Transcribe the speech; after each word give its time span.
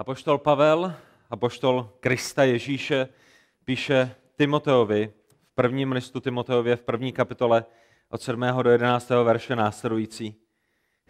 Apoštol 0.00 0.38
Pavel, 0.38 0.94
apoštol 1.30 1.90
Krista 2.00 2.44
Ježíše, 2.44 3.08
píše 3.64 4.14
Timoteovi 4.36 5.12
v 5.42 5.54
prvním 5.54 5.92
listu 5.92 6.20
Timoteově 6.20 6.76
v 6.76 6.82
první 6.82 7.12
kapitole 7.12 7.64
od 8.10 8.22
7. 8.22 8.44
do 8.62 8.70
11. 8.70 9.10
verše 9.10 9.56
následující. 9.56 10.34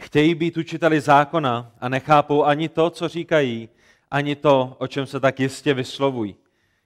Chtějí 0.01 0.35
být 0.35 0.57
učiteli 0.57 1.01
zákona 1.01 1.73
a 1.81 1.89
nechápou 1.89 2.45
ani 2.45 2.69
to, 2.69 2.91
co 2.91 3.09
říkají, 3.09 3.69
ani 4.11 4.37
to, 4.37 4.77
o 4.79 4.87
čem 4.87 5.07
se 5.07 5.21
tak 5.21 5.41
jistě 5.41 5.75
vyslovují. 5.75 6.37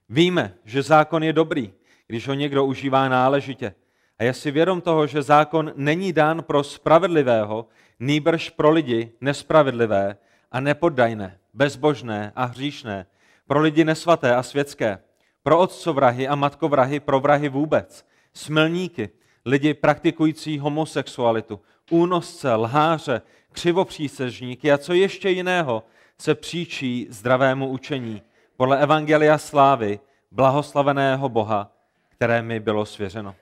Víme, 0.08 0.54
že 0.64 0.82
zákon 0.82 1.22
je 1.22 1.32
dobrý, 1.32 1.72
když 2.06 2.28
ho 2.28 2.34
někdo 2.34 2.64
užívá 2.64 3.08
náležitě. 3.08 3.74
A 4.18 4.24
je 4.24 4.34
si 4.34 4.50
vědom 4.50 4.80
toho, 4.80 5.06
že 5.06 5.22
zákon 5.22 5.72
není 5.76 6.12
dán 6.12 6.42
pro 6.42 6.64
spravedlivého, 6.64 7.66
nýbrž 8.00 8.50
pro 8.50 8.70
lidi 8.70 9.12
nespravedlivé 9.20 10.16
a 10.52 10.60
nepoddajné, 10.60 11.38
bezbožné 11.54 12.32
a 12.36 12.44
hříšné, 12.44 13.06
pro 13.46 13.60
lidi 13.60 13.84
nesvaté 13.84 14.36
a 14.36 14.42
světské, 14.42 14.98
pro 15.42 15.58
otcovrahy 15.58 16.28
a 16.28 16.34
matkovrahy, 16.34 17.00
pro 17.00 17.20
vrahy 17.20 17.48
vůbec, 17.48 18.06
smilníky, 18.34 19.10
lidi 19.44 19.74
praktikující 19.74 20.58
homosexualitu, 20.58 21.60
únosce, 21.90 22.54
lháře, 22.54 23.22
křivopřísežníky 23.52 24.72
a 24.72 24.78
co 24.78 24.92
ještě 24.92 25.30
jiného 25.30 25.82
se 26.18 26.34
příčí 26.34 27.06
zdravému 27.10 27.68
učení 27.68 28.22
podle 28.56 28.82
Evangelia 28.82 29.38
slávy 29.38 30.00
blahoslaveného 30.30 31.28
Boha, 31.28 31.72
které 32.08 32.42
mi 32.42 32.60
bylo 32.60 32.86
svěřeno. 32.86 33.34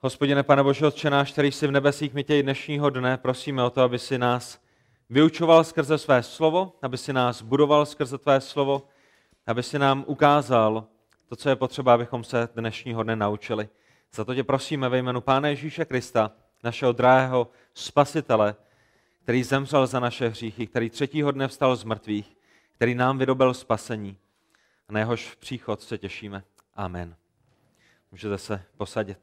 Hospodine, 0.00 0.42
Pane 0.42 0.62
Bože, 0.62 0.86
Otče 0.86 1.10
náš, 1.10 1.32
který 1.32 1.52
jsi 1.52 1.66
v 1.66 1.70
nebesích, 1.70 2.14
my 2.14 2.24
tě 2.24 2.42
dnešního 2.42 2.90
dne 2.90 3.16
prosíme 3.16 3.62
o 3.62 3.70
to, 3.70 3.82
aby 3.82 3.98
si 3.98 4.18
nás 4.18 4.60
vyučoval 5.10 5.64
skrze 5.64 5.98
své 5.98 6.22
slovo, 6.22 6.72
aby 6.82 6.98
si 6.98 7.12
nás 7.12 7.42
budoval 7.42 7.86
skrze 7.86 8.18
tvé 8.18 8.40
slovo, 8.40 8.88
aby 9.46 9.62
si 9.62 9.78
nám 9.78 10.04
ukázal 10.06 10.86
to, 11.28 11.36
co 11.36 11.48
je 11.48 11.56
potřeba, 11.56 11.94
abychom 11.94 12.24
se 12.24 12.48
dnešního 12.54 13.02
dne 13.02 13.16
naučili. 13.16 13.68
Za 14.12 14.24
to 14.24 14.34
tě 14.34 14.44
prosíme 14.44 14.88
ve 14.88 14.98
jménu 14.98 15.20
Pána 15.20 15.48
Ježíše 15.48 15.84
Krista, 15.84 16.32
našeho 16.64 16.92
drahého 16.92 17.50
spasitele, 17.74 18.54
který 19.22 19.42
zemřel 19.42 19.86
za 19.86 20.00
naše 20.00 20.28
hříchy, 20.28 20.66
který 20.66 20.90
třetího 20.90 21.30
dne 21.30 21.48
vstal 21.48 21.76
z 21.76 21.84
mrtvých, 21.84 22.36
který 22.72 22.94
nám 22.94 23.18
vydobil 23.18 23.54
spasení. 23.54 24.18
A 24.88 24.92
na 24.92 25.00
jehož 25.00 25.34
příchod 25.34 25.82
se 25.82 25.98
těšíme. 25.98 26.44
Amen. 26.74 27.16
Můžete 28.10 28.38
se 28.38 28.62
posadit. 28.76 29.18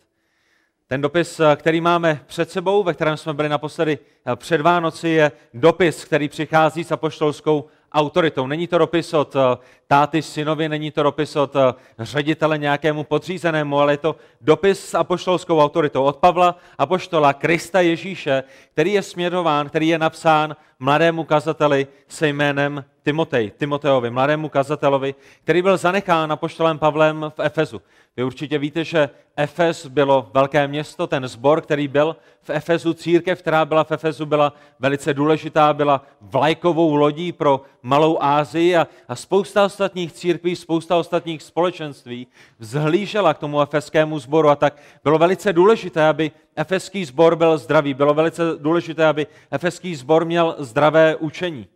Ten 0.88 1.02
dopis, 1.02 1.42
který 1.56 1.82
máme 1.82 2.20
před 2.28 2.52
sebou, 2.52 2.84
ve 2.84 2.94
kterém 2.94 3.18
jsme 3.18 3.34
byli 3.34 3.50
naposledy 3.50 4.00
před 4.36 4.62
Vánoci, 4.62 5.10
je 5.10 5.32
dopis, 5.54 6.06
který 6.06 6.30
přichází 6.30 6.84
s 6.84 6.92
apoštolskou 6.92 7.66
autoritou. 7.94 8.48
Není 8.48 8.68
to 8.68 8.78
dopis 8.78 9.14
od 9.14 9.36
eh, 9.36 9.58
táty 9.88 10.22
synovi, 10.22 10.70
není 10.70 10.92
to 10.92 11.04
dopis 11.04 11.36
od 11.36 11.56
eh, 11.56 11.74
ředitele 12.00 12.58
nějakému 12.58 13.04
podřízenému, 13.04 13.80
ale 13.80 13.94
je 13.94 13.98
to 13.98 14.16
dopis 14.42 14.86
s 14.86 14.94
apoštolskou 14.94 15.60
autoritou 15.60 16.04
od 16.04 16.18
Pavla, 16.18 16.58
apoštola 16.78 17.34
Krista 17.34 17.82
Ježíše, 17.82 18.44
který 18.72 18.94
je 18.94 19.02
směrován, 19.02 19.70
který 19.70 19.88
je 19.88 20.00
napsán 20.00 20.56
mladému 20.80 21.24
kazateli 21.24 21.88
se 22.08 22.28
jménem 22.28 22.86
Timotej, 23.06 23.52
Timoteovi, 23.58 24.10
mladému 24.10 24.50
kazatelovi, 24.50 25.16
který 25.44 25.62
byl 25.62 25.78
zanechán 25.78 26.32
apoštolem 26.32 26.80
Pavlem 26.80 27.32
v 27.36 27.40
Efezu. 27.40 27.82
Vy 28.18 28.24
určitě 28.24 28.58
víte, 28.58 28.84
že 28.84 29.10
Efes 29.36 29.88
bylo 29.88 30.30
velké 30.34 30.68
město, 30.68 31.08
ten 31.08 31.28
zbor, 31.28 31.62
který 31.62 31.88
byl 31.88 32.16
v 32.42 32.50
Efezu, 32.50 32.94
církev, 32.94 33.40
která 33.40 33.66
byla 33.66 33.84
v 33.84 33.92
Efezu, 33.92 34.26
byla 34.26 34.54
velice 34.80 35.14
důležitá, 35.14 35.74
byla 35.74 36.02
vlajkovou 36.22 36.96
lodí 36.96 37.32
pro 37.32 37.62
Malou 37.82 38.18
Ázii 38.22 38.76
a, 38.76 38.88
a 39.08 39.16
spousta 39.16 39.66
ostatních 39.66 40.14
církví, 40.14 40.56
spousta 40.56 40.98
ostatních 40.98 41.44
společenství 41.44 42.28
vzhlížela 42.60 43.34
k 43.34 43.40
tomu 43.40 43.62
efeskému 43.62 44.20
sboru 44.20 44.50
a 44.50 44.56
tak 44.56 44.78
bylo 45.04 45.18
velice 45.18 45.54
důležité, 45.54 46.08
aby 46.08 46.32
efeský 46.56 47.06
sbor 47.06 47.36
byl 47.36 47.58
zdravý, 47.58 47.94
bylo 47.94 48.14
velice 48.14 48.44
důležité, 48.58 49.06
aby 49.06 49.28
efeský 49.52 49.96
sbor 49.96 50.26
měl 50.26 50.56
zdravé 50.60 51.16
učení 51.16 51.68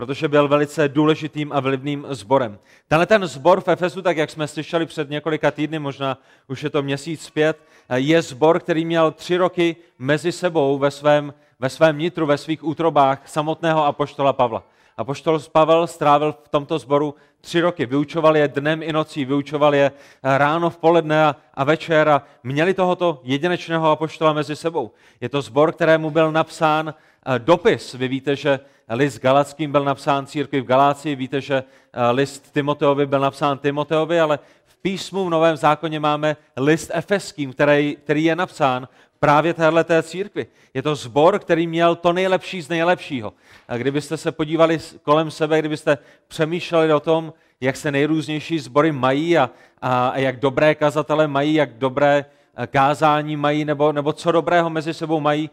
protože 0.00 0.28
byl 0.28 0.48
velice 0.48 0.88
důležitým 0.88 1.52
a 1.52 1.60
vlivným 1.60 2.06
sborem. 2.08 2.58
Tenhle 2.88 3.06
ten 3.06 3.26
sbor 3.26 3.60
v 3.60 3.68
Efesu, 3.68 4.02
tak 4.02 4.16
jak 4.16 4.30
jsme 4.30 4.48
slyšeli 4.48 4.86
před 4.86 5.10
několika 5.10 5.50
týdny, 5.50 5.78
možná 5.78 6.18
už 6.48 6.62
je 6.62 6.70
to 6.70 6.82
měsíc 6.82 7.22
zpět, 7.22 7.58
je 7.94 8.22
sbor, 8.22 8.60
který 8.60 8.84
měl 8.84 9.10
tři 9.10 9.36
roky 9.36 9.76
mezi 9.98 10.32
sebou 10.32 10.78
ve 10.78 10.90
svém, 10.90 11.34
ve 11.58 11.68
svém 11.68 11.98
nitru, 11.98 12.26
ve 12.26 12.38
svých 12.38 12.64
útrobách 12.64 13.28
samotného 13.28 13.84
apoštola 13.86 14.32
Pavla. 14.32 14.62
Apoštol 14.96 15.40
Pavel 15.52 15.86
strávil 15.86 16.32
v 16.32 16.48
tomto 16.48 16.78
sboru 16.78 17.14
tři 17.40 17.60
roky. 17.60 17.86
Vyučoval 17.86 18.36
je 18.36 18.48
dnem 18.48 18.82
i 18.82 18.92
nocí, 18.92 19.24
vyučoval 19.24 19.74
je 19.74 19.92
ráno, 20.22 20.70
v 20.70 20.76
poledne 20.76 21.34
a, 21.54 21.64
večer 21.64 22.08
a 22.08 22.22
měli 22.42 22.74
tohoto 22.74 23.20
jedinečného 23.22 23.90
apoštola 23.90 24.32
mezi 24.32 24.56
sebou. 24.56 24.90
Je 25.20 25.28
to 25.28 25.42
sbor, 25.42 25.72
kterému 25.72 26.10
byl 26.10 26.32
napsán 26.32 26.94
dopis. 27.38 27.94
Vy 27.94 28.08
víte, 28.08 28.36
že 28.36 28.60
list 28.88 29.18
Galackým 29.18 29.72
byl 29.72 29.84
napsán 29.84 30.26
církvi 30.26 30.60
v 30.60 30.64
Galácii, 30.64 31.16
víte, 31.16 31.40
že 31.40 31.54
eh, 31.92 32.10
list 32.10 32.52
Timoteovi 32.52 33.06
byl 33.06 33.20
napsán 33.20 33.58
Timoteovi, 33.58 34.20
ale 34.20 34.38
v 34.66 34.76
písmu 34.82 35.24
v 35.24 35.30
Novém 35.30 35.56
zákoně 35.56 36.00
máme 36.00 36.36
list 36.56 36.90
Efeským, 36.94 37.52
který, 37.52 37.96
který 38.04 38.24
je 38.24 38.36
napsán 38.36 38.88
právě 39.20 39.54
téhleté 39.54 40.02
církvi. 40.02 40.46
Je 40.74 40.82
to 40.82 40.94
zbor, 40.94 41.38
který 41.38 41.66
měl 41.66 41.96
to 41.96 42.12
nejlepší 42.12 42.62
z 42.62 42.68
nejlepšího. 42.68 43.32
A 43.68 43.76
kdybyste 43.76 44.16
se 44.16 44.32
podívali 44.32 44.78
kolem 45.02 45.30
sebe, 45.30 45.58
kdybyste 45.58 45.98
přemýšleli 46.28 46.92
o 46.92 47.00
tom, 47.00 47.32
jak 47.60 47.76
se 47.76 47.92
nejrůznější 47.92 48.58
sbory 48.58 48.92
mají 48.92 49.38
a, 49.38 49.50
a, 49.82 50.08
a 50.08 50.18
jak 50.18 50.40
dobré 50.40 50.74
kazatele 50.74 51.28
mají, 51.28 51.54
jak 51.54 51.72
dobré 51.72 52.24
eh, 52.56 52.66
kázání 52.66 53.36
mají, 53.36 53.64
nebo, 53.64 53.92
nebo 53.92 54.12
co 54.12 54.32
dobrého 54.32 54.70
mezi 54.70 54.94
sebou 54.94 55.20
mají, 55.20 55.50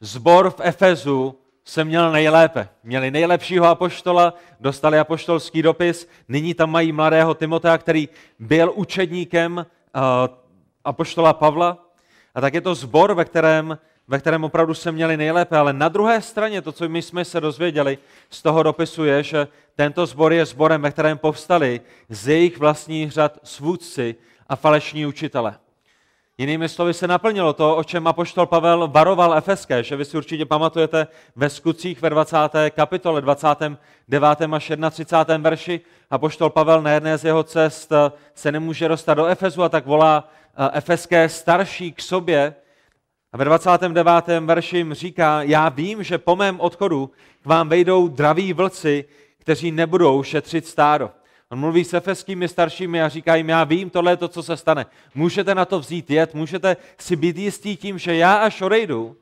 zbor 0.00 0.50
v 0.50 0.60
Efezu 0.60 1.38
se 1.64 1.84
měl 1.84 2.12
nejlépe. 2.12 2.68
Měli 2.84 3.10
nejlepšího 3.10 3.66
apoštola, 3.66 4.34
dostali 4.60 4.98
apoštolský 4.98 5.62
dopis, 5.62 6.08
nyní 6.28 6.54
tam 6.54 6.70
mají 6.70 6.92
mladého 6.92 7.34
Timotea, 7.34 7.78
který 7.78 8.08
byl 8.38 8.72
učedníkem 8.74 9.56
uh, 9.56 10.02
apoštola 10.84 11.32
Pavla. 11.32 11.78
A 12.34 12.40
tak 12.40 12.54
je 12.54 12.60
to 12.60 12.74
zbor, 12.74 13.14
ve 13.14 13.24
kterém, 13.24 13.78
ve 14.08 14.18
kterém 14.18 14.44
opravdu 14.44 14.74
se 14.74 14.92
měli 14.92 15.16
nejlépe. 15.16 15.56
Ale 15.56 15.72
na 15.72 15.88
druhé 15.88 16.22
straně 16.22 16.62
to, 16.62 16.72
co 16.72 16.88
my 16.88 17.02
jsme 17.02 17.24
se 17.24 17.40
dozvěděli 17.40 17.98
z 18.30 18.42
toho 18.42 18.62
dopisu, 18.62 19.04
je, 19.04 19.22
že 19.22 19.48
tento 19.74 20.06
zbor 20.06 20.32
je 20.32 20.46
zborem, 20.46 20.82
ve 20.82 20.90
kterém 20.90 21.18
povstali 21.18 21.80
z 22.08 22.28
jejich 22.28 22.58
vlastních 22.58 23.12
řad 23.12 23.38
svůdci 23.42 24.14
a 24.48 24.56
falešní 24.56 25.06
učitele. 25.06 25.58
Jinými 26.38 26.68
slovy 26.68 26.94
se 26.94 27.06
naplnilo 27.06 27.52
to, 27.52 27.76
o 27.76 27.84
čem 27.84 28.06
apoštol 28.06 28.46
Pavel 28.46 28.88
varoval 28.88 29.34
Efeské, 29.34 29.82
že 29.82 29.96
vy 29.96 30.04
si 30.04 30.16
určitě 30.16 30.44
pamatujete 30.44 31.06
ve 31.36 31.50
skutcích 31.50 32.02
ve 32.02 32.10
20. 32.10 32.36
kapitole, 32.70 33.20
29. 33.20 34.40
až 34.52 34.72
31. 34.90 35.36
verši. 35.36 35.80
Apoštol 36.10 36.50
Pavel 36.50 36.82
na 36.82 36.90
jedné 36.90 37.18
z 37.18 37.24
jeho 37.24 37.42
cest 37.42 37.92
se 38.34 38.52
nemůže 38.52 38.88
dostat 38.88 39.14
do 39.14 39.26
Efezu 39.26 39.62
a 39.62 39.68
tak 39.68 39.86
volá 39.86 40.28
eh, 40.56 40.70
efeské 40.72 41.28
starší 41.28 41.92
k 41.92 42.02
sobě. 42.02 42.54
A 43.32 43.36
ve 43.36 43.44
29. 43.44 44.40
verši 44.40 44.76
jim 44.76 44.94
říká, 44.94 45.42
já 45.42 45.68
vím, 45.68 46.02
že 46.02 46.18
po 46.18 46.36
mém 46.36 46.60
odchodu 46.60 47.10
k 47.42 47.46
vám 47.46 47.68
vejdou 47.68 48.08
draví 48.08 48.52
vlci, 48.52 49.04
kteří 49.38 49.70
nebudou 49.70 50.22
šetřit 50.22 50.66
stádo. 50.66 51.10
On 51.50 51.58
mluví 51.58 51.84
s 51.84 51.94
efeskými 51.94 52.48
staršími 52.48 53.02
a 53.02 53.08
říká 53.08 53.36
jim, 53.36 53.48
já 53.48 53.64
vím, 53.64 53.90
tohle 53.90 54.12
je 54.12 54.16
to, 54.16 54.28
co 54.28 54.42
se 54.42 54.56
stane. 54.56 54.86
Můžete 55.14 55.54
na 55.54 55.64
to 55.64 55.80
vzít 55.80 56.10
jet, 56.10 56.34
můžete 56.34 56.76
si 56.98 57.16
být 57.16 57.36
jistí 57.36 57.76
tím, 57.76 57.98
že 57.98 58.16
já 58.16 58.34
až 58.34 58.62
odejdu, 58.62 59.16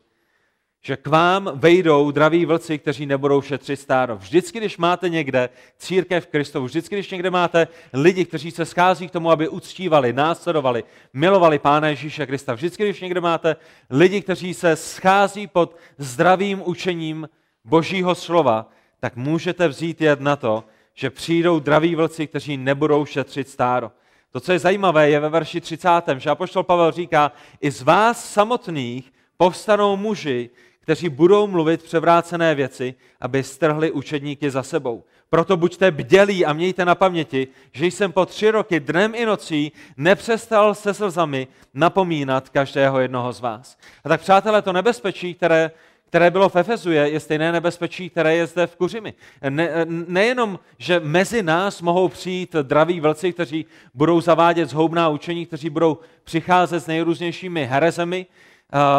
že 0.82 0.96
k 0.96 1.06
vám 1.06 1.50
vejdou 1.54 2.10
draví 2.10 2.44
vlci, 2.44 2.78
kteří 2.78 3.06
nebudou 3.06 3.42
šetřit 3.42 3.80
stádo. 3.80 4.16
Vždycky, 4.16 4.58
když 4.58 4.78
máte 4.78 5.08
někde 5.08 5.48
církev 5.78 6.26
Kristovu, 6.26 6.66
vždycky, 6.66 6.94
když 6.94 7.10
někde 7.10 7.30
máte 7.30 7.68
lidi, 7.92 8.24
kteří 8.24 8.50
se 8.50 8.64
schází 8.64 9.08
k 9.08 9.10
tomu, 9.10 9.30
aby 9.30 9.48
uctívali, 9.48 10.12
následovali, 10.12 10.84
milovali 11.12 11.58
Pána 11.58 11.88
Ježíše 11.88 12.26
Krista, 12.26 12.54
vždycky, 12.54 12.84
když 12.84 13.00
někde 13.00 13.20
máte 13.20 13.56
lidi, 13.90 14.20
kteří 14.22 14.54
se 14.54 14.76
schází 14.76 15.46
pod 15.46 15.76
zdravým 15.98 16.62
učením 16.64 17.28
Božího 17.64 18.14
slova, 18.14 18.70
tak 19.00 19.16
můžete 19.16 19.68
vzít 19.68 20.00
jed 20.00 20.20
na 20.20 20.36
to, 20.36 20.64
že 20.94 21.10
přijdou 21.10 21.60
draví 21.60 21.94
vlci, 21.94 22.26
kteří 22.26 22.56
nebudou 22.56 23.04
šetřit 23.04 23.48
stáro. 23.48 23.92
To, 24.32 24.40
co 24.40 24.52
je 24.52 24.58
zajímavé, 24.58 25.10
je 25.10 25.20
ve 25.20 25.28
verši 25.28 25.60
30. 25.60 25.88
že 26.16 26.30
Apoštol 26.30 26.62
Pavel 26.62 26.92
říká, 26.92 27.32
i 27.60 27.70
z 27.70 27.82
vás 27.82 28.32
samotných 28.32 29.12
povstanou 29.36 29.96
muži, 29.96 30.50
kteří 30.80 31.08
budou 31.08 31.46
mluvit 31.46 31.82
převrácené 31.82 32.54
věci, 32.54 32.94
aby 33.20 33.42
strhli 33.42 33.90
učedníky 33.90 34.50
za 34.50 34.62
sebou. 34.62 35.04
Proto 35.30 35.56
buďte 35.56 35.90
bdělí 35.90 36.46
a 36.46 36.52
mějte 36.52 36.84
na 36.84 36.94
paměti, 36.94 37.48
že 37.72 37.86
jsem 37.86 38.12
po 38.12 38.26
tři 38.26 38.50
roky 38.50 38.80
dnem 38.80 39.14
i 39.14 39.26
nocí 39.26 39.72
nepřestal 39.96 40.74
se 40.74 40.94
slzami 40.94 41.48
napomínat 41.74 42.48
každého 42.48 43.00
jednoho 43.00 43.32
z 43.32 43.40
vás. 43.40 43.78
A 44.04 44.08
tak, 44.08 44.20
přátelé, 44.20 44.62
to 44.62 44.72
nebezpečí, 44.72 45.34
které 45.34 45.70
které 46.14 46.30
bylo 46.30 46.48
v 46.48 46.56
Efezu, 46.56 46.92
je, 46.92 47.08
je 47.08 47.20
stejné 47.20 47.52
nebezpečí, 47.52 48.10
které 48.10 48.36
je 48.36 48.46
zde 48.46 48.66
v 48.66 48.76
Kuřimi. 48.76 49.14
Ne, 49.48 49.70
nejenom, 49.88 50.58
že 50.78 51.00
mezi 51.00 51.42
nás 51.42 51.82
mohou 51.82 52.08
přijít 52.08 52.56
draví 52.62 53.00
vlci, 53.00 53.32
kteří 53.32 53.66
budou 53.94 54.20
zavádět 54.20 54.68
zhoubná 54.68 55.08
učení, 55.08 55.46
kteří 55.46 55.70
budou 55.70 55.98
přicházet 56.24 56.80
s 56.80 56.86
nejrůznějšími 56.86 57.66
herezemi, 57.66 58.26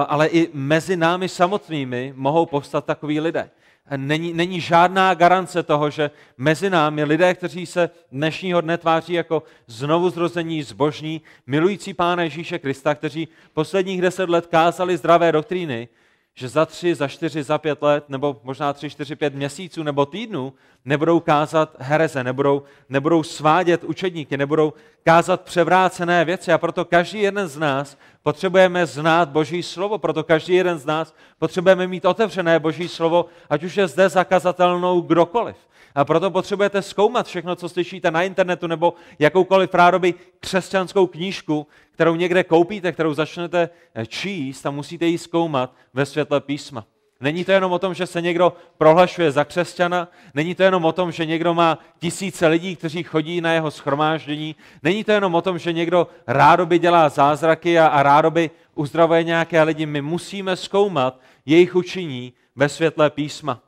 ale 0.08 0.28
i 0.28 0.50
mezi 0.54 0.98
námi 0.98 1.30
samotnými 1.30 2.14
mohou 2.16 2.46
povstat 2.46 2.86
takoví 2.86 3.20
lidé. 3.20 3.50
Není, 3.98 4.34
není 4.34 4.62
žádná 4.62 5.14
garance 5.14 5.64
toho, 5.64 5.90
že 5.90 6.12
mezi 6.38 6.70
námi 6.70 7.04
lidé, 7.04 7.34
kteří 7.34 7.66
se 7.66 7.90
dnešního 8.12 8.62
dne 8.62 8.78
tváří 8.78 9.14
jako 9.14 9.44
znovu 9.68 10.10
zrození 10.10 10.64
zbožní, 10.64 11.22
milující 11.48 11.94
Pána 11.94 12.24
Ježíše 12.24 12.60
Krista, 12.60 12.96
kteří 12.96 13.28
posledních 13.54 14.02
deset 14.02 14.30
let 14.30 14.48
kázali 14.48 14.98
zdravé 14.98 15.32
doktríny, 15.32 15.88
že 16.36 16.50
za 16.50 16.66
tři, 16.66 16.96
za 16.96 17.08
čtyři, 17.08 17.44
za 17.44 17.58
pět 17.58 17.82
let, 17.82 18.10
nebo 18.10 18.42
možná 18.44 18.74
tři, 18.74 18.90
čtyři, 18.90 19.16
pět 19.16 19.36
měsíců 19.36 19.84
nebo 19.84 20.06
týdnů 20.06 20.54
nebudou 20.86 21.20
kázat 21.20 21.76
hereze, 21.80 22.24
nebudou, 22.24 22.64
nebudou 22.90 23.24
svádět 23.24 23.84
učedníky, 23.84 24.38
nebudou 24.38 24.74
kázat 25.04 25.42
převrácené 25.42 26.26
věci. 26.26 26.52
A 26.52 26.58
proto 26.58 26.86
každý 26.86 27.22
jeden 27.22 27.48
z 27.48 27.58
nás 27.58 27.98
potřebujeme 28.24 28.86
znát 28.86 29.30
Boží 29.30 29.64
slovo, 29.64 29.98
proto 29.98 30.24
každý 30.24 30.54
jeden 30.54 30.78
z 30.78 30.86
nás 30.86 31.16
potřebujeme 31.40 31.88
mít 31.88 32.06
otevřené 32.06 32.60
Boží 32.60 32.88
slovo, 32.88 33.26
ať 33.50 33.64
už 33.64 33.78
je 33.78 33.88
zde 33.88 34.10
zakazatelnou 34.10 35.02
kdokoliv. 35.02 35.56
A 35.96 36.06
proto 36.06 36.32
potřebujete 36.32 36.82
zkoumat 36.82 37.28
všechno, 37.28 37.56
co 37.56 37.70
slyšíte 37.70 38.12
na 38.12 38.24
internetu 38.24 38.68
nebo 38.68 38.94
jakoukoliv 39.20 39.74
rádoby 39.74 40.14
křesťanskou 40.40 41.08
knížku, 41.08 41.68
kterou 41.92 42.16
někde 42.16 42.44
koupíte, 42.44 42.92
kterou 42.92 43.14
začnete 43.14 43.70
číst 44.08 44.66
a 44.66 44.72
musíte 44.72 45.06
ji 45.06 45.18
zkoumat 45.18 45.74
ve 45.94 46.06
světle 46.06 46.42
písma. 46.42 46.86
Není 47.26 47.46
to 47.46 47.52
jenom 47.52 47.72
o 47.72 47.80
tom, 47.80 47.94
že 47.94 48.06
se 48.08 48.22
někdo 48.22 48.54
prohlašuje 48.78 49.32
za 49.32 49.44
křesťana, 49.44 50.08
není 50.34 50.56
to 50.56 50.64
jenom 50.64 50.86
o 50.86 50.92
tom, 50.92 51.12
že 51.12 51.26
někdo 51.26 51.54
má 51.54 51.80
tisíce 52.00 52.48
lidí, 52.48 52.76
kteří 52.76 53.04
chodí 53.04 53.42
na 53.42 53.54
jeho 53.54 53.72
schromáždění, 53.72 54.56
není 54.84 55.04
to 55.04 55.12
jenom 55.12 55.36
o 55.36 55.42
tom, 55.42 55.58
že 55.58 55.74
někdo 55.74 56.08
rádoby 56.28 56.80
dělá 56.80 57.10
zázraky 57.10 57.80
a, 57.80 57.88
a 57.88 58.04
rádoby 58.04 58.52
uzdravuje 58.76 59.24
nějaké 59.24 59.64
lidi. 59.64 59.86
My 59.86 60.02
musíme 60.02 60.56
zkoumat 60.56 61.20
jejich 61.46 61.76
učení 61.76 62.34
ve 62.56 62.70
světle 62.70 63.10
písma. 63.10 63.62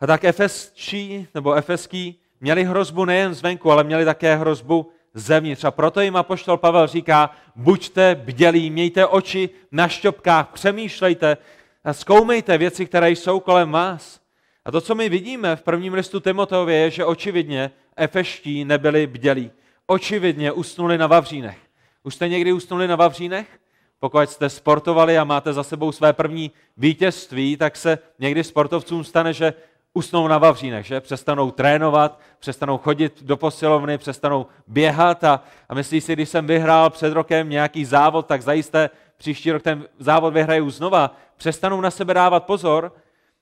A 0.00 0.06
tak 0.06 0.24
efeský 0.24 1.28
nebo 1.34 1.54
efeský 1.54 2.20
měli 2.40 2.64
hrozbu 2.64 3.04
nejen 3.04 3.34
zvenku, 3.34 3.72
ale 3.72 3.84
měli 3.84 4.04
také 4.04 4.36
hrozbu 4.36 4.92
zevnitř. 5.14 5.64
A 5.64 5.70
proto 5.70 6.00
jim 6.00 6.16
apoštol 6.16 6.56
Pavel 6.56 6.86
říká, 6.86 7.30
buďte 7.56 8.14
bdělí, 8.14 8.70
mějte 8.70 9.06
oči 9.06 9.50
na 9.72 9.88
šťopkách, 9.88 10.48
přemýšlejte 10.48 11.36
a 11.84 11.92
zkoumejte 11.92 12.58
věci, 12.58 12.86
které 12.86 13.10
jsou 13.10 13.40
kolem 13.40 13.72
vás. 13.72 14.20
A 14.64 14.70
to, 14.70 14.80
co 14.80 14.94
my 14.94 15.08
vidíme 15.08 15.56
v 15.56 15.62
prvním 15.62 15.94
listu 15.94 16.20
Timoteově, 16.20 16.76
je, 16.76 16.90
že 16.90 17.04
očividně 17.04 17.70
efeští 17.96 18.64
nebyli 18.64 19.06
bdělí. 19.06 19.50
Očividně 19.86 20.52
usnuli 20.52 20.98
na 20.98 21.06
Vavřínech. 21.06 21.58
Už 22.02 22.14
jste 22.14 22.28
někdy 22.28 22.52
usnuli 22.52 22.88
na 22.88 22.96
Vavřínech? 22.96 23.60
Pokud 24.00 24.30
jste 24.30 24.48
sportovali 24.48 25.18
a 25.18 25.24
máte 25.24 25.52
za 25.52 25.62
sebou 25.62 25.92
své 25.92 26.12
první 26.12 26.50
vítězství, 26.76 27.56
tak 27.56 27.76
se 27.76 27.98
někdy 28.18 28.44
sportovcům 28.44 29.04
stane, 29.04 29.32
že 29.32 29.54
usnou 29.94 30.28
na 30.28 30.38
Vavřínech, 30.38 30.86
že? 30.86 31.00
Přestanou 31.00 31.50
trénovat, 31.50 32.20
přestanou 32.38 32.78
chodit 32.78 33.22
do 33.22 33.36
posilovny, 33.36 33.98
přestanou 33.98 34.46
běhat 34.66 35.24
a, 35.24 35.42
a 35.68 35.74
myslí 35.74 36.00
si, 36.00 36.12
když 36.12 36.28
jsem 36.28 36.46
vyhrál 36.46 36.90
před 36.90 37.12
rokem 37.12 37.50
nějaký 37.50 37.84
závod, 37.84 38.26
tak 38.26 38.42
zajisté 38.42 38.90
příští 39.16 39.52
rok 39.52 39.62
ten 39.62 39.88
závod 39.98 40.34
vyhraju 40.34 40.70
znova. 40.70 41.16
Přestanou 41.36 41.80
na 41.80 41.90
sebe 41.90 42.14
dávat 42.14 42.44
pozor 42.44 42.92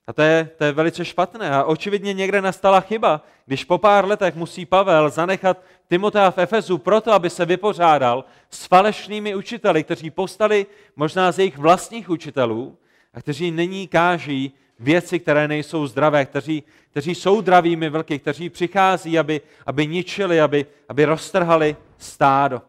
a 0.06 0.12
to 0.12 0.23
je, 0.23 0.50
to 0.59 0.65
je 0.65 0.73
velice 0.73 1.05
špatné. 1.05 1.50
A 1.50 1.65
očividně 1.65 2.12
někde 2.12 2.41
nastala 2.41 2.81
chyba, 2.81 3.21
když 3.47 3.65
po 3.65 3.79
pár 3.79 4.05
letech 4.09 4.35
musí 4.35 4.67
Pavel 4.67 5.11
zanechat 5.11 5.59
Timotea 5.89 6.31
v 6.31 6.39
Efezu 6.39 6.79
proto, 6.79 7.12
aby 7.12 7.31
se 7.31 7.45
vypořádal 7.45 8.25
s 8.50 8.67
falešnými 8.67 9.35
učiteli, 9.35 9.85
kteří 9.85 10.11
postali 10.11 10.67
možná 10.97 11.33
z 11.33 11.39
jejich 11.39 11.59
vlastních 11.59 12.11
učitelů 12.11 12.79
a 13.15 13.21
kteří 13.21 13.50
nyní 13.50 13.89
káží 13.89 14.53
věci, 14.79 15.19
které 15.19 15.49
nejsou 15.49 15.87
zdravé, 15.87 16.25
kteří, 16.27 16.63
kteří 16.91 17.15
jsou 17.15 17.41
dravými 17.41 17.89
vlky, 17.89 18.19
kteří 18.19 18.51
přichází, 18.51 19.19
aby, 19.19 19.41
aby 19.67 19.87
ničili, 19.87 20.41
aby, 20.41 20.67
aby 20.89 21.05
roztrhali 21.05 21.77
stádo. 21.99 22.63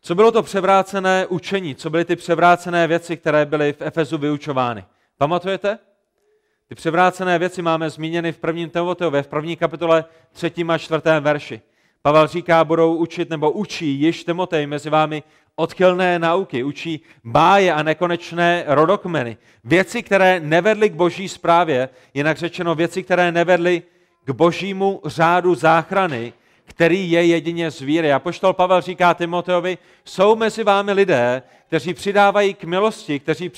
Co 0.00 0.14
bylo 0.14 0.32
to 0.32 0.42
převrácené 0.42 1.26
učení? 1.26 1.74
Co 1.74 1.90
byly 1.90 2.04
ty 2.04 2.16
převrácené 2.16 2.86
věci, 2.86 3.16
které 3.16 3.46
byly 3.46 3.72
v 3.72 3.82
Efezu 3.82 4.18
vyučovány? 4.18 4.84
Pamatujete? 5.18 5.78
Ty 6.68 6.74
převrácené 6.74 7.38
věci 7.38 7.62
máme 7.62 7.90
zmíněny 7.90 8.32
v 8.32 8.38
prvním 8.38 8.70
Timoteově, 8.70 9.22
v 9.22 9.28
první 9.28 9.56
kapitole 9.56 10.04
třetím 10.32 10.70
a 10.70 10.78
čtvrtém 10.78 11.22
verši. 11.22 11.60
Pavel 12.02 12.26
říká, 12.26 12.64
budou 12.64 12.94
učit 12.94 13.30
nebo 13.30 13.50
učí 13.50 13.86
již 13.86 14.24
Timotej 14.24 14.66
mezi 14.66 14.90
vámi 14.90 15.22
odchylné 15.56 16.18
nauky, 16.18 16.64
učí 16.64 17.00
báje 17.24 17.72
a 17.72 17.82
nekonečné 17.82 18.64
rodokmeny. 18.66 19.36
Věci, 19.64 20.02
které 20.02 20.40
nevedly 20.40 20.90
k 20.90 20.94
boží 20.94 21.28
zprávě, 21.28 21.88
jinak 22.14 22.38
řečeno 22.38 22.74
věci, 22.74 23.02
které 23.02 23.32
nevedly 23.32 23.82
k 24.24 24.30
božímu 24.30 25.00
řádu 25.04 25.54
záchrany, 25.54 26.32
který 26.64 27.10
je 27.10 27.26
jedině 27.26 27.70
z 27.70 27.80
víry. 27.80 28.12
A 28.12 28.18
poštol 28.18 28.52
Pavel 28.52 28.80
říká 28.80 29.14
Timoteovi, 29.14 29.78
jsou 30.04 30.36
mezi 30.36 30.64
vámi 30.64 30.92
lidé, 30.92 31.42
kteří 31.66 31.94
přidávají 31.94 32.54
k 32.54 32.64
milosti, 32.64 33.20
kteří 33.20 33.50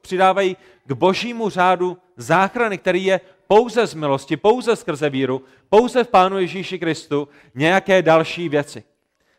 přidávají 0.00 0.56
k 0.86 0.92
božímu 0.92 1.50
řádu 1.50 1.98
záchrany, 2.16 2.78
který 2.78 3.04
je 3.04 3.20
pouze 3.46 3.86
z 3.86 3.94
milosti, 3.94 4.36
pouze 4.36 4.76
skrze 4.76 5.10
víru, 5.10 5.42
pouze 5.68 6.04
v 6.04 6.08
Pánu 6.08 6.38
Ježíši 6.38 6.78
Kristu, 6.78 7.28
nějaké 7.54 8.02
další 8.02 8.48
věci 8.48 8.84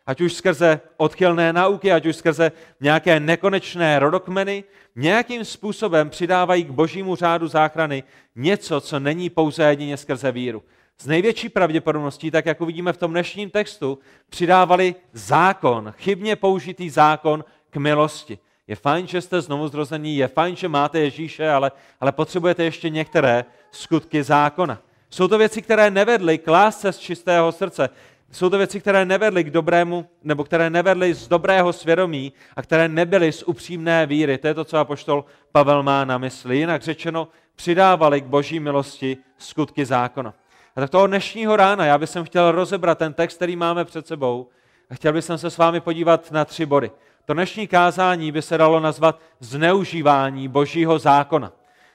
ať 0.08 0.20
už 0.20 0.32
skrze 0.32 0.80
odchylné 0.96 1.52
nauky, 1.52 1.92
ať 1.92 2.06
už 2.06 2.16
skrze 2.16 2.52
nějaké 2.80 3.20
nekonečné 3.20 3.98
rodokmeny, 3.98 4.64
nějakým 4.96 5.44
způsobem 5.44 6.10
přidávají 6.10 6.64
k 6.64 6.70
božímu 6.70 7.16
řádu 7.16 7.48
záchrany 7.48 8.02
něco, 8.36 8.80
co 8.80 9.00
není 9.00 9.30
pouze 9.30 9.64
jedině 9.64 9.96
skrze 9.96 10.32
víru. 10.32 10.62
Z 10.98 11.06
největší 11.06 11.48
pravděpodobností, 11.48 12.30
tak 12.30 12.46
jak 12.46 12.60
uvidíme 12.60 12.92
v 12.92 12.96
tom 12.96 13.10
dnešním 13.10 13.50
textu, 13.50 13.98
přidávali 14.30 14.94
zákon, 15.12 15.94
chybně 15.98 16.36
použitý 16.36 16.90
zákon 16.90 17.44
k 17.70 17.76
milosti. 17.76 18.38
Je 18.66 18.76
fajn, 18.76 19.06
že 19.06 19.20
jste 19.20 19.40
znovu 19.40 19.68
zrození, 19.68 20.16
je 20.16 20.28
fajn, 20.28 20.56
že 20.56 20.68
máte 20.68 21.00
Ježíše, 21.00 21.50
ale, 21.50 21.72
ale 22.00 22.12
potřebujete 22.12 22.64
ještě 22.64 22.90
některé 22.90 23.44
skutky 23.70 24.22
zákona. 24.22 24.78
Jsou 25.10 25.28
to 25.28 25.38
věci, 25.38 25.62
které 25.62 25.90
nevedly 25.90 26.38
k 26.38 26.48
lásce 26.48 26.92
z 26.92 26.98
čistého 26.98 27.52
srdce, 27.52 27.90
jsou 28.32 28.50
to 28.50 28.58
věci, 28.58 28.80
které 28.80 29.04
nevedly 29.04 29.44
k 29.44 29.50
dobrému, 29.50 30.06
nebo 30.24 30.44
které 30.44 30.70
nevedly 30.70 31.14
z 31.14 31.28
dobrého 31.28 31.72
svědomí 31.72 32.32
a 32.56 32.62
které 32.62 32.88
nebyly 32.88 33.32
z 33.32 33.42
upřímné 33.42 34.06
víry. 34.06 34.38
To 34.38 34.46
je 34.46 34.54
to, 34.54 34.64
co 34.64 34.78
apoštol 34.78 35.24
Pavel 35.52 35.82
má 35.82 36.04
na 36.04 36.18
mysli. 36.18 36.56
Jinak 36.56 36.82
řečeno, 36.82 37.28
přidávali 37.56 38.20
k 38.20 38.24
boží 38.24 38.60
milosti 38.60 39.16
skutky 39.38 39.84
zákona. 39.84 40.34
A 40.76 40.80
tak 40.80 40.90
toho 40.90 41.06
dnešního 41.06 41.56
rána 41.56 41.84
já 41.84 41.98
bych 41.98 42.10
chtěl 42.22 42.52
rozebrat 42.52 42.98
ten 42.98 43.14
text, 43.14 43.36
který 43.36 43.56
máme 43.56 43.84
před 43.84 44.06
sebou 44.06 44.48
a 44.90 44.94
chtěl 44.94 45.12
bych 45.12 45.24
se 45.24 45.50
s 45.50 45.58
vámi 45.58 45.80
podívat 45.80 46.30
na 46.30 46.44
tři 46.44 46.66
body. 46.66 46.90
To 47.24 47.34
dnešní 47.34 47.66
kázání 47.66 48.32
by 48.32 48.42
se 48.42 48.58
dalo 48.58 48.80
nazvat 48.80 49.20
zneužívání 49.40 50.48
božího 50.48 50.98
zákona. 50.98 51.52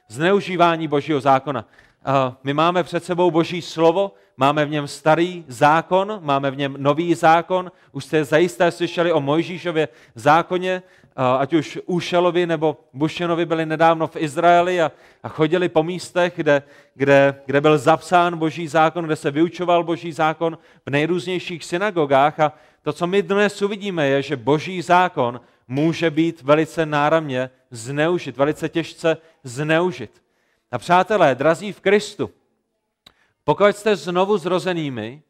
Zneužívání 0.07 0.87
božího 0.87 1.21
zákona. 1.21 1.65
My 2.43 2.53
máme 2.53 2.83
před 2.83 3.03
sebou 3.03 3.31
boží 3.31 3.61
slovo, 3.61 4.11
máme 4.37 4.65
v 4.65 4.69
něm 4.69 4.87
starý 4.87 5.45
zákon, 5.47 6.19
máme 6.21 6.51
v 6.51 6.57
něm 6.57 6.75
nový 6.77 7.15
zákon. 7.15 7.71
Už 7.91 8.05
jste 8.05 8.25
zajisté 8.25 8.71
slyšeli 8.71 9.13
o 9.13 9.21
Mojžíšově 9.21 9.87
zákoně, 10.15 10.83
ať 11.39 11.53
už 11.53 11.79
Úšelovi 11.85 12.45
nebo 12.45 12.77
Bušenovi 12.93 13.45
byli 13.45 13.65
nedávno 13.65 14.07
v 14.07 14.15
Izraeli 14.15 14.81
a, 14.81 14.91
a 15.23 15.29
chodili 15.29 15.69
po 15.69 15.83
místech, 15.83 16.33
kde, 16.35 16.63
kde, 16.95 17.35
kde 17.45 17.61
byl 17.61 17.77
zapsán 17.77 18.37
boží 18.37 18.67
zákon, 18.67 19.05
kde 19.05 19.15
se 19.15 19.31
vyučoval 19.31 19.83
boží 19.83 20.11
zákon 20.11 20.57
v 20.85 20.89
nejrůznějších 20.89 21.65
synagogách. 21.65 22.39
A 22.39 22.53
to, 22.81 22.93
co 22.93 23.07
my 23.07 23.21
dnes 23.21 23.61
uvidíme, 23.61 24.07
je, 24.07 24.21
že 24.21 24.35
boží 24.35 24.81
zákon 24.81 25.41
může 25.67 26.11
být 26.11 26.41
velice 26.41 26.85
náramně 26.85 27.49
zneužit, 27.71 28.37
velice 28.37 28.69
těžce 28.69 29.17
zneužit. 29.43 30.23
A 30.71 30.77
přátelé, 30.77 31.35
drazí 31.35 31.73
v 31.73 31.81
Kristu, 31.81 32.29
pokud 33.43 33.77
jste 33.77 33.95
znovu 33.95 34.37
zrozenými, 34.37 35.21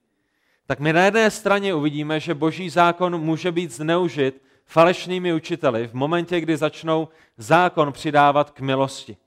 tak 0.66 0.80
my 0.80 0.94
na 0.94 1.06
jedné 1.06 1.32
straně 1.32 1.74
uvidíme, 1.74 2.20
že 2.20 2.34
boží 2.34 2.70
zákon 2.70 3.18
může 3.22 3.52
být 3.52 3.72
zneužit 3.72 4.42
falešnými 4.66 5.34
učiteli 5.34 5.88
v 5.88 5.94
momentě, 5.94 6.40
kdy 6.40 6.58
začnou 6.58 7.08
zákon 7.38 7.94
přidávat 7.94 8.52
k 8.52 8.60
milosti. 8.60 9.18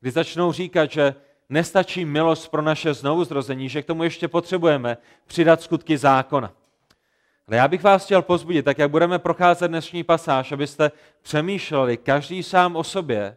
Kdy 0.00 0.10
začnou 0.10 0.52
říkat, 0.52 0.90
že 0.90 1.14
nestačí 1.48 2.04
milost 2.04 2.50
pro 2.50 2.62
naše 2.62 2.94
znovuzrození, 2.94 3.68
že 3.68 3.82
k 3.82 3.86
tomu 3.86 4.02
ještě 4.02 4.28
potřebujeme 4.28 4.96
přidat 5.26 5.62
skutky 5.62 5.98
zákona. 5.98 6.52
Ale 7.48 7.56
já 7.56 7.68
bych 7.68 7.82
vás 7.82 8.04
chtěl 8.04 8.22
pozbudit, 8.22 8.64
tak 8.64 8.78
jak 8.78 8.90
budeme 8.90 9.18
procházet 9.18 9.68
dnešní 9.68 10.04
pasáž, 10.04 10.52
abyste 10.52 10.90
přemýšleli 11.22 11.96
každý 11.96 12.42
sám 12.42 12.76
o 12.76 12.84
sobě 12.84 13.36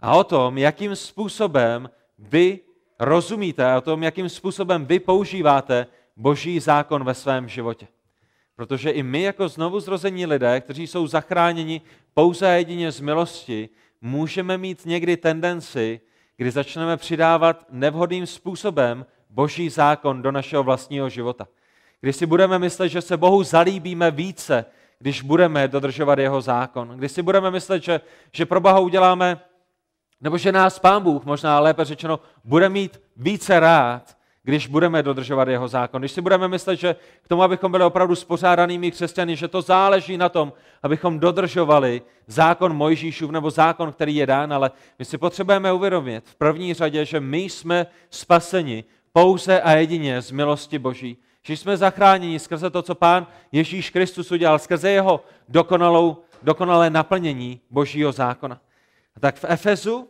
a 0.00 0.16
o 0.16 0.24
tom, 0.24 0.58
jakým 0.58 0.96
způsobem 0.96 1.90
vy 2.18 2.60
rozumíte 3.00 3.76
o 3.76 3.80
tom, 3.80 4.02
jakým 4.02 4.28
způsobem 4.28 4.86
vy 4.86 4.98
používáte 4.98 5.86
boží 6.16 6.60
zákon 6.60 7.04
ve 7.04 7.14
svém 7.14 7.48
životě. 7.48 7.86
Protože 8.56 8.90
i 8.90 9.02
my 9.02 9.22
jako 9.22 9.48
znovu 9.48 9.80
zrození 9.80 10.26
lidé, 10.26 10.60
kteří 10.60 10.86
jsou 10.86 11.06
zachráněni 11.06 11.80
pouze 12.14 12.46
a 12.46 12.50
jedině 12.50 12.92
z 12.92 13.00
milosti, 13.00 13.68
můžeme 14.00 14.58
mít 14.58 14.86
někdy 14.86 15.16
tendenci, 15.16 16.00
kdy 16.36 16.50
začneme 16.50 16.96
přidávat 16.96 17.66
nevhodným 17.70 18.26
způsobem 18.26 19.06
boží 19.30 19.68
zákon 19.68 20.22
do 20.22 20.32
našeho 20.32 20.62
vlastního 20.62 21.08
života. 21.08 21.48
Kdy 22.00 22.12
si 22.12 22.26
budeme 22.26 22.58
myslet, 22.58 22.88
že 22.88 23.00
se 23.00 23.16
Bohu 23.16 23.42
zalíbíme 23.42 24.10
více, 24.10 24.64
když 24.98 25.22
budeme 25.22 25.68
dodržovat 25.68 26.18
jeho 26.18 26.40
zákon. 26.40 26.88
Kdy 26.88 27.08
si 27.08 27.22
budeme 27.22 27.50
myslet, 27.50 27.82
že, 27.82 28.00
že 28.32 28.46
pro 28.46 28.60
Boha 28.60 28.78
uděláme, 28.78 29.40
nebo 30.20 30.38
že 30.38 30.52
nás 30.52 30.78
Pán 30.78 31.02
Bůh, 31.02 31.24
možná 31.24 31.60
lépe 31.60 31.84
řečeno, 31.84 32.20
bude 32.44 32.68
mít 32.68 33.00
více 33.16 33.60
rád, 33.60 34.16
když 34.42 34.66
budeme 34.66 35.02
dodržovat 35.02 35.48
jeho 35.48 35.68
zákon. 35.68 36.02
Když 36.02 36.12
si 36.12 36.20
budeme 36.20 36.48
myslet, 36.48 36.76
že 36.76 36.96
k 37.22 37.28
tomu, 37.28 37.42
abychom 37.42 37.72
byli 37.72 37.84
opravdu 37.84 38.14
spořádanými 38.14 38.90
křesťany, 38.90 39.36
že 39.36 39.48
to 39.48 39.62
záleží 39.62 40.16
na 40.16 40.28
tom, 40.28 40.52
abychom 40.82 41.18
dodržovali 41.18 42.02
zákon 42.26 42.76
Mojžíšův 42.76 43.30
nebo 43.30 43.50
zákon, 43.50 43.92
který 43.92 44.16
je 44.16 44.26
dán, 44.26 44.52
ale 44.52 44.70
my 44.98 45.04
si 45.04 45.18
potřebujeme 45.18 45.72
uvědomit 45.72 46.24
v 46.26 46.34
první 46.34 46.74
řadě, 46.74 47.04
že 47.04 47.20
my 47.20 47.38
jsme 47.38 47.86
spaseni 48.10 48.84
pouze 49.12 49.60
a 49.60 49.72
jedině 49.72 50.22
z 50.22 50.30
milosti 50.30 50.78
Boží. 50.78 51.16
Že 51.42 51.56
jsme 51.56 51.76
zachráněni 51.76 52.38
skrze 52.38 52.70
to, 52.70 52.82
co 52.82 52.94
Pán 52.94 53.26
Ježíš 53.52 53.90
Kristus 53.90 54.32
udělal, 54.32 54.58
skrze 54.58 54.90
jeho 54.90 55.24
dokonalou, 55.48 56.16
dokonalé 56.42 56.90
naplnění 56.90 57.60
Božího 57.70 58.12
zákona. 58.12 58.60
Tak 59.20 59.36
v 59.36 59.44
Efezu 59.48 60.08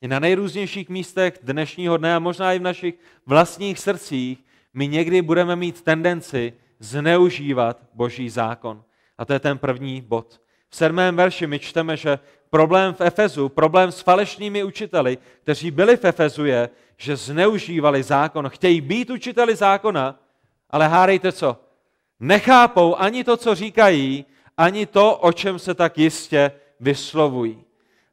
i 0.00 0.08
na 0.08 0.18
nejrůznějších 0.18 0.88
místech 0.88 1.38
dnešního 1.42 1.96
dne 1.96 2.14
a 2.14 2.18
možná 2.18 2.52
i 2.52 2.58
v 2.58 2.62
našich 2.62 2.94
vlastních 3.26 3.78
srdcích 3.78 4.44
my 4.74 4.88
někdy 4.88 5.22
budeme 5.22 5.56
mít 5.56 5.82
tendenci 5.82 6.52
zneužívat 6.78 7.80
Boží 7.94 8.30
zákon. 8.30 8.84
A 9.18 9.24
to 9.24 9.32
je 9.32 9.38
ten 9.38 9.58
první 9.58 10.00
bod. 10.00 10.40
V 10.68 10.76
sedmém 10.76 11.16
verši 11.16 11.46
my 11.46 11.58
čteme, 11.58 11.96
že 11.96 12.18
problém 12.50 12.94
v 12.94 13.00
Efezu, 13.00 13.48
problém 13.48 13.92
s 13.92 14.00
falešnými 14.00 14.64
učiteli, 14.64 15.18
kteří 15.42 15.70
byli 15.70 15.96
v 15.96 16.04
Efezu, 16.04 16.44
je, 16.44 16.68
že 16.96 17.16
zneužívali 17.16 18.02
zákon. 18.02 18.48
Chtějí 18.48 18.80
být 18.80 19.10
učiteli 19.10 19.56
zákona, 19.56 20.20
ale 20.70 20.88
hárejte 20.88 21.32
co? 21.32 21.60
Nechápou 22.20 22.96
ani 22.96 23.24
to, 23.24 23.36
co 23.36 23.54
říkají, 23.54 24.24
ani 24.56 24.86
to, 24.86 25.16
o 25.16 25.32
čem 25.32 25.58
se 25.58 25.74
tak 25.74 25.98
jistě 25.98 26.52
vyslovují. 26.80 27.65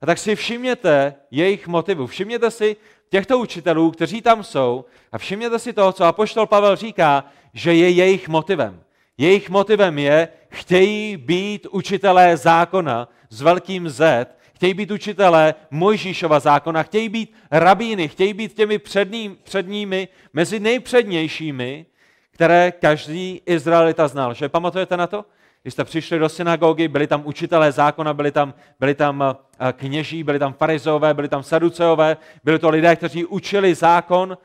A 0.03 0.05
tak 0.05 0.17
si 0.17 0.35
všimněte 0.35 1.15
jejich 1.31 1.67
motivu. 1.67 2.07
Všimněte 2.07 2.51
si 2.51 2.75
těchto 3.09 3.37
učitelů, 3.39 3.91
kteří 3.91 4.21
tam 4.21 4.43
jsou 4.43 4.85
a 5.11 5.17
všimněte 5.17 5.59
si 5.59 5.73
toho, 5.73 5.91
co 5.91 6.05
apoštol 6.05 6.47
Pavel 6.47 6.75
říká, 6.75 7.25
že 7.53 7.73
je 7.73 7.89
jejich 7.89 8.27
motivem. 8.27 8.83
Jejich 9.17 9.49
motivem 9.49 9.99
je, 9.99 10.27
chtějí 10.49 11.17
být 11.17 11.67
učitelé 11.71 12.37
zákona 12.37 13.09
s 13.29 13.41
velkým 13.41 13.89
Z, 13.89 14.27
chtějí 14.53 14.73
být 14.73 14.91
učitelé 14.91 15.55
Mojžíšova 15.71 16.39
zákona, 16.39 16.83
chtějí 16.83 17.09
být 17.09 17.33
rabíny, 17.51 18.07
chtějí 18.07 18.33
být 18.33 18.53
těmi 18.53 18.79
předním, 18.79 19.37
předními, 19.43 20.07
mezi 20.33 20.59
nejpřednějšími, 20.59 21.85
které 22.31 22.71
každý 22.71 23.41
Izraelita 23.45 24.07
znal. 24.07 24.33
Že 24.33 24.49
pamatujete 24.49 24.97
na 24.97 25.07
to? 25.07 25.25
Když 25.63 25.73
jste 25.73 25.83
přišli 25.83 26.19
do 26.19 26.29
synagogy, 26.29 26.87
byli 26.87 27.07
tam 27.07 27.21
učitelé 27.25 27.71
zákona, 27.71 28.13
byli 28.13 28.31
tam, 28.31 28.53
byli 28.79 28.95
tam 28.95 29.23
eh, 29.23 29.73
kněží, 29.73 30.23
byli 30.23 30.39
tam 30.39 30.53
farizové, 30.53 31.13
byli 31.13 31.29
tam 31.29 31.43
saduceové, 31.43 32.17
byli 32.43 32.59
to 32.59 32.69
lidé, 32.69 32.95
kteří 32.95 33.25
učili 33.25 33.75
zákon, 33.75 34.37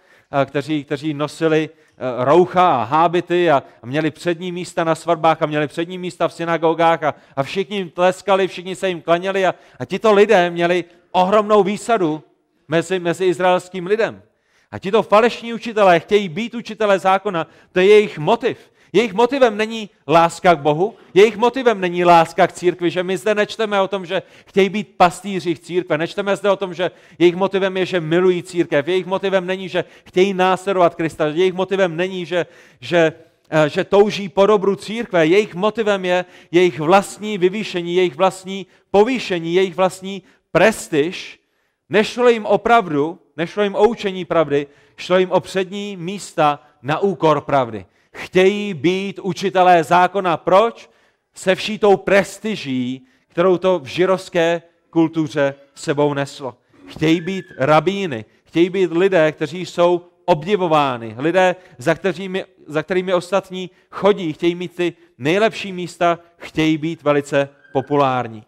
eh, 0.43 0.47
kteří, 0.47 0.85
kteří 0.85 1.15
nosili 1.15 1.69
eh, 1.71 2.25
roucha 2.25 2.71
a 2.71 2.85
hábity 2.85 3.51
a, 3.51 3.63
měli 3.85 4.11
přední 4.11 4.53
místa 4.53 4.85
na 4.85 4.95
svatbách 4.95 5.43
a 5.43 5.47
měli 5.47 5.69
přední 5.69 5.99
místa 5.99 6.29
v 6.29 6.33
synagogách 6.33 7.03
a, 7.03 7.15
a 7.37 7.43
všichni 7.43 7.77
jim 7.77 7.91
tleskali, 7.91 8.49
všichni 8.49 8.77
se 8.77 8.89
jim 8.89 9.03
klaněli 9.03 9.47
a, 9.47 9.55
a 9.79 9.85
tito 9.85 10.13
lidé 10.13 10.51
měli 10.51 10.85
ohromnou 11.11 11.63
výsadu 11.63 12.23
mezi, 12.69 12.99
mezi 12.99 13.25
izraelským 13.25 13.87
lidem. 13.87 14.23
A 14.71 14.79
tito 14.79 15.03
falešní 15.03 15.55
učitelé 15.55 16.01
chtějí 16.01 16.29
být 16.29 16.55
učitelé 16.55 16.99
zákona, 16.99 17.47
to 17.73 17.81
je 17.81 17.87
jejich 17.87 18.19
motiv. 18.19 18.71
Jejich 18.93 19.15
motivem 19.15 19.57
není 19.57 19.91
láska 20.09 20.55
k 20.55 20.61
Bohu, 20.61 20.95
jejich 21.15 21.37
motivem 21.37 21.81
není 21.81 22.05
láska 22.05 22.47
k 22.47 22.53
církvi, 22.53 22.91
že 22.91 23.03
my 23.03 23.17
zde 23.17 23.35
nečteme 23.35 23.81
o 23.81 23.89
tom, 23.89 24.07
že 24.07 24.23
chtějí 24.47 24.69
být 24.69 24.95
pastýři 24.97 25.55
v 25.55 25.59
církve, 25.59 25.99
nečteme 25.99 26.37
zde 26.37 26.51
o 26.51 26.57
tom, 26.57 26.75
že 26.75 26.91
jejich 27.19 27.37
motivem 27.37 27.77
je, 27.77 27.87
že 27.87 28.01
milují 28.01 28.43
církev, 28.43 28.89
jejich 28.89 29.07
motivem 29.07 29.47
není, 29.47 29.69
že 29.69 29.85
chtějí 30.05 30.35
následovat 30.35 30.95
Krista, 30.95 31.27
jejich 31.27 31.55
motivem 31.55 31.97
není, 31.97 32.27
že, 32.27 32.47
že, 32.81 33.13
eh, 33.51 33.69
že 33.69 33.85
touží 33.85 34.29
po 34.29 34.47
dobru 34.47 34.77
církve, 34.77 35.27
jejich 35.27 35.55
motivem 35.55 36.05
je 36.05 36.25
jejich 36.51 36.81
vlastní 36.81 37.39
vyvýšení, 37.39 37.95
jejich 37.95 38.17
vlastní 38.17 38.67
povýšení, 38.91 39.55
jejich 39.55 39.77
vlastní 39.77 40.23
prestiž. 40.53 41.41
Nešlo 41.89 42.29
jim 42.29 42.47
opravdu, 42.47 43.19
nešlo 43.37 43.63
jim 43.63 43.75
o 43.75 43.89
učení 43.89 44.25
pravdy, 44.25 44.67
šlo 44.97 45.19
jim 45.19 45.31
o 45.31 45.41
přední 45.41 45.97
místa 45.97 46.61
na 46.83 46.99
úkor 46.99 47.41
pravdy. 47.41 47.87
Chtějí 48.13 48.75
být 48.75 49.19
učitelé 49.19 49.85
zákona. 49.85 50.37
Proč? 50.37 50.91
Se 51.35 51.55
vší 51.55 51.79
tou 51.79 51.97
prestiží, 51.97 53.07
kterou 53.29 53.59
to 53.59 53.79
v 53.79 53.87
žirovské 53.87 54.63
kultuře 54.91 55.55
sebou 55.75 56.15
neslo. 56.15 56.57
Chtějí 56.87 57.21
být 57.21 57.45
rabíny, 57.59 58.25
chtějí 58.45 58.71
být 58.71 58.93
lidé, 58.93 59.33
kteří 59.33 59.67
jsou 59.67 60.07
obdivovány, 60.25 61.15
lidé, 61.19 61.57
za 61.79 61.95
kterými, 61.95 62.45
za 62.67 62.83
kterými 62.83 63.15
ostatní 63.15 63.71
chodí, 63.91 64.33
chtějí 64.33 64.55
mít 64.55 64.77
ty 64.77 64.93
nejlepší 65.19 65.73
místa, 65.73 66.19
chtějí 66.37 66.79
být 66.79 67.03
velice 67.03 67.49
populární. 67.73 68.45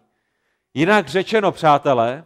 Jinak 0.73 1.07
řečeno, 1.07 1.51
přátelé, 1.51 2.25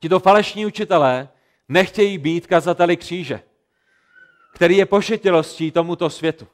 tito 0.00 0.20
falešní 0.20 0.66
učitelé 0.66 1.28
nechtějí 1.68 2.18
být 2.18 2.46
kazateli 2.46 2.96
kříže 2.96 3.40
který 4.54 4.76
je 4.76 4.86
pošetilostí 4.86 5.70
tomuto 5.70 6.10
světu. 6.10 6.46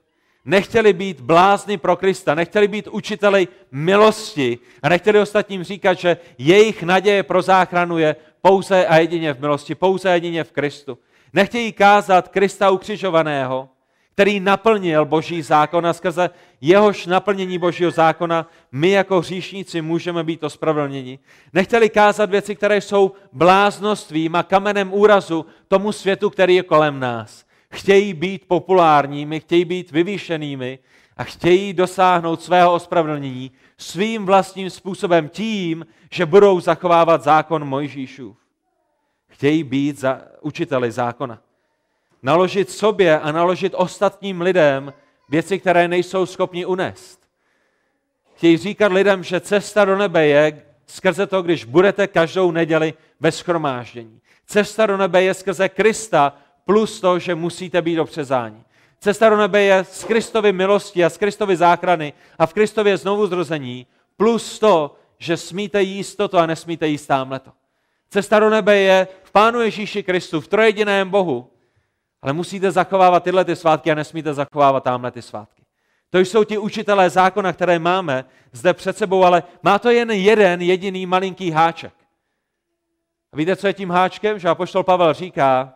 Nechtěli 0.45 0.93
být 0.93 1.21
blázni 1.21 1.79
pro 1.79 1.97
Krista, 1.97 2.35
nechtěli 2.35 2.69
být 2.69 2.89
učiteli 2.89 3.49
milosti 3.73 4.59
a 4.83 4.89
nechtěli 4.89 5.21
ostatním 5.21 5.65
říkat, 5.65 5.99
že 5.99 6.17
jejich 6.39 6.83
naděje 6.83 7.23
pro 7.23 7.43
záchranu 7.43 7.99
je 7.99 8.17
pouze 8.41 8.87
a 8.87 8.97
jedině 8.97 9.35
v 9.35 9.41
milosti, 9.41 9.75
pouze 9.75 10.11
a 10.11 10.15
jedině 10.15 10.45
v 10.45 10.53
Kristu. 10.53 10.99
Nechtějí 11.33 11.73
kázat 11.73 12.29
Krista 12.29 12.71
ukřižovaného, 12.71 13.69
který 14.13 14.41
naplnil 14.41 15.05
Boží 15.05 15.43
zákon 15.43 15.87
a 15.87 15.93
skrze 15.93 16.31
jehož 16.61 17.07
naplnění 17.07 17.59
Božího 17.59 17.91
zákona 17.91 18.51
my 18.73 18.91
jako 18.91 19.21
hříšníci 19.21 19.83
můžeme 19.83 20.25
být 20.25 20.45
ospravedlněni. 20.45 21.19
Nechtěli 21.53 21.89
kázat 21.89 22.31
věci, 22.31 22.57
které 22.57 22.81
jsou 22.81 23.13
bláznostvím 23.33 24.37
a 24.37 24.43
kamenem 24.43 24.93
úrazu 24.93 25.47
tomu 25.69 25.93
světu, 25.93 26.31
který 26.31 26.55
je 26.55 26.63
kolem 26.63 27.01
nás 27.01 27.44
chtějí 27.75 28.15
být 28.15 28.49
populárními, 28.49 29.41
chtějí 29.41 29.65
být 29.65 29.91
vyvýšenými 29.91 30.79
a 31.17 31.25
chtějí 31.25 31.73
dosáhnout 31.73 32.43
svého 32.43 32.75
ospravedlnění 32.75 33.51
svým 33.79 34.27
vlastním 34.27 34.71
způsobem 34.71 35.29
tím, 35.29 35.87
že 36.11 36.27
budou 36.27 36.61
zachovávat 36.61 37.23
zákon 37.23 37.65
Mojžíšův. 37.65 38.37
Chtějí 39.29 39.65
být 39.65 39.99
za, 39.99 40.23
učiteli 40.41 40.91
zákona. 40.91 41.43
Naložit 42.23 42.71
sobě 42.71 43.21
a 43.21 43.33
naložit 43.33 43.73
ostatním 43.77 44.41
lidem 44.41 44.93
věci, 45.29 45.59
které 45.59 45.89
nejsou 45.89 46.27
schopni 46.27 46.67
unést. 46.67 47.21
Chtějí 48.35 48.57
říkat 48.57 48.93
lidem, 48.93 49.25
že 49.25 49.41
cesta 49.41 49.85
do 49.85 49.97
nebe 49.97 50.27
je 50.27 50.63
skrze 50.87 51.27
to, 51.27 51.43
když 51.43 51.65
budete 51.65 52.07
každou 52.07 52.51
neděli 52.51 52.95
ve 53.21 53.33
schromáždění. 53.33 54.21
Cesta 54.47 54.87
do 54.87 54.97
nebe 54.97 55.23
je 55.23 55.35
skrze 55.35 55.69
Krista, 55.69 56.37
plus 56.65 57.01
to, 57.01 57.19
že 57.19 57.35
musíte 57.35 57.83
být 57.83 58.01
obřezáni. 58.01 58.65
Cesta 59.01 59.29
do 59.29 59.37
nebe 59.37 59.63
je 59.63 59.85
z 59.85 60.05
Kristovy 60.05 60.53
milosti 60.53 61.05
a 61.05 61.11
z 61.11 61.17
Kristovy 61.17 61.57
záchrany 61.57 62.13
a 62.39 62.47
v 62.47 62.53
Kristově 62.53 62.97
znovu 62.97 63.27
zrození, 63.27 63.87
plus 64.17 64.59
to, 64.59 64.97
že 65.19 65.37
smíte 65.37 65.83
jíst 65.83 66.17
toto 66.17 66.39
a 66.39 66.47
nesmíte 66.47 66.89
jíst 66.89 67.07
tamhleto. 67.07 67.53
Cesta 68.11 68.41
do 68.41 68.51
nebe 68.51 68.79
je 68.79 69.09
v 69.23 69.33
Pánu 69.33 69.61
Ježíši 69.61 70.03
Kristu, 70.03 70.41
v 70.41 70.49
trojediném 70.49 71.11
Bohu, 71.11 71.51
ale 72.23 72.33
musíte 72.33 72.71
zachovávat 72.71 73.25
tyhle 73.25 73.45
ty 73.45 73.57
svátky 73.57 73.91
a 73.91 73.95
nesmíte 73.95 74.35
zachovávat 74.35 74.85
tamhle 74.85 75.11
ty 75.11 75.23
svátky. 75.23 75.63
To 76.11 76.19
jsou 76.19 76.45
ti 76.45 76.59
učitelé 76.59 77.11
zákona, 77.11 77.53
které 77.53 77.79
máme 77.79 78.25
zde 78.53 78.75
před 78.75 78.99
sebou, 78.99 79.25
ale 79.25 79.43
má 79.63 79.79
to 79.79 79.91
jen 79.91 80.11
jeden 80.11 80.63
jediný 80.63 81.07
malinký 81.07 81.51
háček. 81.51 81.93
A 83.33 83.37
víte, 83.37 83.57
co 83.57 83.67
je 83.67 83.73
tím 83.73 83.91
háčkem? 83.91 84.39
Že 84.39 84.49
apoštol 84.49 84.83
Pavel 84.83 85.15
říká, 85.15 85.75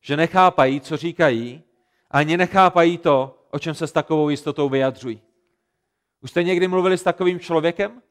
že 0.00 0.16
nechápají, 0.16 0.80
co 0.80 0.96
říkají, 0.96 1.62
ani 2.10 2.36
nechápají 2.36 2.98
to, 2.98 3.38
o 3.50 3.58
čem 3.58 3.74
se 3.74 3.86
s 3.86 3.92
takovou 3.92 4.28
jistotou 4.28 4.68
vyjadřují. 4.68 5.20
Už 6.20 6.30
jste 6.30 6.42
někdy 6.42 6.68
mluvili 6.68 6.98
s 6.98 7.02
takovým 7.02 7.40
člověkem? 7.40 8.02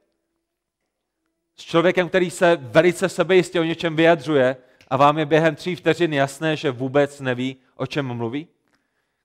S 1.55 1.63
člověkem, 1.63 2.09
který 2.09 2.29
se 2.29 2.55
velice 2.55 3.09
sebejistě 3.09 3.59
o 3.59 3.63
něčem 3.63 3.95
vyjadřuje 3.95 4.57
a 4.87 4.97
vám 4.97 5.17
je 5.17 5.25
během 5.25 5.55
tří 5.55 5.75
vteřin 5.75 6.13
jasné, 6.13 6.55
že 6.55 6.71
vůbec 6.71 7.21
neví, 7.21 7.57
o 7.75 7.85
čem 7.85 8.05
mluví? 8.05 8.47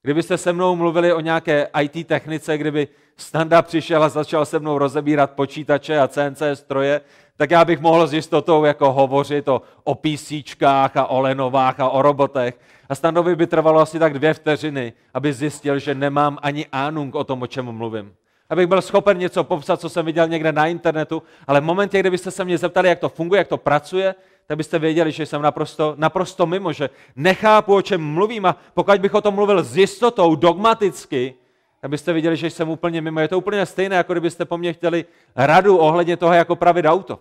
Kdybyste 0.02 0.38
se 0.38 0.52
mnou 0.52 0.76
mluvili 0.76 1.12
o 1.12 1.21
nějaké 1.21 1.69
IT 1.81 2.07
technice, 2.07 2.59
kdyby 2.59 2.88
Standa 3.16 3.62
přišel 3.62 4.02
a 4.02 4.09
začal 4.09 4.47
se 4.47 4.59
mnou 4.59 4.78
rozebírat 4.78 5.31
počítače 5.31 5.99
a 5.99 6.09
CNC 6.09 6.42
stroje, 6.54 7.00
tak 7.37 7.51
já 7.51 7.65
bych 7.65 7.81
mohl 7.81 8.07
s 8.07 8.12
jistotou 8.12 8.65
jako 8.65 8.93
hovořit 8.93 9.49
o, 9.49 9.62
o 9.85 9.95
PCčkách 9.95 10.97
a 10.97 11.07
o 11.07 11.21
Lenovách 11.21 11.81
a 11.81 11.89
o 11.89 12.03
robotech. 12.03 12.59
A 12.89 12.95
Standovi 12.95 13.37
by 13.37 13.47
trvalo 13.47 13.81
asi 13.81 13.99
tak 13.99 14.12
dvě 14.12 14.35
vteřiny, 14.35 14.93
aby 15.15 15.33
zjistil, 15.33 15.79
že 15.79 15.95
nemám 15.95 16.39
ani 16.43 16.67
ánung 16.73 17.15
o 17.15 17.25
tom, 17.25 17.43
o 17.43 17.47
čem 17.47 17.73
mluvím. 17.73 18.15
Abych 18.51 18.67
byl 18.67 18.83
schopen 18.83 19.19
něco 19.19 19.45
popsat, 19.45 19.81
co 19.81 19.89
jsem 19.89 20.07
viděl 20.07 20.29
někde 20.29 20.53
na 20.53 20.67
internetu, 20.67 21.23
ale 21.47 21.61
v 21.61 21.65
momentě, 21.65 22.01
kdybyste 22.01 22.31
se 22.31 22.45
mě 22.45 22.59
zeptali, 22.59 22.89
jak 22.89 22.99
to 22.99 23.09
funguje, 23.09 23.39
jak 23.39 23.49
to 23.49 23.57
pracuje, 23.57 24.15
tak 24.47 24.57
byste 24.57 24.79
věděli, 24.79 25.12
že 25.12 25.27
jsem 25.27 25.43
naprosto, 25.43 25.95
naprosto 25.97 26.47
mimo, 26.47 26.73
že 26.73 26.91
nechápu, 27.17 27.75
o 27.75 27.83
čem 27.83 28.05
mluvím 28.05 28.47
a 28.47 28.57
pokud 28.75 29.01
bych 29.01 29.15
o 29.15 29.21
tom 29.21 29.35
mluvil 29.35 29.62
s 29.62 29.77
jistotou, 29.77 30.35
dogmaticky, 30.35 31.35
tak 31.83 31.91
byste 31.91 32.12
viděli, 32.12 32.37
že 32.37 32.51
jsem 32.51 32.69
úplně 32.69 33.01
mimo. 33.01 33.21
Je 33.21 33.29
to 33.29 33.39
úplně 33.39 33.67
stejné, 33.67 33.97
jako 33.97 34.15
kdybyste 34.15 34.45
po 34.45 34.59
mně 34.59 34.73
chtěli 34.73 35.05
radu 35.37 35.79
ohledně 35.79 36.17
toho, 36.17 36.33
jak 36.33 36.51
opravit 36.51 36.87
auto. 36.87 37.21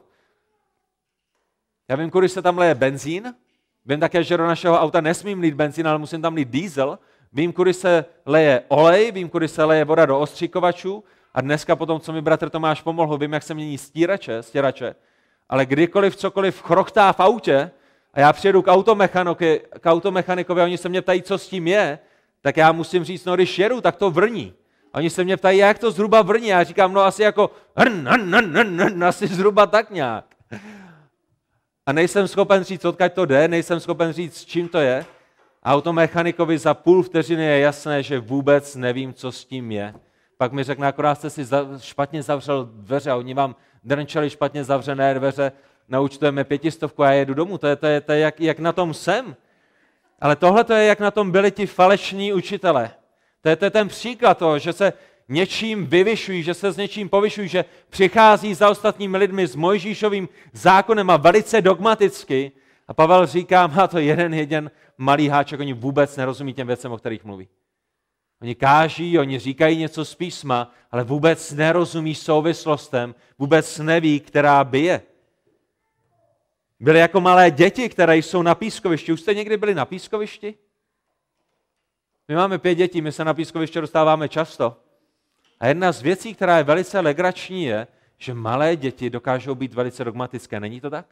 Já 1.89 1.95
vím, 1.95 2.09
kudy 2.09 2.29
se 2.29 2.41
tam 2.41 2.57
leje 2.57 2.75
benzín, 2.75 3.33
vím 3.85 3.99
také, 3.99 4.23
že 4.23 4.37
do 4.37 4.47
našeho 4.47 4.79
auta 4.79 5.01
nesmím 5.01 5.39
lít 5.39 5.53
benzín, 5.53 5.87
ale 5.87 5.97
musím 5.97 6.21
tam 6.21 6.35
lít 6.35 6.47
diesel, 6.49 6.99
vím, 7.33 7.53
kudy 7.53 7.73
se 7.73 8.05
leje 8.25 8.63
olej, 8.67 9.11
vím, 9.11 9.29
kudy 9.29 9.47
se 9.47 9.63
leje 9.63 9.85
voda 9.85 10.05
do 10.05 10.19
ostříkovačů 10.19 11.03
a 11.33 11.41
dneska 11.41 11.75
potom, 11.75 11.99
co 11.99 12.13
mi 12.13 12.21
bratr 12.21 12.49
Tomáš 12.49 12.81
pomohl, 12.81 13.17
vím, 13.17 13.33
jak 13.33 13.43
se 13.43 13.53
mění 13.53 13.77
stírače, 13.77 14.43
stěrače, 14.43 14.95
ale 15.49 15.65
kdykoliv 15.65 16.15
cokoliv 16.15 16.61
chrochtá 16.61 17.13
v 17.13 17.19
autě 17.19 17.71
a 18.13 18.19
já 18.19 18.33
přijedu 18.33 18.61
k, 18.61 18.67
automechanikovi, 18.67 19.61
k 19.79 19.91
automechanikovi 19.91 20.61
a 20.61 20.63
oni 20.63 20.77
se 20.77 20.89
mě 20.89 21.01
ptají, 21.01 21.21
co 21.21 21.37
s 21.37 21.47
tím 21.47 21.67
je, 21.67 21.99
tak 22.41 22.57
já 22.57 22.71
musím 22.71 23.03
říct, 23.03 23.25
no 23.25 23.35
když 23.35 23.59
jedu, 23.59 23.81
tak 23.81 23.95
to 23.95 24.11
vrní. 24.11 24.53
A 24.93 24.97
oni 24.97 25.09
se 25.09 25.23
mě 25.23 25.37
ptají, 25.37 25.57
jak 25.57 25.79
to 25.79 25.91
zhruba 25.91 26.21
vrní. 26.21 26.47
Já 26.47 26.63
říkám, 26.63 26.93
no 26.93 27.01
asi 27.01 27.23
jako 27.23 27.51
hrn, 27.75 28.07
hrn, 28.07 28.35
hrn, 28.35 28.57
hrn, 28.57 28.81
hrn, 28.81 29.03
asi 29.03 29.27
zhruba 29.27 29.67
tak 29.67 29.91
nějak. 29.91 30.25
A 31.85 31.93
nejsem 31.93 32.27
schopen 32.27 32.63
říct, 32.63 32.85
odkud 32.85 33.13
to 33.13 33.25
jde, 33.25 33.47
nejsem 33.47 33.79
schopen 33.79 34.13
říct, 34.13 34.37
s 34.37 34.45
čím 34.45 34.67
to 34.67 34.79
je. 34.79 35.05
Automechanikovi 35.63 36.57
za 36.57 36.73
půl 36.73 37.03
vteřiny 37.03 37.43
je 37.43 37.59
jasné, 37.59 38.03
že 38.03 38.19
vůbec 38.19 38.75
nevím, 38.75 39.13
co 39.13 39.31
s 39.31 39.45
tím 39.45 39.71
je. 39.71 39.93
Pak 40.37 40.51
mi 40.51 40.63
řekne, 40.63 40.87
akorát 40.87 41.15
jste 41.15 41.29
si 41.29 41.47
špatně 41.79 42.23
zavřel 42.23 42.69
dveře 42.73 43.11
a 43.11 43.15
oni 43.15 43.33
vám 43.33 43.55
drnčeli 43.83 44.29
špatně 44.29 44.63
zavřené 44.63 45.13
dveře, 45.13 45.51
naučtujeme 45.87 46.43
pětistovku 46.43 47.03
a 47.03 47.07
já 47.07 47.13
jedu 47.13 47.33
domů. 47.33 47.57
To 47.57 47.67
je, 47.67 47.75
to 47.75 47.85
je, 47.85 48.01
to 48.01 48.11
je 48.11 48.19
jak, 48.19 48.41
jak 48.41 48.59
na 48.59 48.71
tom 48.71 48.93
jsem. 48.93 49.35
Ale 50.21 50.35
tohle 50.35 50.63
to 50.63 50.73
je, 50.73 50.85
jak 50.85 50.99
na 50.99 51.11
tom 51.11 51.31
byli 51.31 51.51
ti 51.51 51.65
falešní 51.65 52.33
učitele. 52.33 52.91
To 53.41 53.49
je, 53.49 53.55
to 53.55 53.65
je 53.65 53.71
ten 53.71 53.87
příklad 53.87 54.37
toho, 54.37 54.59
že 54.59 54.73
se 54.73 54.93
něčím 55.29 55.85
vyvyšují, 55.85 56.43
že 56.43 56.53
se 56.53 56.71
s 56.71 56.77
něčím 56.77 57.09
povyšují, 57.09 57.47
že 57.47 57.65
přichází 57.89 58.53
za 58.53 58.69
ostatními 58.69 59.17
lidmi 59.17 59.47
s 59.47 59.55
Mojžíšovým 59.55 60.29
zákonem 60.53 61.09
a 61.09 61.17
velice 61.17 61.61
dogmaticky. 61.61 62.51
A 62.87 62.93
Pavel 62.93 63.25
říká, 63.25 63.67
má 63.67 63.87
to 63.87 63.99
jeden 63.99 64.33
jeden 64.33 64.71
malý 64.97 65.27
háček, 65.27 65.59
oni 65.59 65.73
vůbec 65.73 66.17
nerozumí 66.17 66.53
těm 66.53 66.67
věcem, 66.67 66.91
o 66.91 66.97
kterých 66.97 67.23
mluví. 67.23 67.47
Oni 68.41 68.55
káží, 68.55 69.19
oni 69.19 69.39
říkají 69.39 69.77
něco 69.77 70.05
z 70.05 70.15
písma, 70.15 70.71
ale 70.91 71.03
vůbec 71.03 71.51
nerozumí 71.51 72.15
souvislostem, 72.15 73.15
vůbec 73.39 73.79
neví, 73.79 74.19
která 74.19 74.63
by 74.63 74.79
je. 74.79 75.01
Byli 76.81 76.99
jako 76.99 77.21
malé 77.21 77.51
děti, 77.51 77.89
které 77.89 78.17
jsou 78.17 78.41
na 78.41 78.55
pískovišti. 78.55 79.13
Už 79.13 79.21
jste 79.21 79.33
někdy 79.33 79.57
byli 79.57 79.75
na 79.75 79.85
pískovišti? 79.85 80.55
My 82.27 82.35
máme 82.35 82.57
pět 82.57 82.75
dětí, 82.75 83.01
my 83.01 83.11
se 83.11 83.25
na 83.25 83.33
pískoviště 83.33 83.81
dostáváme 83.81 84.29
často. 84.29 84.77
A 85.59 85.67
jedna 85.67 85.91
z 85.91 86.01
věcí, 86.01 86.33
která 86.33 86.57
je 86.57 86.63
velice 86.63 86.99
legrační, 86.99 87.63
je, 87.63 87.87
že 88.17 88.33
malé 88.33 88.75
děti 88.75 89.09
dokážou 89.09 89.55
být 89.55 89.73
velice 89.73 90.03
dogmatické. 90.03 90.59
Není 90.59 90.81
to 90.81 90.89
tak? 90.89 91.05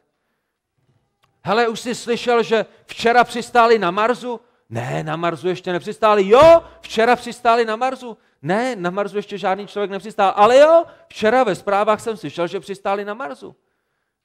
Hele, 1.44 1.68
už 1.68 1.80
jsi 1.80 1.96
slyšel, 1.96 2.44
že 2.44 2.66
včera 2.86 3.24
přistáli 3.24 3.80
na 3.80 3.92
Marsu? 3.92 4.40
Ne, 4.70 5.04
na 5.04 5.16
Marsu 5.16 5.48
ještě 5.48 5.72
nepřistáli. 5.72 6.30
Jo, 6.30 6.64
včera 6.82 7.16
přistáli 7.16 7.66
na 7.66 7.76
Marsu. 7.76 8.18
Ne, 8.42 8.76
na 8.76 8.90
Marsu 8.90 9.16
ještě 9.16 9.38
žádný 9.38 9.68
člověk 9.68 9.92
nepřistál. 9.92 10.34
Ale 10.36 10.60
jo, 10.60 10.86
včera 11.08 11.44
ve 11.44 11.56
zprávách 11.56 12.02
jsem 12.02 12.18
slyšel, 12.18 12.48
že 12.48 12.60
přistáli 12.60 13.06
na 13.06 13.14
Marsu. 13.14 13.56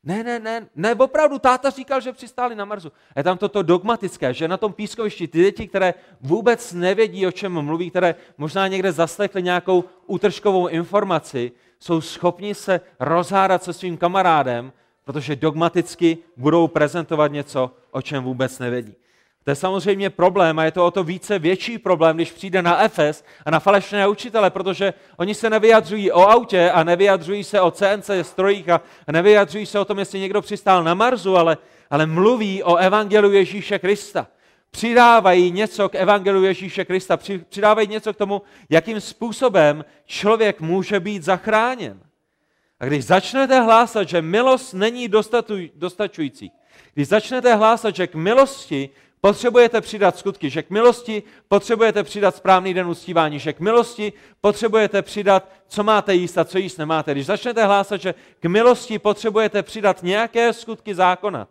Ne, 0.05 0.25
ne, 0.25 0.38
ne, 0.38 0.67
ne, 0.77 0.95
opravdu, 0.95 1.38
táta 1.38 1.71
říkal, 1.71 2.01
že 2.01 2.12
přistáli 2.12 2.55
na 2.55 2.64
Marsu. 2.64 2.93
Je 3.17 3.23
tam 3.23 3.38
toto 3.38 3.62
dogmatické, 3.62 4.35
že 4.35 4.49
na 4.49 4.57
tom 4.57 4.73
pískovišti 4.73 5.29
ty 5.29 5.38
děti, 5.38 5.69
které 5.69 5.95
vůbec 6.21 6.73
nevědí, 6.73 7.27
o 7.27 7.33
čem 7.33 7.62
mluví, 7.62 7.90
které 7.90 8.14
možná 8.38 8.69
někde 8.69 8.93
zaslechly 8.93 9.43
nějakou 9.43 9.85
útržkovou 10.07 10.67
informaci, 10.67 11.53
jsou 11.81 12.01
schopni 12.01 12.55
se 12.55 12.81
rozhádat 13.01 13.62
se 13.62 13.73
svým 13.73 13.97
kamarádem, 13.97 14.73
protože 15.05 15.37
dogmaticky 15.37 16.19
budou 16.37 16.69
prezentovat 16.69 17.33
něco, 17.33 17.71
o 17.90 18.03
čem 18.03 18.25
vůbec 18.25 18.59
nevědí. 18.59 18.95
To 19.44 19.50
je 19.50 19.54
samozřejmě 19.54 20.11
problém 20.11 20.59
a 20.59 20.64
je 20.64 20.70
to 20.70 20.87
o 20.87 20.90
to 20.90 21.04
více 21.04 21.38
větší 21.38 21.78
problém, 21.78 22.16
když 22.16 22.33
přijde 22.33 22.62
na 22.62 22.83
Efes 22.83 23.24
a 23.46 23.50
na 23.50 23.61
falešné 23.61 24.09
učitele, 24.09 24.50
protože 24.50 24.94
oni 25.16 25.35
se 25.35 25.50
nevyjadřují 25.50 26.12
o 26.12 26.20
autě 26.20 26.70
a 26.70 26.85
nevyjadřují 26.85 27.44
se 27.44 27.61
o 27.61 27.70
CNC 27.70 28.11
strojích 28.22 28.68
a 28.68 28.80
nevyjadřují 29.12 29.66
se 29.66 29.78
o 29.78 29.85
tom, 29.85 29.98
jestli 29.98 30.20
někdo 30.20 30.42
přistál 30.42 30.85
na 30.85 30.94
Marsu, 30.94 31.37
ale, 31.37 31.57
ale 31.90 32.07
mluví 32.07 32.62
o 32.62 32.76
evangelu 32.76 33.33
Ježíše 33.33 33.78
Krista. 33.78 34.26
Přidávají 34.70 35.50
něco 35.50 35.88
k 35.88 35.94
evangelu 35.94 36.44
Ježíše 36.44 36.85
Krista, 36.85 37.16
přidávají 37.48 37.88
něco 37.88 38.14
k 38.14 38.16
tomu, 38.16 38.42
jakým 38.70 39.00
způsobem 39.00 39.85
člověk 40.07 40.61
může 40.61 41.00
být 41.00 41.22
zachráněn. 41.22 42.00
A 42.80 42.85
když 42.85 43.04
začnete 43.04 43.61
hlásat, 43.61 44.09
že 44.09 44.22
milost 44.22 44.74
není 44.74 45.09
dostačující, 45.74 46.52
když 46.94 47.09
začnete 47.09 47.54
hlásat, 47.54 47.96
že 47.96 48.07
k 48.07 48.14
milosti 48.14 48.90
potřebujete 49.24 49.80
přidat 49.80 50.18
skutky, 50.18 50.50
že 50.50 50.62
k 50.62 50.70
milosti 50.70 51.22
potřebujete 51.48 52.02
přidat 52.02 52.37
správný 52.37 52.74
den 52.74 52.87
uctívání, 52.87 53.38
že 53.38 53.52
k 53.52 53.60
milosti 53.60 54.12
potřebujete 54.40 55.02
přidat, 55.02 55.48
co 55.68 55.84
máte 55.84 56.14
jíst 56.14 56.38
a 56.38 56.44
co 56.44 56.58
jíst 56.58 56.78
nemáte. 56.78 57.12
Když 57.12 57.26
začnete 57.26 57.64
hlásat, 57.64 58.00
že 58.00 58.14
k 58.40 58.46
milosti 58.46 58.98
potřebujete 58.98 59.62
přidat 59.62 60.02
nějaké 60.02 60.52
skutky 60.52 60.94
zákona, 60.94 61.48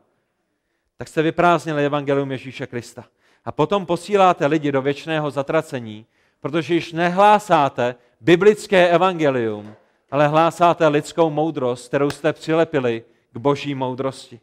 tak 0.98 1.08
jste 1.08 1.22
vyprázdnili 1.22 1.86
evangelium 1.86 2.32
Ježíše 2.32 2.68
Krista. 2.68 3.06
A 3.46 3.52
potom 3.52 3.86
posíláte 3.86 4.46
lidi 4.46 4.72
do 4.72 4.82
věčného 4.82 5.32
zatracení, 5.32 6.06
protože 6.42 6.74
již 6.74 6.92
nehlásáte 6.92 7.96
biblické 8.22 8.90
evangelium, 8.90 9.76
ale 10.12 10.28
hlásáte 10.28 10.88
lidskou 10.88 11.30
moudrost, 11.30 11.88
kterou 11.88 12.10
jste 12.10 12.34
přilepili 12.34 13.04
k 13.32 13.38
boží 13.38 13.76
moudrosti. 13.76 14.40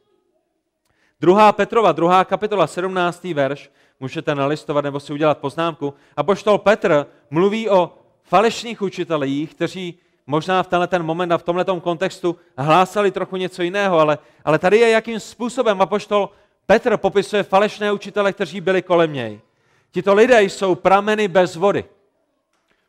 Druhá 1.20 1.52
Petrova, 1.52 1.92
druhá 1.92 2.24
kapitola, 2.24 2.66
17. 2.66 3.24
verš, 3.24 3.70
můžete 4.00 4.34
nalistovat 4.34 4.84
nebo 4.84 5.00
si 5.00 5.12
udělat 5.12 5.38
poznámku. 5.38 5.94
A 6.16 6.22
poštol 6.22 6.58
Petr 6.58 7.06
mluví 7.30 7.68
o 7.68 7.98
falešných 8.22 8.82
učitelích, 8.82 9.54
kteří 9.54 9.98
možná 10.26 10.62
v 10.62 10.66
tenhle 10.66 10.86
ten 10.86 11.02
moment 11.02 11.32
a 11.32 11.38
v 11.38 11.42
tomhle 11.42 11.64
kontextu 11.64 12.36
hlásali 12.58 13.10
trochu 13.10 13.36
něco 13.36 13.62
jiného, 13.62 13.98
ale, 13.98 14.18
ale 14.44 14.58
tady 14.58 14.78
je, 14.78 14.90
jakým 14.90 15.20
způsobem 15.20 15.82
apoštol 15.82 16.30
Petr 16.66 16.96
popisuje 16.96 17.42
falešné 17.42 17.92
učitele, 17.92 18.32
kteří 18.32 18.60
byli 18.60 18.82
kolem 18.82 19.12
něj. 19.12 19.40
Tito 19.90 20.14
lidé 20.14 20.42
jsou 20.42 20.74
prameny 20.74 21.28
bez 21.28 21.56
vody. 21.56 21.84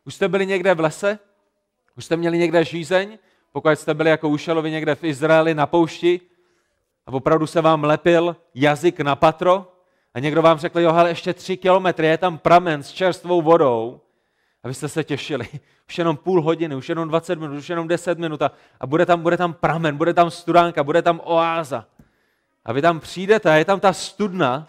Už 0.05 0.15
jste 0.15 0.27
byli 0.27 0.45
někde 0.45 0.73
v 0.73 0.79
lese? 0.79 1.19
Už 1.97 2.05
jste 2.05 2.17
měli 2.17 2.37
někde 2.37 2.65
žízeň? 2.65 3.17
Pokud 3.51 3.69
jste 3.69 3.93
byli 3.93 4.09
jako 4.09 4.29
úšelovi 4.29 4.71
někde 4.71 4.95
v 4.95 5.03
Izraeli 5.03 5.53
na 5.53 5.65
poušti, 5.65 6.21
opravdu 7.11 7.47
se 7.47 7.61
vám 7.61 7.83
lepil 7.83 8.35
jazyk 8.55 8.99
na 8.99 9.15
patro 9.15 9.71
a 10.13 10.19
někdo 10.19 10.41
vám 10.41 10.57
řekl, 10.57 10.79
jo, 10.79 10.89
ale 10.89 11.09
ještě 11.09 11.33
tři 11.33 11.57
kilometry, 11.57 12.07
je 12.07 12.17
tam 12.17 12.37
pramen 12.37 12.83
s 12.83 12.91
čerstvou 12.91 13.41
vodou. 13.41 14.01
A 14.63 14.67
vy 14.67 14.73
jste 14.73 14.89
se 14.89 15.03
těšili. 15.03 15.47
Už 15.89 15.97
jenom 15.97 16.17
půl 16.17 16.41
hodiny, 16.41 16.75
už 16.75 16.89
jenom 16.89 17.07
20 17.07 17.39
minut, 17.39 17.57
už 17.57 17.69
jenom 17.69 17.87
10 17.87 18.19
minut 18.19 18.41
a, 18.41 18.51
a 18.79 18.87
bude, 18.87 19.05
tam, 19.05 19.21
bude 19.21 19.37
tam 19.37 19.53
pramen, 19.53 19.97
bude 19.97 20.13
tam 20.13 20.31
studánka, 20.31 20.83
bude 20.83 21.01
tam 21.01 21.21
oáza. 21.23 21.85
A 22.65 22.73
vy 22.73 22.81
tam 22.81 22.99
přijdete 22.99 23.51
a 23.51 23.55
je 23.55 23.65
tam 23.65 23.79
ta 23.79 23.93
studna 23.93 24.67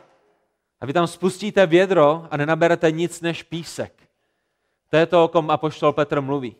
a 0.81 0.87
vy 0.87 0.93
tam 0.93 1.07
spustíte 1.07 1.67
vědro 1.67 2.29
a 2.31 2.37
nenaberete 2.37 2.91
nic 2.91 3.21
než 3.21 3.43
písek. 3.43 3.93
To 4.91 4.97
je 4.97 5.07
to, 5.07 5.25
o 5.25 5.29
kom 5.29 5.51
apoštol 5.51 5.93
Petr 5.93 6.21
mluví. 6.21 6.57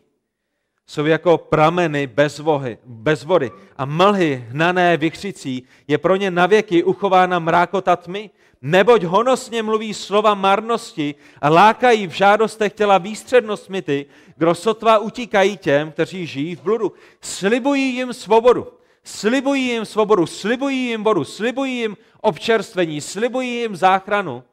Jsou 0.87 1.05
jako 1.05 1.37
prameny 1.37 2.07
bez, 2.07 2.39
vohy, 2.39 2.77
bez 2.85 3.23
vody 3.23 3.51
a 3.77 3.85
mlhy 3.85 4.45
hnané 4.49 4.97
vychřicí 4.97 5.63
je 5.87 5.97
pro 5.97 6.15
ně 6.15 6.31
navěky 6.31 6.83
uchována 6.83 7.39
mrákota 7.39 7.95
tmy, 7.95 8.29
neboť 8.61 9.03
honosně 9.03 9.63
mluví 9.63 9.93
slova 9.93 10.33
marnosti 10.33 11.15
a 11.41 11.49
lákají 11.49 12.07
v 12.07 12.11
žádostech 12.11 12.73
těla 12.73 12.97
výstřednostmi 12.97 13.81
ty, 13.81 14.05
kdo 14.37 14.55
sotva 14.55 14.97
utíkají 14.97 15.57
těm, 15.57 15.91
kteří 15.91 16.25
žijí 16.25 16.55
v 16.55 16.61
bludu. 16.61 16.93
Slibují 17.21 17.95
jim 17.95 18.13
svobodu, 18.13 18.67
slibují 19.03 19.67
jim 19.67 19.85
svobodu, 19.85 20.25
slibují 20.25 20.87
jim 20.87 21.03
vodu, 21.03 21.23
slibují 21.23 21.77
jim 21.77 21.97
občerstvení, 22.21 23.01
slibují 23.01 23.49
jim 23.49 23.75
záchranu, 23.75 24.43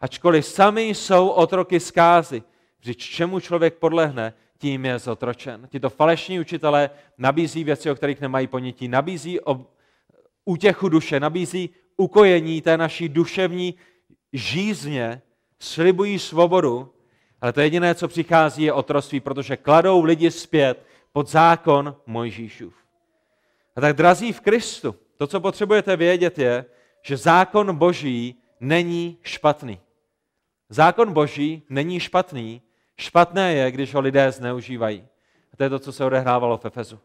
ačkoliv 0.00 0.46
sami 0.46 0.82
jsou 0.82 1.28
otroky 1.28 1.80
zkázy. 1.80 2.42
Vždyť 2.80 2.98
čemu 2.98 3.40
člověk 3.40 3.74
podlehne, 3.74 4.34
tím 4.58 4.84
je 4.84 4.98
zotročen. 4.98 5.68
Tito 5.68 5.90
falešní 5.90 6.40
učitelé 6.40 6.90
nabízí 7.18 7.64
věci, 7.64 7.90
o 7.90 7.94
kterých 7.94 8.20
nemají 8.20 8.46
ponětí, 8.46 8.88
nabízí 8.88 9.40
o 9.40 9.66
útěchu 10.44 10.88
duše, 10.88 11.20
nabízí 11.20 11.70
ukojení 11.96 12.62
té 12.62 12.76
naší 12.76 13.08
duševní 13.08 13.74
žízně, 14.32 15.22
slibují 15.58 16.18
svobodu, 16.18 16.92
ale 17.40 17.52
to 17.52 17.60
jediné, 17.60 17.94
co 17.94 18.08
přichází, 18.08 18.62
je 18.62 18.72
otroství, 18.72 19.20
protože 19.20 19.56
kladou 19.56 20.04
lidi 20.04 20.30
zpět 20.30 20.86
pod 21.12 21.28
zákon 21.28 21.96
Mojžíšův. 22.06 22.74
A 23.76 23.80
tak, 23.80 23.96
drazí 23.96 24.32
v 24.32 24.40
Kristu, 24.40 24.94
to, 25.16 25.26
co 25.26 25.40
potřebujete 25.40 25.96
vědět, 25.96 26.38
je, 26.38 26.64
že 27.02 27.16
zákon 27.16 27.76
Boží 27.76 28.42
není 28.60 29.18
špatný. 29.22 29.80
Zákon 30.68 31.12
Boží 31.12 31.62
není 31.68 32.00
špatný, 32.00 32.62
Špatné 32.98 33.54
je, 33.54 33.70
když 33.70 33.94
ho 33.94 34.00
lidé 34.00 34.32
zneužívají. 34.32 35.06
A 35.52 35.56
to 35.56 35.62
je 35.62 35.70
to, 35.70 35.78
co 35.78 35.92
se 35.92 36.04
odehrávalo 36.04 36.58
v 36.58 36.64
Efezu. 36.64 36.98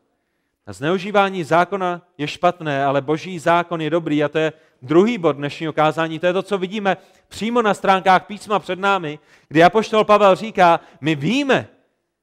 A 0.66 0.74
zneužívání 0.74 1.44
zákona 1.44 2.08
je 2.18 2.28
špatné, 2.28 2.86
ale 2.86 3.02
boží 3.02 3.40
zákon 3.40 3.82
je 3.82 3.90
dobrý 3.90 4.24
a 4.24 4.30
to 4.30 4.38
je 4.38 4.54
druhý 4.82 5.18
bod 5.18 5.32
dnešního 5.32 5.74
kázání. 5.74 6.20
To 6.20 6.26
je 6.26 6.34
to, 6.34 6.44
co 6.44 6.58
vidíme 6.58 6.98
přímo 7.28 7.62
na 7.62 7.74
stránkách 7.74 8.26
písma 8.26 8.60
před 8.60 8.80
námi, 8.80 9.20
kdy 9.48 9.64
apoštol 9.64 10.04
Pavel 10.04 10.36
říká, 10.36 10.80
my 11.02 11.16
víme, 11.16 11.68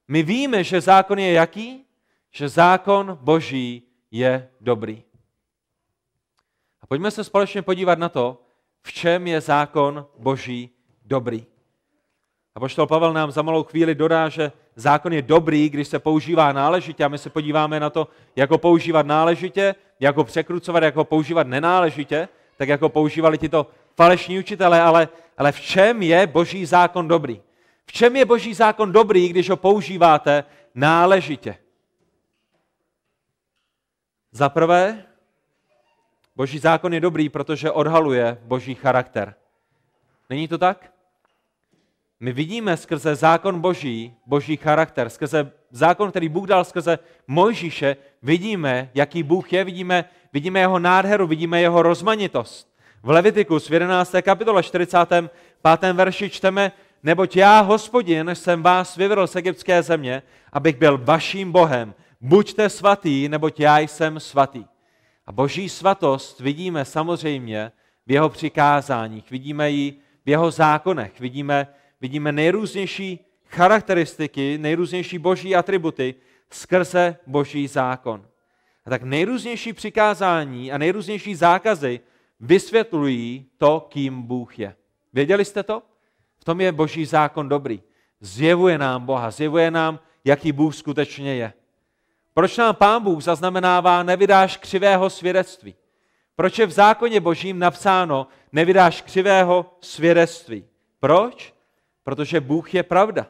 my 0.08 0.22
víme, 0.22 0.64
že 0.64 0.80
zákon 0.80 1.18
je 1.18 1.32
jaký? 1.32 1.84
Že 2.30 2.48
zákon 2.48 3.18
boží 3.20 3.82
je 4.10 4.48
dobrý. 4.60 5.02
A 6.82 6.86
pojďme 6.86 7.10
se 7.10 7.24
společně 7.24 7.62
podívat 7.62 7.98
na 7.98 8.08
to, 8.08 8.42
v 8.82 8.92
čem 8.92 9.26
je 9.26 9.40
zákon 9.40 10.06
boží 10.18 10.70
dobrý. 11.04 11.46
A 12.58 12.60
poštol 12.60 12.86
Pavel 12.86 13.12
nám 13.12 13.30
za 13.30 13.42
malou 13.42 13.64
chvíli 13.64 13.94
dodá, 13.94 14.28
že 14.28 14.52
zákon 14.76 15.12
je 15.12 15.22
dobrý, 15.22 15.70
když 15.70 15.88
se 15.88 15.98
používá 15.98 16.52
náležitě 16.52 17.04
a 17.04 17.08
my 17.08 17.18
se 17.18 17.30
podíváme 17.30 17.80
na 17.80 17.90
to, 17.90 18.08
jak 18.36 18.50
ho 18.50 18.58
používat 18.58 19.06
náležitě, 19.06 19.74
jak 20.00 20.16
ho 20.16 20.24
překrucovat, 20.24 20.82
jak 20.82 20.96
ho 20.96 21.04
používat 21.04 21.46
nenáležitě, 21.46 22.28
tak 22.56 22.68
jako 22.68 22.88
používali 22.88 23.38
tito 23.38 23.66
falešní 23.96 24.38
učitelé, 24.38 24.82
ale, 24.82 25.08
ale 25.36 25.52
v 25.52 25.60
čem 25.60 26.02
je 26.02 26.26
boží 26.26 26.66
zákon 26.66 27.08
dobrý? 27.08 27.42
V 27.86 27.92
čem 27.92 28.16
je 28.16 28.24
boží 28.24 28.54
zákon 28.54 28.92
dobrý, 28.92 29.28
když 29.28 29.50
ho 29.50 29.56
používáte 29.56 30.44
náležitě? 30.74 31.56
Za 34.32 34.48
prvé, 34.48 35.04
boží 36.36 36.58
zákon 36.58 36.94
je 36.94 37.00
dobrý, 37.00 37.28
protože 37.28 37.70
odhaluje 37.70 38.38
boží 38.42 38.74
charakter. 38.74 39.34
Není 40.30 40.48
to 40.48 40.58
tak? 40.58 40.97
My 42.20 42.32
vidíme 42.32 42.76
skrze 42.76 43.14
zákon 43.14 43.60
boží, 43.60 44.14
boží 44.26 44.56
charakter, 44.56 45.10
skrze 45.10 45.52
zákon, 45.70 46.10
který 46.10 46.28
Bůh 46.28 46.46
dal 46.46 46.64
skrze 46.64 46.98
Mojžíše, 47.26 47.96
vidíme, 48.22 48.90
jaký 48.94 49.22
Bůh 49.22 49.52
je, 49.52 49.64
vidíme, 49.64 50.04
vidíme 50.32 50.60
jeho 50.60 50.78
nádheru, 50.78 51.26
vidíme 51.26 51.60
jeho 51.60 51.82
rozmanitost. 51.82 52.68
V 53.02 53.10
Levitikus 53.10 53.68
v 53.68 53.72
11. 53.72 54.14
kapitole 54.22 54.62
45. 54.62 55.92
verši 55.92 56.30
čteme, 56.30 56.72
neboť 57.02 57.36
já, 57.36 57.60
hospodin, 57.60 58.30
jsem 58.30 58.62
vás 58.62 58.96
vyvedl 58.96 59.26
z 59.26 59.36
egyptské 59.36 59.82
země, 59.82 60.22
abych 60.52 60.76
byl 60.76 60.98
vaším 60.98 61.52
Bohem. 61.52 61.94
Buďte 62.20 62.68
svatý, 62.68 63.28
neboť 63.28 63.60
já 63.60 63.78
jsem 63.78 64.20
svatý. 64.20 64.64
A 65.26 65.32
boží 65.32 65.68
svatost 65.68 66.40
vidíme 66.40 66.84
samozřejmě 66.84 67.72
v 68.06 68.12
jeho 68.12 68.28
přikázáních, 68.28 69.30
vidíme 69.30 69.70
ji 69.70 69.92
v 70.26 70.28
jeho 70.28 70.50
zákonech, 70.50 71.20
vidíme 71.20 71.68
vidíme 72.00 72.32
nejrůznější 72.32 73.26
charakteristiky, 73.46 74.58
nejrůznější 74.58 75.18
boží 75.18 75.56
atributy 75.56 76.14
skrze 76.50 77.16
boží 77.26 77.68
zákon. 77.68 78.26
A 78.86 78.90
tak 78.90 79.02
nejrůznější 79.02 79.72
přikázání 79.72 80.72
a 80.72 80.78
nejrůznější 80.78 81.34
zákazy 81.34 82.00
vysvětlují 82.40 83.46
to, 83.58 83.86
kým 83.90 84.22
Bůh 84.22 84.58
je. 84.58 84.74
Věděli 85.12 85.44
jste 85.44 85.62
to? 85.62 85.82
V 86.38 86.44
tom 86.44 86.60
je 86.60 86.72
boží 86.72 87.04
zákon 87.04 87.48
dobrý. 87.48 87.82
Zjevuje 88.20 88.78
nám 88.78 89.06
Boha, 89.06 89.30
zjevuje 89.30 89.70
nám, 89.70 90.00
jaký 90.24 90.52
Bůh 90.52 90.74
skutečně 90.74 91.34
je. 91.34 91.52
Proč 92.34 92.56
nám 92.56 92.74
Pán 92.74 93.02
Bůh 93.02 93.22
zaznamenává, 93.22 94.02
nevydáš 94.02 94.56
křivého 94.56 95.10
svědectví? 95.10 95.74
Proč 96.36 96.58
je 96.58 96.66
v 96.66 96.70
zákoně 96.70 97.20
božím 97.20 97.58
napsáno, 97.58 98.26
nevydáš 98.52 99.02
křivého 99.02 99.76
svědectví? 99.80 100.64
Proč? 101.00 101.54
Protože 102.08 102.40
Bůh 102.40 102.74
je 102.74 102.82
pravda. 102.82 103.26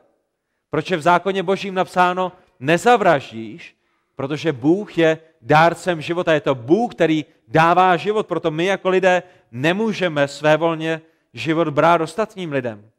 Proč 0.70 0.90
je 0.90 0.96
v 0.96 1.02
zákoně 1.02 1.42
božím 1.42 1.74
napsáno, 1.74 2.32
nezavraždíš, 2.60 3.76
protože 4.16 4.52
Bůh 4.52 4.98
je 4.98 5.18
dárcem 5.42 6.00
života. 6.00 6.32
Je 6.32 6.40
to 6.40 6.54
Bůh, 6.54 6.94
který 6.94 7.24
dává 7.48 7.96
život, 7.96 8.26
proto 8.26 8.50
my 8.50 8.64
jako 8.64 8.88
lidé 8.88 9.22
nemůžeme 9.52 10.28
svévolně 10.28 11.00
život 11.34 11.68
brát 11.68 12.00
ostatním 12.00 12.52
lidem. 12.52 12.90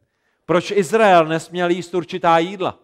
Proč 0.46 0.72
Izrael 0.72 1.26
nesměl 1.26 1.70
jíst 1.70 1.96
určitá 1.96 2.38
jídla? 2.38 2.80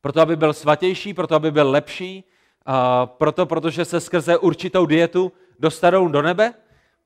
Proto, 0.00 0.20
aby 0.20 0.36
byl 0.36 0.52
svatější, 0.52 1.14
proto, 1.14 1.34
aby 1.34 1.50
byl 1.50 1.70
lepší, 1.70 2.24
proto, 3.04 3.46
protože 3.46 3.84
se 3.84 4.00
skrze 4.00 4.38
určitou 4.38 4.86
dietu 4.86 5.32
dostanou 5.58 6.08
do 6.08 6.22
nebe? 6.22 6.54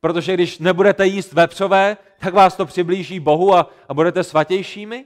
Protože 0.02 0.34
když 0.34 0.58
nebudete 0.58 1.06
jíst 1.06 1.32
vepřové, 1.32 1.96
tak 2.18 2.34
vás 2.34 2.56
to 2.56 2.66
přiblíží 2.66 3.20
Bohu 3.20 3.54
a, 3.54 3.70
a 3.88 3.94
budete 3.94 4.24
svatějšími? 4.24 5.04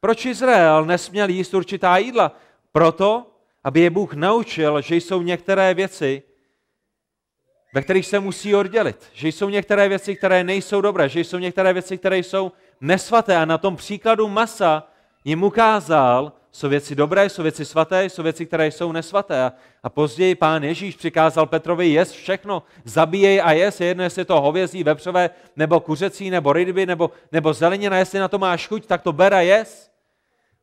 Proč 0.00 0.26
Izrael 0.26 0.84
nesměl 0.84 1.28
jíst 1.28 1.54
určitá 1.54 1.96
jídla? 1.96 2.32
Proto, 2.72 3.26
aby 3.64 3.80
je 3.80 3.90
Bůh 3.90 4.14
naučil, 4.14 4.80
že 4.80 4.96
jsou 4.96 5.22
některé 5.22 5.74
věci, 5.74 6.22
ve 7.74 7.82
kterých 7.82 8.06
se 8.06 8.20
musí 8.20 8.54
oddělit. 8.54 9.10
Že 9.12 9.28
jsou 9.28 9.48
některé 9.48 9.88
věci, 9.88 10.16
které 10.16 10.44
nejsou 10.44 10.80
dobré, 10.80 11.08
že 11.08 11.20
jsou 11.20 11.38
některé 11.38 11.72
věci, 11.72 11.98
které 11.98 12.18
jsou 12.18 12.52
nesvaté. 12.80 13.36
A 13.36 13.44
na 13.44 13.58
tom 13.58 13.76
příkladu 13.76 14.28
masa 14.28 14.86
jim 15.24 15.42
ukázal, 15.42 16.32
jsou 16.58 16.68
věci 16.68 16.94
dobré, 16.94 17.28
jsou 17.28 17.42
věci 17.42 17.64
svaté, 17.64 18.04
jsou 18.04 18.22
věci, 18.22 18.46
které 18.46 18.66
jsou 18.66 18.92
nesvaté. 18.92 19.52
A 19.82 19.88
později 19.88 20.34
pán 20.34 20.64
Ježíš 20.64 20.96
přikázal 20.96 21.46
Petrovi 21.46 21.88
jes 21.88 22.10
všechno, 22.10 22.62
zabíjej 22.84 23.42
a 23.44 23.52
jes, 23.52 23.80
jedno 23.80 24.02
jestli 24.02 24.20
je 24.20 24.24
to 24.24 24.40
hovězí, 24.40 24.84
vepřové, 24.84 25.30
nebo 25.56 25.80
kuřecí, 25.80 26.30
nebo 26.30 26.52
ryby, 26.52 26.86
nebo, 26.86 27.10
nebo 27.32 27.52
zelenina, 27.52 27.98
jestli 27.98 28.18
na 28.18 28.28
to 28.28 28.38
máš 28.38 28.68
chuť, 28.68 28.86
tak 28.86 29.02
to 29.02 29.12
ber 29.12 29.34
a 29.34 29.40
jes. 29.40 29.90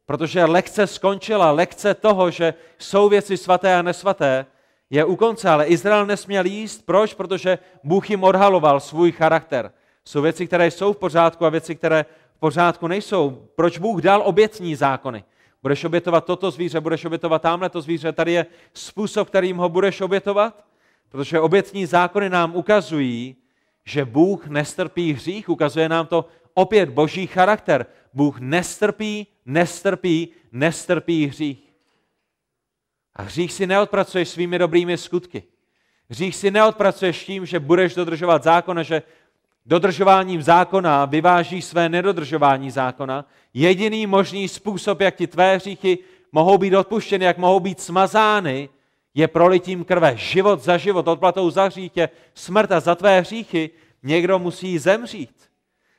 Protože 0.06 0.46
lekce 0.46 0.88
skončila, 0.88 1.52
lekce 1.52 1.94
toho, 1.94 2.32
že 2.32 2.54
jsou 2.80 3.10
věci 3.10 3.38
svaté 3.38 3.76
a 3.76 3.82
nesvaté, 3.82 4.46
je 4.90 5.06
u 5.06 5.16
konce, 5.16 5.50
ale 5.50 5.66
Izrael 5.66 6.06
nesměl 6.06 6.46
jíst. 6.46 6.86
Proč? 6.86 7.14
Protože 7.14 7.60
Bůh 7.84 8.10
jim 8.10 8.24
odhaloval 8.24 8.80
svůj 8.80 9.12
charakter. 9.12 9.72
Jsou 10.06 10.22
věci, 10.22 10.48
které 10.48 10.72
jsou 10.72 10.94
v 10.94 10.98
pořádku 10.98 11.46
a 11.46 11.50
věci, 11.50 11.76
které 11.76 12.06
v 12.36 12.40
pořádku 12.40 12.88
nejsou. 12.88 13.48
Proč 13.56 13.78
Bůh 13.78 14.02
dal 14.02 14.22
obětní 14.26 14.76
zákony? 14.76 15.24
Budeš 15.62 15.84
obětovat 15.84 16.26
toto 16.26 16.52
zvíře, 16.52 16.80
budeš 16.80 17.06
obětovat 17.06 17.42
tamhle 17.42 17.70
to 17.70 17.82
zvíře. 17.82 18.12
Tady 18.12 18.32
je 18.32 18.46
způsob, 18.74 19.30
kterým 19.30 19.58
ho 19.58 19.70
budeš 19.70 20.02
obětovat, 20.02 20.66
protože 21.10 21.40
obětní 21.40 21.86
zákony 21.86 22.30
nám 22.30 22.56
ukazují, 22.56 23.36
že 23.86 24.06
Bůh 24.06 24.48
nestrpí 24.48 25.14
hřích, 25.14 25.50
ukazuje 25.50 25.90
nám 25.90 26.08
to 26.08 26.26
opět 26.54 26.90
boží 26.90 27.28
charakter. 27.28 27.86
Bůh 28.14 28.40
nestrpí, 28.40 29.28
nestrpí, 29.46 30.30
nestrpí 30.52 31.28
hřích. 31.28 31.74
A 33.16 33.22
hřích 33.22 33.54
si 33.54 33.68
neodpracuješ 33.68 34.30
svými 34.30 34.60
dobrými 34.60 34.98
skutky. 34.98 35.44
Hřích 36.10 36.36
si 36.36 36.52
neodpracuješ 36.52 37.26
tím, 37.26 37.46
že 37.46 37.60
budeš 37.60 37.96
dodržovat 37.96 38.44
zákon, 38.44 38.84
že 38.84 39.02
dodržováním 39.66 40.42
zákona 40.42 41.06
vyváží 41.06 41.62
své 41.62 41.90
nedodržování 41.90 42.72
zákona. 42.72 43.26
Jediný 43.54 44.08
možný 44.08 44.48
způsob, 44.48 45.02
jak 45.02 45.16
ti 45.16 45.28
tvé 45.28 45.56
hříchy 45.56 45.98
mohou 46.32 46.58
být 46.58 46.76
odpuštěny, 46.76 47.26
jak 47.26 47.38
mohou 47.38 47.60
být 47.60 47.82
smazány, 47.82 48.70
je 49.14 49.28
prolitím 49.28 49.84
krve. 49.84 50.18
Život 50.18 50.64
za 50.64 50.78
život, 50.78 51.08
odplatou 51.08 51.50
za 51.50 51.66
hřítě, 51.66 52.10
smrt 52.34 52.72
a 52.72 52.80
za 52.80 52.96
tvé 52.96 53.22
hříchy 53.22 53.70
někdo 54.04 54.40
musí 54.40 54.80
zemřít. 54.80 55.50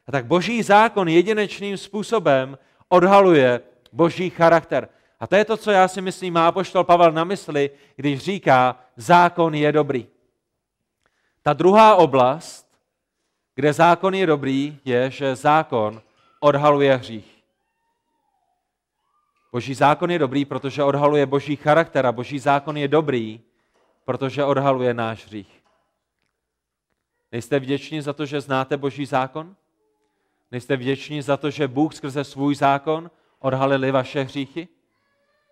A 0.07 0.13
tak 0.13 0.27
boží 0.27 0.63
zákon 0.63 1.09
jedinečným 1.09 1.77
způsobem 1.77 2.59
odhaluje 2.89 3.61
boží 3.93 4.31
charakter. 4.31 4.89
A 5.21 5.27
to 5.27 5.37
je 5.37 5.45
to, 5.45 5.57
co 5.57 5.71
já 5.71 5.89
si 5.89 6.01
myslím, 6.01 6.35
má 6.35 6.53
poštol 6.53 6.85
Pavel 6.85 7.13
na 7.13 7.25
mysli, 7.25 7.71
když 7.97 8.21
říká, 8.21 8.81
zákon 8.97 9.55
je 9.55 9.73
dobrý. 9.73 10.07
Ta 11.43 11.53
druhá 11.53 11.95
oblast, 11.95 12.66
kde 13.57 13.73
zákon 13.73 14.15
je 14.15 14.27
dobrý, 14.27 14.79
je, 14.85 15.11
že 15.11 15.37
zákon 15.37 16.03
odhaluje 16.41 16.97
hřích. 16.97 17.43
Boží 19.53 19.75
zákon 19.75 20.11
je 20.11 20.19
dobrý, 20.19 20.45
protože 20.45 20.83
odhaluje 20.83 21.27
boží 21.27 21.57
charakter 21.57 22.07
a 22.07 22.13
boží 22.13 22.39
zákon 22.39 22.77
je 22.77 22.89
dobrý, 22.89 23.41
protože 24.05 24.45
odhaluje 24.45 24.95
náš 24.95 25.27
hřích. 25.27 25.63
Nejste 27.33 27.59
vděční 27.59 28.01
za 28.01 28.13
to, 28.13 28.27
že 28.27 28.41
znáte 28.41 28.77
boží 28.77 29.07
zákon? 29.07 29.57
Nejste 30.51 30.77
vděční 30.77 31.23
za 31.23 31.37
to, 31.37 31.51
že 31.51 31.69
Bůh 31.69 31.95
skrze 31.95 32.25
svůj 32.25 32.55
zákon 32.55 33.11
odhalili 33.39 33.91
vaše 33.91 34.23
hříchy? 34.23 34.69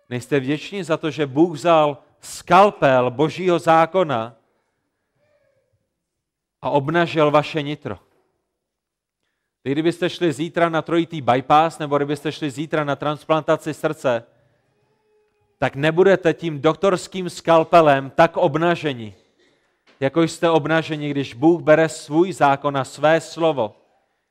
Nejste 0.09 0.39
vděční 0.39 0.83
za 0.83 0.97
to, 0.97 1.11
že 1.11 1.25
Bůh 1.25 1.57
vzal 1.57 1.97
skalpel 2.19 3.11
božího 3.11 3.59
zákona 3.59 4.35
a 6.65 6.69
obnažil 6.69 7.31
vaše 7.31 7.61
nitro? 7.61 7.99
Vy 9.65 9.71
kdybyste 9.71 10.09
šli 10.09 10.33
zítra 10.33 10.69
na 10.69 10.81
trojitý 10.81 11.21
bypass, 11.21 11.79
nebo 11.79 11.97
kdybyste 11.97 12.31
šli 12.31 12.51
zítra 12.51 12.83
na 12.83 12.95
transplantaci 12.95 13.73
srdce, 13.73 14.23
tak 15.57 15.75
nebudete 15.75 16.33
tím 16.33 16.61
doktorským 16.61 17.29
skalpelem 17.29 18.09
tak 18.09 18.37
obnaženi, 18.37 19.15
jako 19.99 20.21
jste 20.21 20.49
obnaženi, 20.49 21.09
když 21.09 21.33
Bůh 21.33 21.61
bere 21.61 21.89
svůj 21.89 22.33
zákon 22.33 22.77
a 22.77 22.83
své 22.83 23.21
slovo, 23.21 23.75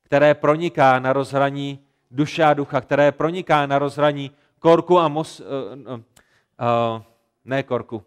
které 0.02 0.34
proniká 0.34 0.98
na 0.98 1.12
rozhraní 1.12 1.78
duše 2.10 2.44
a 2.44 2.54
ducha, 2.54 2.80
které 2.80 3.12
proniká 3.12 3.66
na 3.66 3.78
rozhraní 3.78 4.30
korku 4.58 4.98
a 4.98 5.08
mos... 5.08 5.40
Uh, 5.40 5.46
uh, 5.46 5.94
uh, 5.94 7.02
ne 7.44 7.62
korku, 7.62 8.02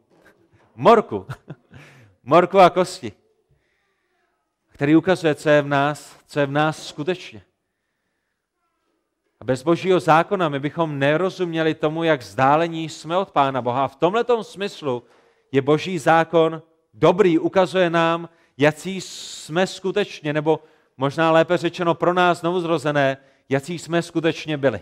morku. 0.76 1.26
morku 2.24 2.60
a 2.60 2.70
kosti 2.70 3.27
který 4.78 4.96
ukazuje, 4.96 5.36
co 5.36 5.50
je 5.50 5.62
v 5.62 5.68
nás, 5.68 6.18
co 6.28 6.40
je 6.40 6.46
v 6.46 6.52
nás 6.52 6.88
skutečně. 6.88 7.42
A 9.40 9.44
bez 9.44 9.64
božího 9.64 10.00
zákona 10.00 10.50
my 10.50 10.60
bychom 10.60 11.00
nerozuměli 11.00 11.74
tomu, 11.74 12.04
jak 12.04 12.22
vzdálení 12.22 12.90
jsme 12.90 13.18
od 13.18 13.32
Pána 13.32 13.62
Boha. 13.62 13.84
A 13.84 13.88
v 13.88 13.96
tomto 13.96 14.44
smyslu 14.44 15.04
je 15.52 15.62
boží 15.62 16.00
zákon 16.00 16.62
dobrý, 16.94 17.40
ukazuje 17.40 17.90
nám, 17.90 18.30
jaký 18.58 19.02
jsme 19.02 19.68
skutečně, 19.68 20.34
nebo 20.34 20.60
možná 20.98 21.32
lépe 21.32 21.58
řečeno 21.58 21.94
pro 21.94 22.14
nás 22.14 22.42
novozrozené, 22.42 23.18
jaký 23.50 23.80
jsme 23.80 24.02
skutečně 24.02 24.58
byli. 24.58 24.82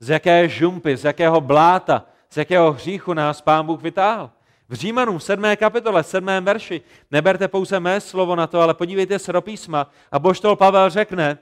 Z 0.00 0.08
jaké 0.08 0.48
žumpy, 0.48 0.96
z 0.96 1.04
jakého 1.04 1.40
bláta, 1.40 2.06
z 2.30 2.36
jakého 2.36 2.72
hříchu 2.72 3.14
nás 3.14 3.40
Pán 3.40 3.66
Bůh 3.66 3.82
vytáhl. 3.82 4.30
V 4.72 4.74
Římanům 4.74 5.18
v 5.18 5.24
7. 5.24 5.44
kapitole, 5.56 6.02
7. 6.02 6.26
verši, 6.40 6.82
neberte 7.10 7.48
pouze 7.48 7.80
mé 7.80 8.00
slovo 8.00 8.36
na 8.36 8.46
to, 8.46 8.60
ale 8.60 8.74
podívejte 8.74 9.18
se 9.18 9.32
do 9.32 9.42
písma 9.42 9.90
a 10.12 10.18
boštol 10.18 10.56
Pavel 10.56 10.90
řekne, 10.90 11.38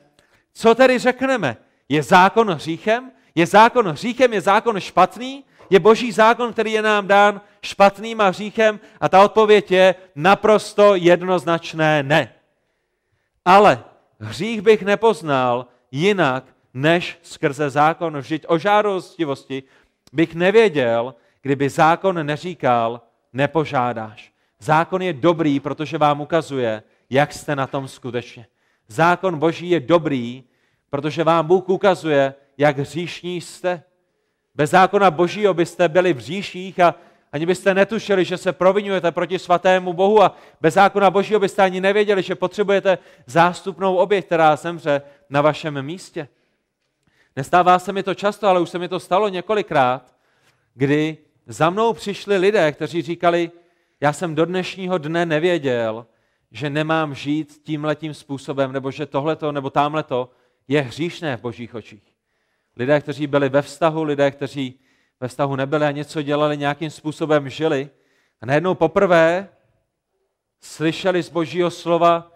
co 0.53 0.75
tedy 0.75 0.99
řekneme? 0.99 1.57
Je 1.89 2.03
zákon 2.03 2.51
hříchem? 2.51 3.11
Je 3.35 3.47
zákon 3.47 3.89
hříchem? 3.89 4.33
Je 4.33 4.41
zákon 4.41 4.81
špatný? 4.81 5.45
Je 5.71 5.81
boží 5.81 6.13
zákon, 6.13 6.53
který 6.53 6.73
je 6.73 6.83
nám 6.83 7.07
dán 7.07 7.41
špatným 7.63 8.21
a 8.21 8.29
hříchem? 8.29 8.81
A 9.01 9.09
ta 9.09 9.25
odpověď 9.25 9.71
je 9.71 9.95
naprosto 10.15 10.95
jednoznačné 10.95 12.03
ne. 12.03 12.35
Ale 13.45 13.85
hřích 14.21 14.61
bych 14.61 14.83
nepoznal 14.83 15.67
jinak, 15.91 16.45
než 16.75 17.19
skrze 17.23 17.71
zákon. 17.71 18.19
Vždyť 18.19 18.45
o 18.49 18.59
žádostivosti 18.59 19.63
bych 20.13 20.35
nevěděl, 20.35 21.15
kdyby 21.43 21.69
zákon 21.69 22.27
neříkal, 22.27 23.01
nepožádáš. 23.33 24.33
Zákon 24.59 25.03
je 25.03 25.13
dobrý, 25.13 25.61
protože 25.61 25.99
vám 25.99 26.21
ukazuje, 26.21 26.83
jak 27.11 27.33
jste 27.33 27.57
na 27.57 27.67
tom 27.67 27.89
skutečně. 27.89 28.47
Zákon 28.89 29.39
Boží 29.39 29.71
je 29.71 29.81
dobrý, 29.81 30.45
protože 30.91 31.25
vám 31.25 31.47
Bůh 31.47 31.69
ukazuje, 31.69 32.35
jak 32.59 32.79
hříšní 32.79 33.41
jste. 33.41 33.83
Bez 34.55 34.71
zákona 34.71 35.11
Božího 35.11 35.55
byste 35.55 35.89
byli 35.89 36.13
v 36.13 36.17
hříších 36.17 36.81
a 36.81 36.95
ani 37.33 37.47
byste 37.47 37.75
netušili, 37.75 38.25
že 38.25 38.37
se 38.37 38.53
provinujete 38.53 39.13
proti 39.13 39.39
svatému 39.39 39.93
Bohu 39.93 40.23
a 40.23 40.37
bez 40.61 40.75
zákona 40.75 41.11
Božího 41.11 41.41
byste 41.41 41.63
ani 41.63 41.81
nevěděli, 41.81 42.23
že 42.23 42.35
potřebujete 42.35 42.99
zástupnou 43.27 43.97
oběť, 43.97 44.27
která 44.27 44.57
zemře 44.57 45.03
na 45.31 45.43
vašem 45.43 45.83
místě. 45.83 46.29
Nestává 47.37 47.79
se 47.79 47.93
mi 47.93 48.03
to 48.03 48.15
často, 48.15 48.49
ale 48.49 48.61
už 48.61 48.71
se 48.71 48.79
mi 48.79 48.89
to 48.89 49.01
stalo 49.01 49.29
několikrát, 49.29 50.15
kdy 50.75 51.19
za 51.51 51.71
mnou 51.71 51.93
přišli 51.93 52.37
lidé, 52.37 52.73
kteří 52.73 53.03
říkali, 53.03 53.51
já 54.01 54.13
jsem 54.13 54.35
do 54.35 54.45
dnešního 54.45 54.99
dne 54.99 55.27
nevěděl, 55.27 56.07
že 56.51 56.71
nemám 56.71 57.15
žít 57.15 57.61
tímhletím 57.65 58.15
způsobem, 58.15 58.73
nebo 58.73 58.91
že 58.91 59.07
tohleto 59.07 59.53
nebo 59.53 59.71
tamhleto 59.71 60.31
je 60.69 60.81
hříšné 60.81 61.37
v 61.37 61.41
božích 61.41 61.75
očích. 61.75 62.03
Lidé, 62.77 63.01
kteří 63.01 63.27
byli 63.27 63.49
ve 63.49 63.63
vztahu, 63.63 64.03
lidé, 64.03 64.31
kteří 64.31 64.81
ve 65.21 65.29
vztahu 65.29 65.57
nebyli 65.57 65.87
a 65.87 65.91
něco 65.91 66.23
dělali, 66.23 66.57
nějakým 66.57 66.91
způsobem 66.91 67.49
žili. 67.49 67.91
A 68.41 68.47
najednou 68.47 68.75
poprvé 68.75 69.49
slyšeli 70.61 71.23
z 71.23 71.29
božího 71.29 71.71
slova, 71.71 72.30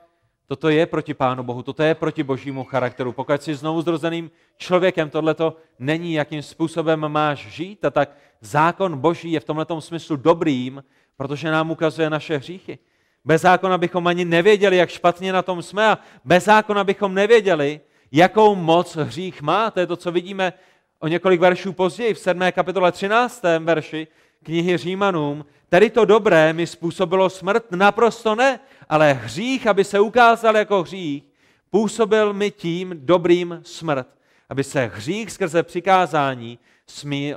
toto 0.46 0.68
je 0.68 0.86
proti 0.86 1.14
Pánu 1.14 1.42
Bohu, 1.42 1.62
toto 1.62 1.82
je 1.82 1.94
proti 1.94 2.22
božímu 2.22 2.64
charakteru. 2.64 3.12
Pokud 3.12 3.42
jsi 3.42 3.54
znovu 3.54 3.82
zrozeným 3.82 4.30
člověkem, 4.56 5.10
tohleto 5.10 5.56
není, 5.78 6.12
jakým 6.12 6.42
způsobem 6.42 7.08
máš 7.08 7.46
žít, 7.46 7.84
a 7.84 7.90
tak 7.90 8.16
zákon 8.40 8.98
boží 8.98 9.32
je 9.32 9.40
v 9.40 9.44
tomto 9.44 9.80
smyslu 9.80 10.16
dobrým, 10.16 10.84
protože 11.16 11.50
nám 11.50 11.70
ukazuje 11.70 12.10
naše 12.10 12.36
hříchy. 12.36 12.78
Bez 13.24 13.42
zákona 13.42 13.78
bychom 13.78 14.06
ani 14.06 14.24
nevěděli, 14.24 14.76
jak 14.76 14.90
špatně 14.90 15.32
na 15.32 15.42
tom 15.42 15.62
jsme 15.62 15.90
a 15.90 15.98
bez 16.24 16.44
zákona 16.44 16.84
bychom 16.84 17.14
nevěděli, 17.14 17.80
jakou 18.12 18.54
moc 18.54 18.96
hřích 18.96 19.42
má. 19.42 19.70
To 19.70 19.80
je 19.80 19.86
to, 19.86 19.96
co 19.96 20.12
vidíme 20.12 20.52
o 21.00 21.08
několik 21.08 21.40
veršů 21.40 21.72
později 21.72 22.14
v 22.14 22.18
7. 22.18 22.40
kapitole 22.52 22.92
13. 22.92 23.42
verši 23.60 24.06
knihy 24.44 24.76
Římanům. 24.76 25.44
Tady 25.68 25.90
to 25.90 26.04
dobré 26.04 26.52
mi 26.52 26.66
způsobilo 26.66 27.30
smrt? 27.30 27.70
Naprosto 27.70 28.34
ne, 28.34 28.60
ale 28.88 29.12
hřích, 29.12 29.66
aby 29.66 29.84
se 29.84 30.00
ukázal 30.00 30.56
jako 30.56 30.82
hřích, 30.82 31.24
působil 31.70 32.32
mi 32.32 32.50
tím 32.50 32.94
dobrým 32.94 33.60
smrt, 33.62 34.06
aby 34.48 34.64
se 34.64 34.90
hřích 34.94 35.30
skrze 35.30 35.62
přikázání 35.62 36.58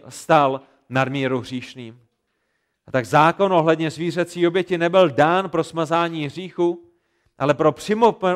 stal 0.10 0.62
nadmíru 0.89 1.39
hříšným. 1.39 2.00
A 2.88 2.91
tak 2.91 3.06
zákon 3.06 3.54
ohledně 3.54 3.91
zvířecí 3.91 4.48
oběti 4.48 4.78
nebyl 4.78 5.10
dán 5.10 5.50
pro 5.50 5.63
smazání 5.63 6.26
hříchu, 6.26 6.84
ale 7.38 7.54
pro 7.54 7.76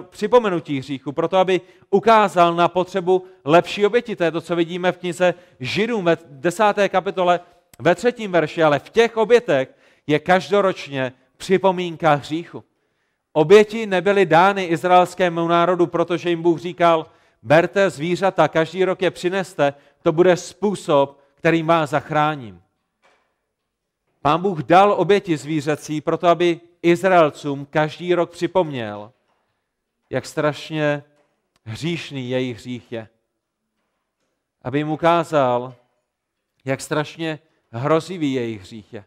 připomenutí 0.10 0.80
hříchu, 0.80 1.12
proto 1.12 1.38
aby 1.38 1.62
ukázal 1.90 2.56
na 2.56 2.68
potřebu 2.68 3.26
lepší 3.46 3.86
oběti. 3.86 4.16
To 4.16 4.24
je 4.24 4.32
to, 4.32 4.42
co 4.42 4.56
vidíme 4.56 4.92
v 4.92 4.98
knize 4.98 5.34
Židům 5.60 6.06
ve 6.06 6.18
desáté 6.30 6.90
kapitole 6.90 7.40
ve 7.82 7.96
třetím 7.96 8.32
verši, 8.32 8.64
ale 8.64 8.80
v 8.80 8.90
těch 8.90 9.18
obětech 9.18 9.76
je 10.08 10.20
každoročně 10.20 11.14
připomínka 11.38 12.14
hříchu. 12.14 12.64
Oběti 13.34 13.86
nebyly 13.86 14.26
dány 14.26 14.64
izraelskému 14.64 15.48
národu, 15.48 15.88
protože 15.88 16.30
jim 16.30 16.42
Bůh 16.42 16.60
říkal, 16.60 17.06
berte 17.44 17.90
zvířata, 17.90 18.48
každý 18.48 18.86
rok 18.86 19.02
je 19.02 19.12
přineste, 19.12 19.74
to 20.02 20.12
bude 20.12 20.38
způsob, 20.38 21.20
kterým 21.36 21.68
vás 21.68 21.90
zachráním. 21.90 22.62
Pán 24.22 24.42
Bůh 24.42 24.64
dal 24.64 24.92
oběti 24.92 25.38
zvířecí 25.38 26.02
proto, 26.02 26.28
aby 26.28 26.60
Izraelcům 26.82 27.66
každý 27.66 28.14
rok 28.14 28.32
připomněl, 28.32 29.12
jak 30.10 30.26
strašně 30.26 31.04
hříšný 31.64 32.30
jejich 32.30 32.58
hřích 32.58 32.92
je. 32.92 33.08
Aby 34.62 34.78
jim 34.78 34.90
ukázal, 34.90 35.76
jak 36.66 36.82
strašně 36.82 37.40
hrozivý 37.72 38.34
jejich 38.34 38.62
hřích 38.62 38.94
je. 38.94 39.06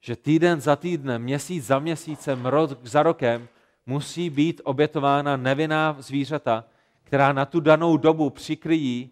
Že 0.00 0.16
týden 0.16 0.60
za 0.60 0.76
týdnem, 0.76 1.22
měsíc 1.22 1.64
za 1.64 1.78
měsícem, 1.78 2.46
rok 2.46 2.78
za 2.82 3.02
rokem 3.02 3.48
musí 3.86 4.30
být 4.30 4.60
obětována 4.64 5.36
nevinná 5.36 5.96
zvířata, 5.98 6.64
která 7.02 7.32
na 7.32 7.44
tu 7.44 7.60
danou 7.60 7.96
dobu 7.96 8.30
přikryjí 8.30 9.10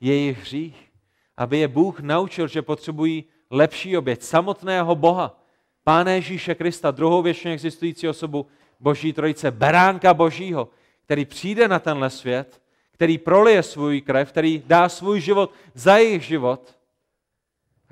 jejich 0.00 0.40
hřích. 0.40 0.92
Aby 1.36 1.58
je 1.58 1.68
Bůh 1.68 2.00
naučil, 2.00 2.48
že 2.48 2.62
potřebují 2.62 3.24
lepší 3.50 3.96
oběť 3.96 4.22
samotného 4.22 4.94
Boha, 4.94 5.42
Pána 5.84 6.10
Ježíše 6.10 6.54
Krista, 6.54 6.90
druhou 6.90 7.22
věčně 7.22 7.52
existující 7.52 8.08
osobu 8.08 8.46
Boží 8.80 9.12
trojice, 9.12 9.50
beránka 9.50 10.14
Božího, 10.14 10.68
který 11.04 11.24
přijde 11.24 11.68
na 11.68 11.78
tenhle 11.78 12.10
svět, 12.10 12.62
který 12.90 13.18
prolije 13.18 13.62
svůj 13.62 14.00
krev, 14.00 14.28
který 14.28 14.62
dá 14.66 14.88
svůj 14.88 15.20
život 15.20 15.52
za 15.74 15.96
jejich 15.96 16.22
život, 16.22 16.75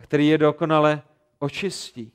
který 0.04 0.28
je 0.28 0.38
dokonale 0.38 1.02
očistí. 1.38 2.12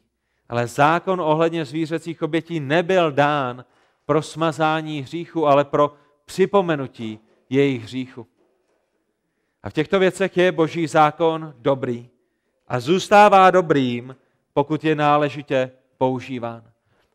Ale 0.49 0.67
zákon 0.67 1.21
ohledně 1.21 1.65
zvířecích 1.65 2.21
obětí 2.21 2.59
nebyl 2.59 3.11
dán 3.11 3.65
pro 4.05 4.21
smazání 4.21 5.01
hříchu, 5.01 5.47
ale 5.47 5.65
pro 5.65 5.93
připomenutí 6.25 7.19
jejich 7.49 7.83
hříchu. 7.83 8.27
A 9.63 9.69
v 9.69 9.73
těchto 9.73 9.99
věcech 9.99 10.37
je 10.37 10.51
boží 10.51 10.87
zákon 10.87 11.53
dobrý 11.57 12.09
a 12.67 12.79
zůstává 12.79 13.51
dobrým, 13.51 14.15
pokud 14.53 14.83
je 14.83 14.95
náležitě 14.95 15.71
používán. 15.97 16.63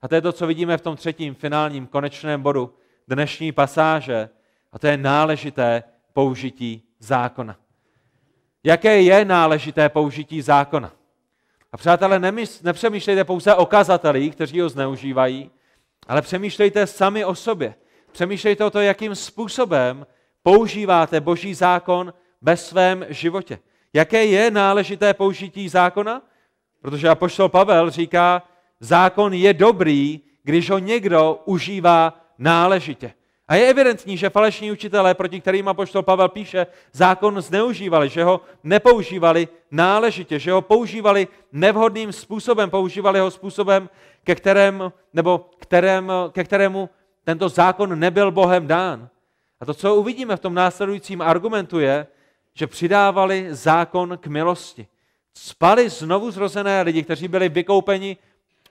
A 0.03 0.09
to 0.09 0.15
je 0.15 0.21
to, 0.21 0.33
co 0.33 0.47
vidíme 0.47 0.77
v 0.77 0.81
tom 0.81 0.97
třetím 0.97 1.35
finálním 1.35 1.87
konečném 1.87 2.43
bodu 2.43 2.75
dnešní 3.09 3.53
pasáže, 3.53 4.29
a 4.73 4.79
to 4.79 4.87
je 4.87 4.97
náležité 4.97 5.83
použití 6.13 6.83
zákona. 6.99 7.64
Jaké 8.65 9.03
je 9.03 9.25
náležité 9.25 9.89
použití 9.89 10.43
zákona? 10.43 10.93
A 11.73 11.77
přátelé, 11.77 12.19
nepřemýšlejte 12.63 13.25
pouze 13.25 13.55
o 13.55 13.67
kazatelích, 13.67 14.35
kteří 14.35 14.61
ho 14.61 14.69
zneužívají, 14.69 15.51
ale 16.09 16.23
přemýšlejte 16.23 16.87
sami 16.87 17.25
o 17.25 17.35
sobě. 17.35 17.75
Přemýšlejte 18.13 18.65
o 18.65 18.71
to, 18.71 18.81
jakým 18.81 19.15
způsobem 19.15 20.07
používáte 20.43 21.21
boží 21.21 21.55
zákon 21.55 22.15
ve 22.43 22.57
svém 22.57 23.07
životě. 23.09 23.59
Jaké 23.93 24.25
je 24.25 24.51
náležité 24.51 25.15
použití 25.15 25.69
zákona? 25.69 26.23
Protože 26.81 27.09
apoštol 27.09 27.49
Pavel 27.49 27.91
říká, 27.91 28.43
zákon 28.81 29.35
je 29.35 29.55
dobrý, 29.55 30.21
když 30.43 30.71
ho 30.71 30.79
někdo 30.79 31.43
užívá 31.45 32.21
náležitě. 32.39 33.13
A 33.49 33.55
je 33.55 33.71
evidentní, 33.71 34.17
že 34.17 34.31
falešní 34.31 34.73
učitelé, 34.73 35.15
proti 35.15 35.41
kterým 35.41 35.69
apoštol 35.69 36.03
Pavel 36.03 36.29
píše, 36.29 36.67
zákon 36.93 37.41
zneužívali, 37.41 38.09
že 38.09 38.25
ho 38.25 38.41
nepoužívali 38.63 39.49
náležitě, 39.71 40.39
že 40.39 40.53
ho 40.53 40.63
používali 40.63 41.29
nevhodným 41.53 42.13
způsobem, 42.13 42.71
používali 42.71 43.21
ho 43.21 43.31
způsobem, 43.31 43.91
ke, 44.25 44.35
kterém, 44.35 44.93
nebo 45.13 45.51
kterém, 45.59 46.13
ke 46.33 46.45
kterému 46.45 46.91
tento 47.25 47.49
zákon 47.49 47.99
nebyl 47.99 48.31
Bohem 48.31 48.67
dán. 48.67 49.09
A 49.61 49.65
to, 49.65 49.75
co 49.75 49.95
uvidíme 49.95 50.37
v 50.37 50.41
tom 50.41 50.55
následujícím 50.55 51.23
argumentu, 51.23 51.81
je, 51.81 52.07
že 52.55 52.67
přidávali 52.67 53.47
zákon 53.51 54.19
k 54.21 54.27
milosti. 54.27 54.87
Spali 55.35 55.89
znovu 55.89 56.31
zrozené 56.31 56.83
lidi, 56.83 57.03
kteří 57.03 57.29
byli 57.29 57.49
vykoupeni 57.49 58.17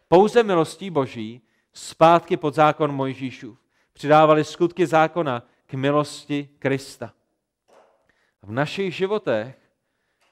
pouze 0.08 0.44
milostí 0.44 0.90
Boží, 0.90 1.42
zpátky 1.74 2.38
pod 2.38 2.56
zákon 2.56 2.92
Mojžíšův. 2.92 3.63
Přidávali 3.94 4.44
skutky 4.44 4.86
zákona 4.86 5.44
k 5.66 5.74
milosti 5.74 6.50
Krista. 6.60 7.14
V 8.42 8.52
našich 8.52 8.96
životech 8.96 9.56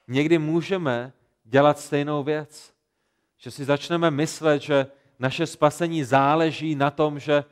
někdy 0.08 0.38
můžeme 0.38 1.14
dělat 1.44 1.80
stejnou 1.80 2.24
věc. 2.24 2.74
Že 3.38 3.52
si 3.52 3.66
začneme 3.66 4.12
myslet, 4.12 4.62
že 4.62 4.88
naše 5.20 5.48
spasení 5.48 6.04
záleží 6.04 6.76
na 6.76 6.92
tom, 6.92 7.20
že 7.20 7.44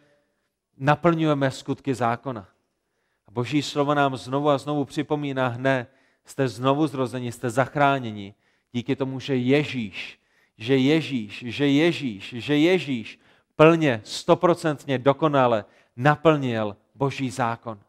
naplňujeme 0.78 1.52
skutky 1.52 1.96
zákona. 1.96 2.48
A 3.28 3.32
Boží 3.32 3.62
slovo 3.62 3.94
nám 3.94 4.18
znovu 4.18 4.50
a 4.50 4.58
znovu 4.58 4.86
připomíná, 4.86 5.56
ne, 5.58 5.88
jste 6.26 6.48
znovu 6.48 6.88
zrozeni, 6.88 7.32
jste 7.32 7.50
zachráněni 7.50 8.34
díky 8.72 8.96
tomu, 8.96 9.20
že 9.20 9.36
Ježíš, 9.36 10.20
že 10.58 10.78
Ježíš, 10.78 11.44
že 11.48 11.68
Ježíš, 11.68 12.34
že 12.38 12.58
Ježíš 12.58 13.20
plně, 13.56 14.02
stoprocentně, 14.04 14.98
dokonale 14.98 15.66
naplnil 16.00 16.78
Boží 16.96 17.30
zákon. 17.30 17.80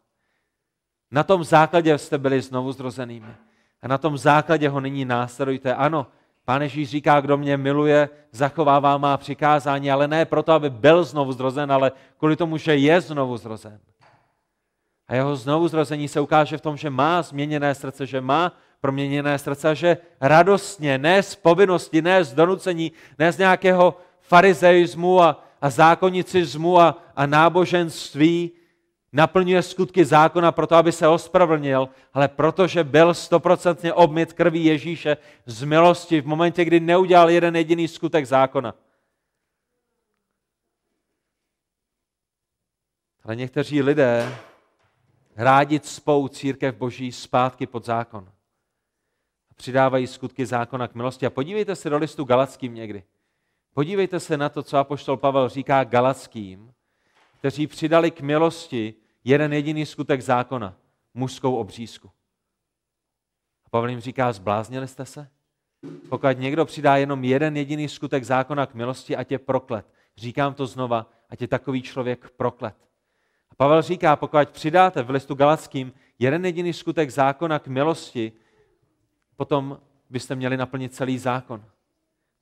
Na 1.11 1.23
tom 1.23 1.45
základě 1.45 1.99
jste 1.99 2.19
byli 2.19 2.43
znovu 2.43 2.73
zrozenými. 2.73 3.35
A 3.83 3.89
na 3.89 3.99
tom 3.99 4.19
základě 4.19 4.69
ho 4.69 4.81
nyní 4.81 5.05
následujte. 5.05 5.75
Ano, 5.75 6.07
Pán 6.45 6.63
Ježíš 6.63 6.89
říká, 6.89 7.21
kdo 7.21 7.37
mě 7.37 7.57
miluje, 7.57 8.09
zachovává 8.33 8.99
má 8.99 9.17
přikázání, 9.17 9.91
ale 9.91 10.09
ne 10.09 10.25
proto, 10.25 10.53
aby 10.53 10.71
byl 10.71 11.05
znovu 11.05 11.33
zrozen, 11.33 11.73
ale 11.73 11.93
kvůli 12.19 12.37
tomu, 12.37 12.57
že 12.57 12.77
je 12.77 13.01
znovu 13.01 13.37
zrozen. 13.37 13.79
A 15.09 15.15
jeho 15.15 15.37
znovu 15.37 15.69
zrození 15.69 16.09
se 16.09 16.21
ukáže 16.21 16.59
v 16.59 16.61
tom, 16.61 16.77
že 16.77 16.91
má 16.91 17.23
změněné 17.23 17.75
srdce, 17.75 18.07
že 18.07 18.21
má 18.21 18.53
proměněné 18.81 19.39
srdce 19.39 19.69
a 19.69 19.75
že 19.75 19.97
radostně, 20.21 20.99
ne 20.99 21.23
z 21.23 21.35
povinnosti, 21.35 22.03
ne 22.03 22.25
z 22.25 22.35
donucení, 22.35 22.93
ne 23.19 23.33
z 23.33 23.39
nějakého 23.39 23.99
farizeismu 24.21 25.23
a, 25.23 25.45
a 25.61 25.71
zákonicismu 25.71 26.81
a, 26.81 26.99
a 27.17 27.27
náboženství, 27.27 28.51
naplňuje 29.13 29.63
skutky 29.63 30.05
zákona 30.05 30.53
proto, 30.53 30.77
aby 30.77 30.93
se 30.93 31.09
ospravedlnil, 31.09 31.89
ale 32.15 32.29
protože 32.29 32.85
byl 32.85 33.15
stoprocentně 33.15 33.93
obmyt 33.93 34.33
krví 34.33 34.65
Ježíše 34.65 35.17
z 35.47 35.65
milosti 35.65 36.21
v 36.21 36.27
momentě, 36.27 36.65
kdy 36.65 36.81
neudělal 36.81 37.31
jeden 37.31 37.57
jediný 37.57 37.89
skutek 37.89 38.27
zákona. 38.27 38.75
Ale 43.25 43.37
někteří 43.37 43.83
lidé 43.83 44.35
rádi 45.37 45.81
cpou 45.81 46.29
církev 46.29 46.75
boží 46.75 47.13
zpátky 47.13 47.67
pod 47.67 47.85
zákon. 47.85 48.33
A 49.51 49.55
přidávají 49.55 50.07
skutky 50.07 50.47
zákona 50.47 50.89
k 50.89 50.95
milosti. 50.95 51.27
A 51.27 51.31
podívejte 51.31 51.77
se 51.77 51.91
do 51.91 51.99
listu 51.99 52.25
Galackým 52.25 52.75
někdy. 52.75 53.05
Podívejte 53.75 54.21
se 54.21 54.37
na 54.37 54.49
to, 54.49 54.63
co 54.63 54.79
apoštol 54.79 55.17
Pavel 55.17 55.49
říká 55.49 55.85
Galackým, 55.85 56.73
kteří 57.39 57.67
přidali 57.67 58.11
k 58.11 58.21
milosti 58.21 58.95
jeden 59.25 59.53
jediný 59.53 59.87
skutek 59.87 60.21
zákona, 60.21 60.77
mužskou 61.15 61.57
obřízku. 61.57 62.11
A 63.67 63.69
Pavel 63.71 63.91
jim 63.91 64.01
říká, 64.01 64.33
zbláznili 64.33 64.89
jste 64.89 65.05
se? 65.07 65.29
Pokud 66.09 66.39
někdo 66.39 66.65
přidá 66.65 66.97
jenom 66.97 67.25
jeden 67.25 67.57
jediný 67.57 67.89
skutek 67.89 68.25
zákona 68.25 68.67
k 68.67 68.75
milosti, 68.75 69.17
ať 69.17 69.31
je 69.31 69.39
proklet. 69.39 69.87
Říkám 70.17 70.55
to 70.55 70.67
znova, 70.67 71.11
ať 71.29 71.41
je 71.41 71.49
takový 71.49 71.83
člověk 71.83 72.31
proklet. 72.31 72.75
A 73.51 73.55
Pavel 73.55 73.83
říká, 73.83 74.17
pokud 74.17 74.49
přidáte 74.49 75.03
v 75.03 75.11
listu 75.11 75.35
Galackým 75.35 75.93
jeden 76.19 76.45
jediný 76.45 76.73
skutek 76.73 77.11
zákona 77.11 77.59
k 77.59 77.67
milosti, 77.67 78.33
potom 79.37 79.81
byste 80.11 80.35
měli 80.35 80.57
naplnit 80.57 80.95
celý 80.95 81.19
zákon. 81.19 81.65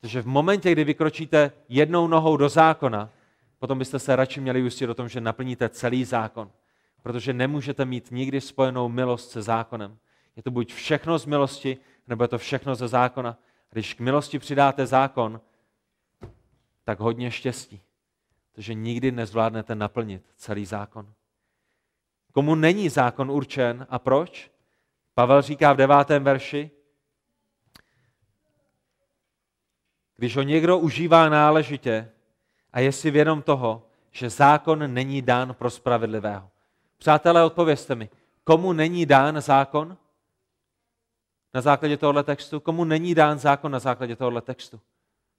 Takže 0.00 0.22
v 0.22 0.26
momentě, 0.26 0.72
kdy 0.72 0.84
vykročíte 0.84 1.52
jednou 1.68 2.08
nohou 2.08 2.36
do 2.36 2.48
zákona, 2.48 3.10
potom 3.58 3.78
byste 3.78 3.98
se 3.98 4.16
radši 4.16 4.40
měli 4.40 4.62
ujistit 4.62 4.90
o 4.90 4.94
tom, 4.94 5.08
že 5.08 5.20
naplníte 5.20 5.68
celý 5.68 6.04
zákon. 6.04 6.50
Protože 7.02 7.32
nemůžete 7.32 7.84
mít 7.84 8.10
nikdy 8.10 8.40
spojenou 8.40 8.88
milost 8.88 9.30
se 9.30 9.42
zákonem. 9.42 9.98
Je 10.36 10.42
to 10.42 10.50
buď 10.50 10.72
všechno 10.72 11.18
z 11.18 11.26
milosti, 11.26 11.78
nebo 12.08 12.24
je 12.24 12.28
to 12.28 12.38
všechno 12.38 12.74
ze 12.74 12.88
zákona. 12.88 13.38
Když 13.70 13.94
k 13.94 14.00
milosti 14.00 14.38
přidáte 14.38 14.86
zákon, 14.86 15.40
tak 16.84 17.00
hodně 17.00 17.30
štěstí. 17.30 17.80
Protože 18.52 18.74
nikdy 18.74 19.12
nezvládnete 19.12 19.74
naplnit 19.74 20.22
celý 20.36 20.66
zákon. 20.66 21.12
Komu 22.32 22.54
není 22.54 22.88
zákon 22.88 23.30
určen 23.30 23.86
a 23.90 23.98
proč? 23.98 24.50
Pavel 25.14 25.42
říká 25.42 25.72
v 25.72 25.76
devátém 25.76 26.24
verši, 26.24 26.70
když 30.18 30.36
ho 30.36 30.42
někdo 30.42 30.78
užívá 30.78 31.28
náležitě 31.28 32.10
a 32.72 32.80
je 32.80 32.92
si 32.92 33.10
vědom 33.10 33.42
toho, 33.42 33.86
že 34.10 34.30
zákon 34.30 34.94
není 34.94 35.22
dán 35.22 35.54
pro 35.54 35.70
spravedlivého. 35.70 36.50
Přátelé, 36.98 37.44
odpovězte 37.44 37.94
mi, 37.94 38.08
komu 38.44 38.72
není 38.72 39.06
dán 39.06 39.40
zákon 39.40 39.96
na 41.54 41.60
základě 41.60 41.96
tohoto 41.96 42.22
textu? 42.22 42.60
Komu 42.60 42.84
není 42.84 43.14
dán 43.14 43.38
zákon 43.38 43.72
na 43.72 43.78
základě 43.78 44.16
tohoto 44.16 44.40
textu? 44.40 44.80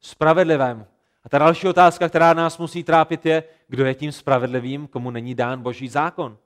Spravedlivému. 0.02 0.88
A 1.24 1.30
ta 1.30 1.38
další 1.38 1.68
otázka, 1.68 2.10
která 2.10 2.34
nás 2.34 2.58
musí 2.58 2.84
trápit, 2.84 3.26
je, 3.26 3.44
kdo 3.68 3.86
je 3.86 3.96
tím 3.96 4.12
spravedlivým, 4.12 4.88
komu 4.88 5.12
není 5.12 5.36
dán 5.36 5.62
boží 5.62 5.90
zákon. 5.90 6.38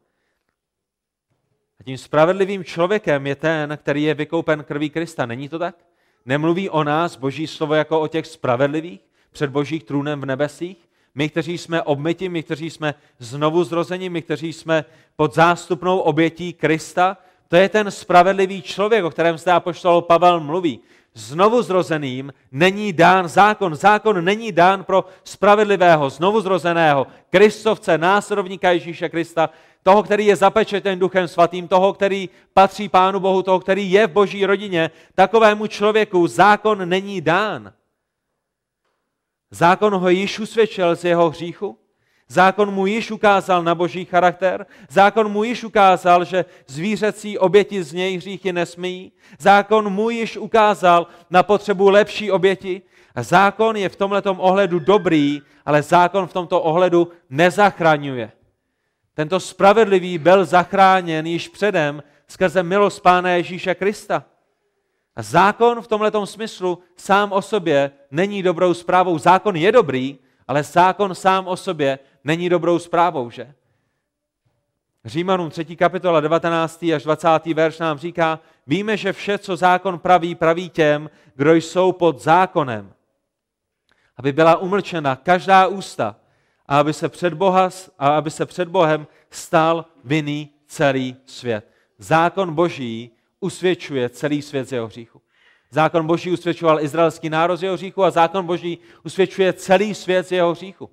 A 1.79 1.83
tím 1.83 1.97
spravedlivým 1.97 2.63
člověkem 2.63 3.27
je 3.27 3.35
ten, 3.35 3.77
který 3.77 4.03
je 4.03 4.13
vykoupen 4.13 4.63
krví 4.63 4.89
Krista. 4.89 5.25
Není 5.25 5.49
to 5.49 5.59
tak? 5.59 5.75
Nemluví 6.25 6.69
o 6.69 6.83
nás 6.83 7.17
boží 7.17 7.47
slovo 7.47 7.73
jako 7.73 8.01
o 8.01 8.07
těch 8.07 8.27
spravedlivých 8.27 8.99
před 9.31 9.49
božích 9.49 9.83
trůnem 9.83 10.21
v 10.21 10.25
nebesích? 10.25 10.77
My, 11.15 11.29
kteří 11.29 11.57
jsme 11.57 11.81
obmyti, 11.81 12.29
my, 12.29 12.43
kteří 12.43 12.69
jsme 12.69 12.95
znovu 13.19 13.63
zrozeni, 13.63 14.09
my, 14.09 14.21
kteří 14.21 14.53
jsme 14.53 14.85
pod 15.15 15.35
zástupnou 15.35 15.99
obětí 15.99 16.53
Krista, 16.53 17.17
to 17.47 17.55
je 17.55 17.69
ten 17.69 17.91
spravedlivý 17.91 18.61
člověk, 18.61 19.03
o 19.03 19.09
kterém 19.09 19.37
zde 19.37 19.51
apoštol 19.51 20.01
Pavel 20.01 20.39
mluví. 20.39 20.79
Znovu 21.13 21.61
zrozeným 21.61 22.33
není 22.51 22.93
dán 22.93 23.27
zákon. 23.27 23.75
Zákon 23.75 24.25
není 24.25 24.51
dán 24.51 24.83
pro 24.83 25.05
spravedlivého, 25.23 26.09
znovu 26.09 26.41
zrozeného, 26.41 27.07
Kristovce, 27.29 27.97
následovníka 27.97 28.71
Ježíše 28.71 29.09
Krista, 29.09 29.49
toho, 29.83 30.03
který 30.03 30.25
je 30.25 30.35
zapečeten 30.35 30.99
Duchem 30.99 31.27
Svatým, 31.27 31.67
toho, 31.67 31.93
který 31.93 32.29
patří 32.53 32.89
Pánu 32.89 33.19
Bohu, 33.19 33.43
toho, 33.43 33.59
který 33.59 33.91
je 33.91 34.07
v 34.07 34.11
boží 34.11 34.45
rodině. 34.45 34.91
Takovému 35.15 35.67
člověku 35.67 36.27
zákon 36.27 36.89
není 36.89 37.21
dán. 37.21 37.73
Zákon 39.51 39.93
ho 39.93 40.09
již 40.09 40.39
usvědčil 40.39 40.95
z 40.95 41.03
jeho 41.03 41.29
hříchu, 41.29 41.77
zákon 42.27 42.71
mu 42.71 42.85
již 42.85 43.11
ukázal 43.11 43.63
na 43.63 43.75
boží 43.75 44.05
charakter, 44.05 44.65
zákon 44.89 45.31
mu 45.31 45.43
již 45.43 45.63
ukázal, 45.63 46.25
že 46.25 46.45
zvířecí 46.67 47.37
oběti 47.37 47.83
z 47.83 47.93
něj 47.93 48.17
hříchy 48.17 48.53
nesmí, 48.53 49.11
zákon 49.39 49.89
mu 49.89 50.09
již 50.09 50.37
ukázal 50.37 51.07
na 51.29 51.43
potřebu 51.43 51.89
lepší 51.89 52.31
oběti 52.31 52.81
a 53.15 53.23
zákon 53.23 53.77
je 53.77 53.89
v 53.89 53.95
tomto 53.95 54.33
ohledu 54.33 54.79
dobrý, 54.79 55.41
ale 55.65 55.81
zákon 55.81 56.27
v 56.27 56.33
tomto 56.33 56.61
ohledu 56.61 57.11
nezachraňuje. 57.29 58.31
Tento 59.13 59.39
spravedlivý 59.39 60.17
byl 60.17 60.45
zachráněn 60.45 61.25
již 61.25 61.47
předem 61.47 62.03
skrze 62.27 62.63
milost 62.63 62.99
Pána 62.99 63.29
Ježíše 63.29 63.75
Krista. 63.75 64.25
A 65.15 65.21
zákon 65.21 65.81
v 65.81 65.87
tomto 65.87 66.25
smyslu 66.25 66.79
sám 66.97 67.31
o 67.31 67.41
sobě 67.41 67.91
není 68.11 68.43
dobrou 68.43 68.73
zprávou. 68.73 69.17
Zákon 69.17 69.55
je 69.55 69.71
dobrý, 69.71 70.19
ale 70.47 70.63
zákon 70.63 71.15
sám 71.15 71.47
o 71.47 71.57
sobě 71.57 71.99
není 72.23 72.49
dobrou 72.49 72.79
zprávou, 72.79 73.29
že? 73.29 73.53
Římanům 75.05 75.49
3. 75.49 75.75
kapitola 75.75 76.19
19. 76.19 76.83
až 76.83 77.03
20. 77.03 77.45
verš 77.45 77.79
nám 77.79 77.97
říká, 77.97 78.39
víme, 78.67 78.97
že 78.97 79.13
vše, 79.13 79.37
co 79.37 79.55
zákon 79.55 79.99
praví, 79.99 80.35
praví 80.35 80.69
těm, 80.69 81.09
kdo 81.35 81.53
jsou 81.53 81.91
pod 81.91 82.21
zákonem. 82.21 82.93
Aby 84.17 84.31
byla 84.31 84.57
umlčena 84.57 85.15
každá 85.15 85.67
ústa 85.67 86.15
a 86.65 86.79
aby 86.79 86.93
se 86.93 87.09
před, 87.09 87.33
Boha, 87.33 87.69
a 87.99 88.07
aby 88.17 88.31
se 88.31 88.45
před 88.45 88.67
Bohem 88.67 89.07
stal 89.29 89.85
vinný 90.03 90.49
celý 90.67 91.15
svět. 91.25 91.67
Zákon 91.97 92.53
boží 92.53 93.11
usvědčuje 93.39 94.09
celý 94.09 94.41
svět 94.41 94.69
z 94.69 94.71
jeho 94.71 94.87
hříchu. 94.87 95.21
Zákon 95.71 96.07
boží 96.07 96.31
usvědčoval 96.31 96.81
izraelský 96.81 97.29
národ 97.29 97.57
z 97.57 97.63
jeho 97.63 97.75
hříchu 97.75 98.03
a 98.03 98.11
zákon 98.11 98.45
boží 98.45 98.77
usvědčuje 99.03 99.53
celý 99.53 99.95
svět 99.95 100.27
z 100.27 100.31
jeho 100.31 100.51
hříchu. 100.51 100.89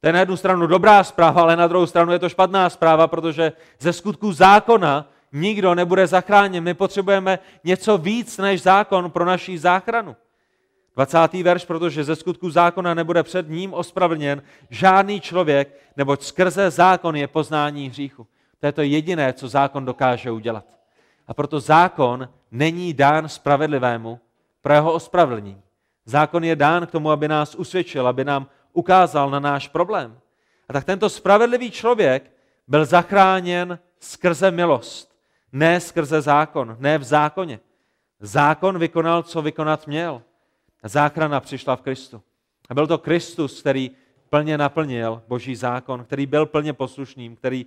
To 0.00 0.08
je 0.08 0.12
na 0.12 0.20
jednu 0.20 0.36
stranu 0.36 0.66
dobrá 0.66 1.04
zpráva, 1.04 1.42
ale 1.42 1.56
na 1.56 1.66
druhou 1.66 1.86
stranu 1.86 2.12
je 2.12 2.18
to 2.18 2.28
špatná 2.28 2.70
zpráva, 2.70 3.06
protože 3.06 3.52
ze 3.78 3.92
skutku 3.92 4.32
zákona 4.32 5.10
nikdo 5.32 5.74
nebude 5.74 6.06
zachráněn. 6.06 6.64
My 6.64 6.74
potřebujeme 6.74 7.38
něco 7.64 7.98
víc 7.98 8.38
než 8.38 8.62
zákon 8.62 9.10
pro 9.10 9.24
naší 9.24 9.58
záchranu. 9.58 10.16
20. 10.96 11.32
verš, 11.42 11.64
protože 11.64 12.04
ze 12.04 12.16
skutku 12.16 12.50
zákona 12.50 12.94
nebude 12.94 13.22
před 13.22 13.48
ním 13.48 13.74
ospravedlněn 13.74 14.42
žádný 14.70 15.20
člověk, 15.20 15.80
neboť 15.96 16.22
skrze 16.22 16.70
zákon 16.70 17.16
je 17.16 17.28
poznání 17.28 17.88
hříchu. 17.88 18.26
To 18.60 18.66
je 18.66 18.72
to 18.72 18.82
jediné, 18.82 19.32
co 19.32 19.48
zákon 19.48 19.84
dokáže 19.84 20.30
udělat. 20.30 20.64
A 21.26 21.34
proto 21.34 21.60
zákon 21.60 22.28
není 22.50 22.94
dán 22.94 23.28
spravedlivému 23.28 24.20
pro 24.62 24.72
jeho 24.72 24.92
ospravedlnění. 24.92 25.62
Zákon 26.04 26.44
je 26.44 26.56
dán 26.56 26.86
k 26.86 26.90
tomu, 26.90 27.10
aby 27.10 27.28
nás 27.28 27.54
usvědčil, 27.54 28.06
aby 28.08 28.24
nám 28.24 28.46
ukázal 28.72 29.30
na 29.30 29.40
náš 29.40 29.68
problém. 29.68 30.18
A 30.68 30.72
tak 30.72 30.84
tento 30.84 31.10
spravedlivý 31.10 31.70
člověk 31.70 32.32
byl 32.68 32.84
zachráněn 32.84 33.78
skrze 34.00 34.50
milost, 34.50 35.16
ne 35.52 35.80
skrze 35.80 36.20
zákon, 36.20 36.76
ne 36.80 36.98
v 36.98 37.04
zákoně. 37.04 37.60
Zákon 38.20 38.78
vykonal, 38.78 39.22
co 39.22 39.42
vykonat 39.42 39.86
měl. 39.86 40.22
Záchrana 40.88 41.40
přišla 41.40 41.76
v 41.76 41.82
Kristu. 41.82 42.22
A 42.68 42.74
byl 42.74 42.86
to 42.86 42.98
Kristus, 42.98 43.60
který 43.60 43.90
plně 44.30 44.58
naplnil 44.58 45.22
Boží 45.28 45.56
zákon, 45.56 46.04
který 46.04 46.26
byl 46.26 46.46
plně 46.46 46.72
poslušným, 46.72 47.36
který, 47.36 47.66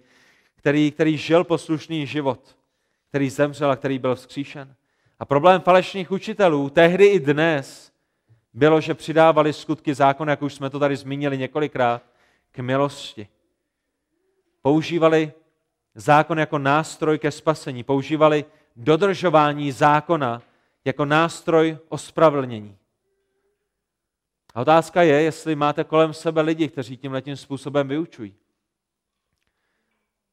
který, 0.56 0.92
který 0.92 1.18
žil 1.18 1.44
poslušný 1.44 2.08
život, 2.08 2.58
který 3.10 3.30
zemřel 3.30 3.72
a 3.72 3.76
který 3.76 4.00
byl 4.00 4.16
vzkříšen. 4.16 4.76
A 5.20 5.26
problém 5.26 5.62
falešných 5.62 6.12
učitelů 6.12 6.70
tehdy 6.70 7.06
i 7.06 7.20
dnes 7.20 7.92
bylo, 8.54 8.82
že 8.82 8.94
přidávali 8.94 9.54
skutky 9.54 9.94
zákona, 9.94 10.32
jak 10.32 10.42
už 10.42 10.54
jsme 10.54 10.70
to 10.70 10.80
tady 10.80 10.96
zmínili 10.96 11.38
několikrát, 11.38 12.04
k 12.52 12.60
milosti. 12.60 13.28
Používali 14.62 15.34
zákon 15.96 16.40
jako 16.40 16.58
nástroj 16.58 17.20
ke 17.20 17.32
spasení, 17.32 17.84
používali 17.84 18.46
dodržování 18.76 19.72
zákona 19.72 20.42
jako 20.86 21.06
nástroj 21.06 21.78
ospravedlnění. 21.90 22.79
Otázka 24.60 25.02
je, 25.02 25.22
jestli 25.22 25.56
máte 25.56 25.84
kolem 25.84 26.14
sebe 26.14 26.42
lidi, 26.42 26.68
kteří 26.68 26.98
tímhle 26.98 27.22
tím 27.22 27.36
způsobem 27.36 27.88
vyučují. 27.88 28.36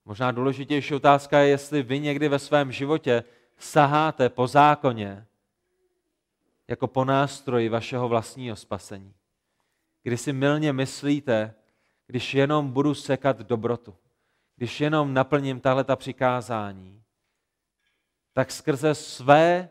Možná 0.05 0.31
důležitější 0.31 0.95
otázka 0.95 1.39
je, 1.39 1.49
jestli 1.49 1.83
vy 1.83 2.01
někdy 2.01 2.29
ve 2.29 2.39
svém 2.39 2.73
životě 2.73 3.25
saháte 3.59 4.29
po 4.29 4.47
zákoně 4.47 5.27
jako 6.69 6.87
po 6.87 7.05
nástroji 7.05 7.69
vašeho 7.69 8.09
vlastního 8.09 8.57
spasení. 8.57 9.15
Kdy 10.03 10.17
si 10.17 10.33
milně 10.33 10.73
myslíte, 10.73 11.55
když 12.07 12.35
jenom 12.35 12.73
budu 12.73 12.95
sekat 12.95 13.39
dobrotu, 13.39 13.97
když 14.57 14.81
jenom 14.81 15.15
naplním 15.15 15.61
tahle 15.61 15.85
ta 15.85 15.97
přikázání, 15.97 17.03
tak 18.33 18.51
skrze 18.51 18.95
své, 18.95 19.69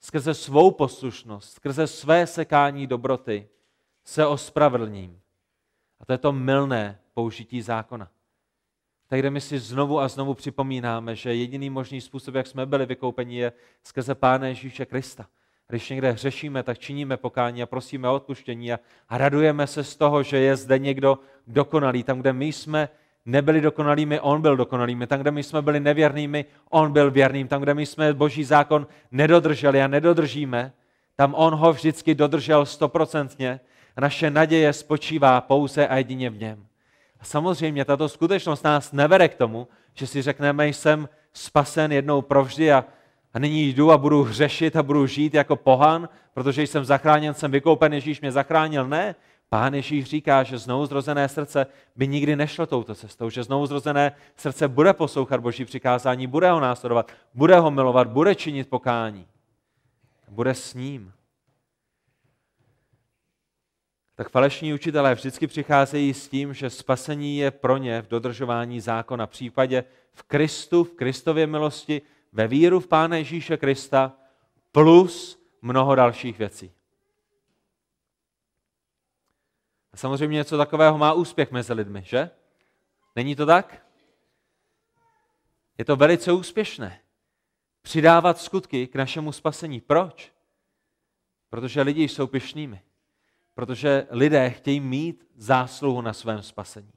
skrze 0.00 0.34
svou 0.34 0.70
poslušnost, 0.70 1.52
skrze 1.52 1.86
své 1.86 2.26
sekání 2.26 2.86
dobroty 2.86 3.48
se 4.10 4.26
ospravedlním. 4.26 5.20
A 6.00 6.04
to 6.04 6.12
je 6.12 6.18
to 6.18 6.32
milné 6.32 6.98
použití 7.14 7.62
zákona. 7.62 8.08
Tak 9.06 9.18
kde 9.18 9.30
my 9.30 9.40
si 9.40 9.58
znovu 9.58 10.00
a 10.00 10.08
znovu 10.08 10.34
připomínáme, 10.34 11.16
že 11.16 11.34
jediný 11.34 11.70
možný 11.70 12.00
způsob, 12.00 12.34
jak 12.34 12.46
jsme 12.46 12.66
byli 12.66 12.86
vykoupeni, 12.86 13.36
je 13.36 13.52
skrze 13.82 14.14
Pána 14.14 14.46
Ježíše 14.46 14.86
Krista. 14.86 15.26
Když 15.68 15.88
někde 15.88 16.12
hřešíme, 16.12 16.62
tak 16.62 16.78
činíme 16.78 17.16
pokání 17.16 17.62
a 17.62 17.66
prosíme 17.66 18.08
o 18.08 18.14
odpuštění 18.14 18.72
a, 18.72 18.80
a 19.08 19.18
radujeme 19.18 19.66
se 19.66 19.84
z 19.84 19.96
toho, 19.96 20.22
že 20.22 20.38
je 20.38 20.56
zde 20.56 20.78
někdo 20.78 21.18
dokonalý. 21.46 22.02
Tam, 22.02 22.20
kde 22.20 22.32
my 22.32 22.46
jsme 22.46 22.88
nebyli 23.26 23.60
dokonalými, 23.60 24.20
on 24.20 24.42
byl 24.42 24.56
dokonalými. 24.56 25.06
Tam, 25.06 25.20
kde 25.20 25.30
my 25.30 25.42
jsme 25.42 25.62
byli 25.62 25.80
nevěrnými, 25.80 26.44
on 26.70 26.92
byl 26.92 27.10
věrným. 27.10 27.48
Tam, 27.48 27.62
kde 27.62 27.74
my 27.74 27.86
jsme 27.86 28.14
boží 28.14 28.44
zákon 28.44 28.86
nedodrželi 29.10 29.82
a 29.82 29.86
nedodržíme, 29.86 30.72
tam 31.16 31.34
on 31.34 31.54
ho 31.54 31.72
vždycky 31.72 32.14
dodržel 32.14 32.66
stoprocentně 32.66 33.60
a 33.96 34.00
naše 34.00 34.30
naděje 34.30 34.72
spočívá 34.72 35.40
pouze 35.40 35.88
a 35.88 35.96
jedině 35.96 36.30
v 36.30 36.38
něm. 36.38 36.66
A 37.20 37.24
samozřejmě 37.24 37.84
tato 37.84 38.08
skutečnost 38.08 38.64
nás 38.64 38.92
nevede 38.92 39.28
k 39.28 39.34
tomu, 39.34 39.68
že 39.94 40.06
si 40.06 40.22
řekneme, 40.22 40.68
jsem 40.68 41.08
spasen 41.32 41.92
jednou 41.92 42.22
provždy 42.22 42.72
a 42.72 42.84
a 43.34 43.38
nyní 43.38 43.68
jdu 43.68 43.92
a 43.92 43.98
budu 43.98 44.22
hřešit 44.22 44.76
a 44.76 44.82
budu 44.82 45.06
žít 45.06 45.34
jako 45.34 45.56
pohan, 45.56 46.08
protože 46.34 46.62
jsem 46.62 46.84
zachráněn, 46.84 47.34
jsem 47.34 47.50
vykoupen, 47.50 47.92
Ježíš 47.92 48.20
mě 48.20 48.32
zachránil. 48.32 48.88
Ne, 48.88 49.14
Pán 49.48 49.74
Ježíš 49.74 50.04
říká, 50.04 50.42
že 50.42 50.58
znovu 50.58 50.86
zrozené 50.86 51.28
srdce 51.28 51.66
by 51.96 52.08
nikdy 52.08 52.36
nešlo 52.36 52.66
touto 52.66 52.94
cestou, 52.94 53.30
že 53.30 53.42
znovu 53.42 53.66
zrozené 53.66 54.12
srdce 54.36 54.68
bude 54.68 54.92
poslouchat 54.92 55.40
Boží 55.40 55.64
přikázání, 55.64 56.26
bude 56.26 56.50
ho 56.50 56.60
následovat, 56.60 57.12
bude 57.34 57.58
ho 57.58 57.70
milovat, 57.70 58.08
bude 58.08 58.34
činit 58.34 58.68
pokání. 58.68 59.26
Bude 60.28 60.54
s 60.54 60.74
ním. 60.74 61.12
Tak 64.20 64.28
falešní 64.28 64.74
učitelé 64.74 65.14
vždycky 65.14 65.46
přicházejí 65.46 66.14
s 66.14 66.28
tím, 66.28 66.54
že 66.54 66.70
spasení 66.70 67.38
je 67.38 67.50
pro 67.50 67.76
ně 67.76 68.02
v 68.02 68.08
dodržování 68.08 68.80
zákona. 68.80 69.26
V 69.26 69.30
případě 69.30 69.84
v 70.12 70.22
Kristu, 70.22 70.84
v 70.84 70.94
Kristově 70.94 71.46
milosti, 71.46 72.02
ve 72.32 72.48
víru 72.48 72.80
v 72.80 72.86
Pána 72.86 73.16
Ježíše 73.16 73.56
Krista 73.56 74.12
plus 74.72 75.42
mnoho 75.62 75.94
dalších 75.94 76.38
věcí. 76.38 76.72
A 79.92 79.96
samozřejmě 79.96 80.36
něco 80.36 80.58
takového 80.58 80.98
má 80.98 81.12
úspěch 81.12 81.50
mezi 81.50 81.72
lidmi, 81.72 82.02
že? 82.04 82.30
Není 83.16 83.36
to 83.36 83.46
tak? 83.46 83.86
Je 85.78 85.84
to 85.84 85.96
velice 85.96 86.32
úspěšné. 86.32 87.00
Přidávat 87.82 88.38
skutky 88.38 88.86
k 88.86 88.94
našemu 88.94 89.32
spasení. 89.32 89.80
Proč? 89.80 90.32
Protože 91.50 91.82
lidi 91.82 92.02
jsou 92.02 92.26
pyšnými. 92.26 92.82
Protože 93.60 94.06
lidé 94.10 94.50
chtějí 94.50 94.80
mít 94.80 95.26
zásluhu 95.36 96.00
na 96.00 96.12
svém 96.12 96.42
spasení. 96.42 96.92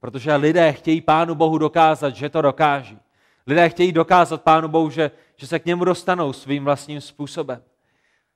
Protože 0.00 0.34
lidé 0.34 0.72
chtějí 0.72 1.00
Pánu 1.00 1.34
Bohu 1.34 1.58
dokázat, 1.58 2.16
že 2.16 2.28
to 2.28 2.42
dokáží. 2.42 2.98
Lidé 3.46 3.68
chtějí 3.68 3.92
dokázat 3.92 4.42
Pánu 4.42 4.68
Bohu, 4.68 4.90
že, 4.90 5.10
že 5.36 5.46
se 5.46 5.58
k 5.58 5.66
němu 5.66 5.84
dostanou 5.84 6.32
svým 6.32 6.64
vlastním 6.64 7.00
způsobem. 7.00 7.62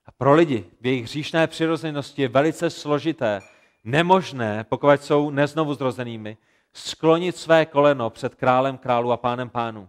A 0.07 0.13
pro 0.13 0.35
lidi 0.35 0.65
v 0.81 0.87
jejich 0.87 1.05
hříšné 1.05 1.47
přirozenosti 1.47 2.23
je 2.23 2.29
velice 2.29 2.71
složité, 2.71 3.41
nemožné, 3.85 4.65
pokud 4.65 5.03
jsou 5.03 5.31
neznovu 5.31 5.75
zrozenými, 5.75 6.37
sklonit 6.73 7.37
své 7.37 7.67
koleno 7.67 8.11
před 8.11 8.35
králem 8.35 8.79
králu 8.79 9.13
a 9.13 9.17
pánem 9.17 9.51
pánů 9.51 9.89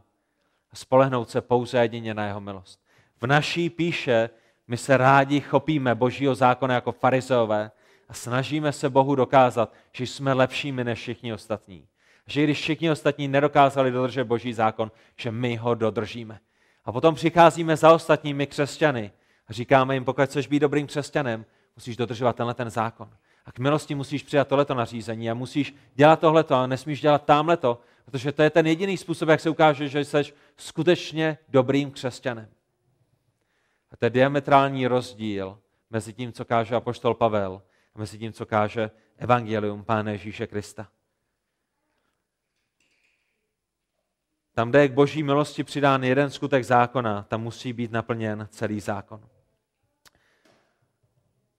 a 0.72 0.76
spolehnout 0.76 1.30
se 1.30 1.42
pouze 1.42 1.78
jedině 1.78 2.14
na 2.14 2.26
jeho 2.26 2.42
milost. 2.42 2.80
V 3.22 3.28
naší 3.28 3.70
píše 3.70 4.30
my 4.68 4.78
se 4.78 4.98
rádi 4.98 5.42
chopíme 5.42 5.96
božího 5.96 6.36
zákona 6.36 6.74
jako 6.74 6.92
farizeové 6.92 7.72
a 8.10 8.14
snažíme 8.14 8.72
se 8.72 8.90
Bohu 8.90 9.16
dokázat, 9.16 9.74
že 9.92 10.08
jsme 10.08 10.34
lepšími 10.34 10.84
než 10.84 11.00
všichni 11.00 11.34
ostatní 11.34 11.88
že 12.28 12.44
když 12.44 12.62
všichni 12.62 12.92
ostatní 12.92 13.28
nedokázali 13.28 13.92
dodržet 13.92 14.24
boží 14.24 14.54
zákon, 14.54 14.92
že 15.16 15.32
my 15.32 15.56
ho 15.56 15.76
dodržíme. 15.76 16.40
A 16.86 16.92
potom 16.92 17.16
přicházíme 17.16 17.78
za 17.78 17.94
ostatními 17.94 18.48
křesťany 18.48 19.12
a 19.48 19.54
říkáme 19.54 19.94
jim, 19.94 20.06
pokud 20.06 20.26
chceš 20.26 20.48
být 20.48 20.60
dobrým 20.60 20.88
křesťanem, 20.88 21.46
musíš 21.76 21.98
dodržovat 21.98 22.36
tenhle 22.36 22.54
ten 22.54 22.70
zákon. 22.70 23.10
A 23.46 23.52
k 23.52 23.60
milosti 23.60 23.96
musíš 23.96 24.24
přijat 24.24 24.48
tohleto 24.48 24.74
nařízení 24.74 25.32
a 25.32 25.34
musíš 25.34 25.76
dělat 25.96 26.20
tohleto 26.20 26.56
a 26.56 26.68
nesmíš 26.68 27.02
dělat 27.02 27.26
tamhleto, 27.26 27.82
protože 28.06 28.32
to 28.32 28.44
je 28.44 28.50
ten 28.50 28.68
jediný 28.68 28.98
způsob, 28.98 29.30
jak 29.30 29.40
se 29.40 29.50
ukáže, 29.50 29.88
že 29.88 30.06
jsi 30.06 30.18
skutečně 30.58 31.38
dobrým 31.50 31.92
křesťanem. 31.92 32.48
A 33.92 33.98
to 33.98 34.06
je 34.06 34.10
diametrální 34.10 34.88
rozdíl 34.88 35.60
mezi 35.90 36.14
tím, 36.14 36.34
co 36.34 36.46
káže 36.46 36.76
apoštol 36.76 37.14
Pavel 37.14 37.62
a 37.98 38.00
mezi 38.00 38.18
tím, 38.18 38.34
co 38.34 38.46
káže 38.46 38.92
evangelium 39.18 39.84
Pána 39.84 40.12
Ježíše 40.12 40.48
Krista. 40.48 40.88
Tam, 44.54 44.70
kde 44.70 44.82
je 44.82 44.88
k 44.88 44.94
boží 44.94 45.24
milosti 45.24 45.64
přidán 45.64 46.04
jeden 46.04 46.30
skutek 46.30 46.64
zákona, 46.64 47.26
tam 47.30 47.42
musí 47.42 47.74
být 47.74 47.92
naplněn 47.92 48.48
celý 48.52 48.80
zákon. 48.80 49.22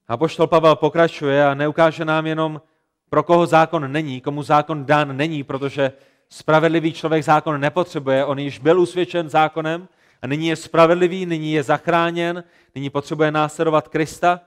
A 0.09 0.17
poštol 0.17 0.47
Pavel 0.47 0.77
pokračuje 0.77 1.47
a 1.47 1.55
neukáže 1.55 2.05
nám 2.05 2.27
jenom, 2.27 2.63
pro 3.11 3.23
koho 3.23 3.47
zákon 3.47 3.93
není, 3.93 4.21
komu 4.21 4.43
zákon 4.43 4.87
dán 4.87 5.17
není, 5.17 5.45
protože 5.45 5.93
spravedlivý 6.29 6.93
člověk 6.93 7.25
zákon 7.25 7.61
nepotřebuje, 7.61 8.25
on 8.25 8.39
již 8.39 8.59
byl 8.59 8.81
usvědčen 8.81 9.29
zákonem 9.29 9.89
a 10.23 10.27
nyní 10.27 10.49
je 10.49 10.57
spravedlivý, 10.57 11.27
nyní 11.27 11.53
je 11.53 11.63
zachráněn, 11.63 12.45
nyní 12.75 12.91
potřebuje 12.91 13.31
následovat 13.31 13.89
Krista. 13.89 14.41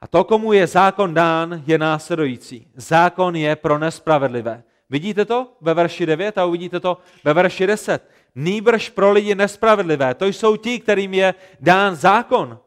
A 0.00 0.06
to, 0.06 0.24
komu 0.24 0.52
je 0.52 0.66
zákon 0.66 1.14
dán, 1.14 1.62
je 1.66 1.78
následující. 1.78 2.66
Zákon 2.74 3.36
je 3.36 3.56
pro 3.56 3.78
nespravedlivé. 3.78 4.62
Vidíte 4.90 5.24
to 5.24 5.52
ve 5.60 5.74
verši 5.74 6.06
9 6.06 6.38
a 6.38 6.44
uvidíte 6.44 6.80
to 6.80 6.98
ve 7.24 7.34
verši 7.34 7.66
10. 7.66 8.10
Nýbrž 8.34 8.88
pro 8.88 9.12
lidi 9.12 9.34
nespravedlivé. 9.34 10.14
To 10.14 10.26
jsou 10.26 10.56
ti, 10.56 10.78
kterým 10.78 11.14
je 11.14 11.34
dán 11.60 11.96
zákon. 11.96 12.58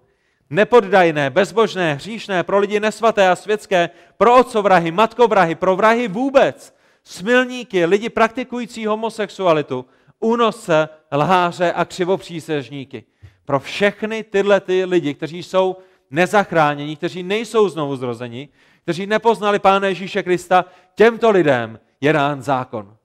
Nepoddajné, 0.49 1.29
bezbožné, 1.29 1.93
hříšné, 1.93 2.43
pro 2.43 2.59
lidi 2.59 2.79
nesvaté 2.79 3.29
a 3.29 3.35
světské, 3.35 3.89
pro 4.17 4.39
otcovrahy, 4.39 4.91
matkovrahy, 4.91 5.55
pro 5.55 5.75
vrahy 5.75 6.07
vůbec, 6.07 6.75
smilníky, 7.03 7.85
lidi 7.85 8.09
praktikující 8.09 8.85
homosexualitu, 8.85 9.85
únosce, 10.19 10.89
lháře 11.11 11.73
a 11.73 11.85
křivopřísežníky. 11.85 13.03
Pro 13.45 13.59
všechny 13.59 14.23
tyhle 14.23 14.59
ty 14.59 14.85
lidi, 14.85 15.13
kteří 15.13 15.43
jsou 15.43 15.75
nezachráněni, 16.11 16.95
kteří 16.95 17.23
nejsou 17.23 17.69
znovu 17.69 17.95
zrozeni, 17.95 18.49
kteří 18.83 19.05
nepoznali 19.05 19.59
Pána 19.59 19.87
Ježíše 19.87 20.23
Krista, 20.23 20.65
těmto 20.95 21.31
lidem 21.31 21.79
je 22.01 22.13
dán 22.13 22.41
zákon. 22.41 22.97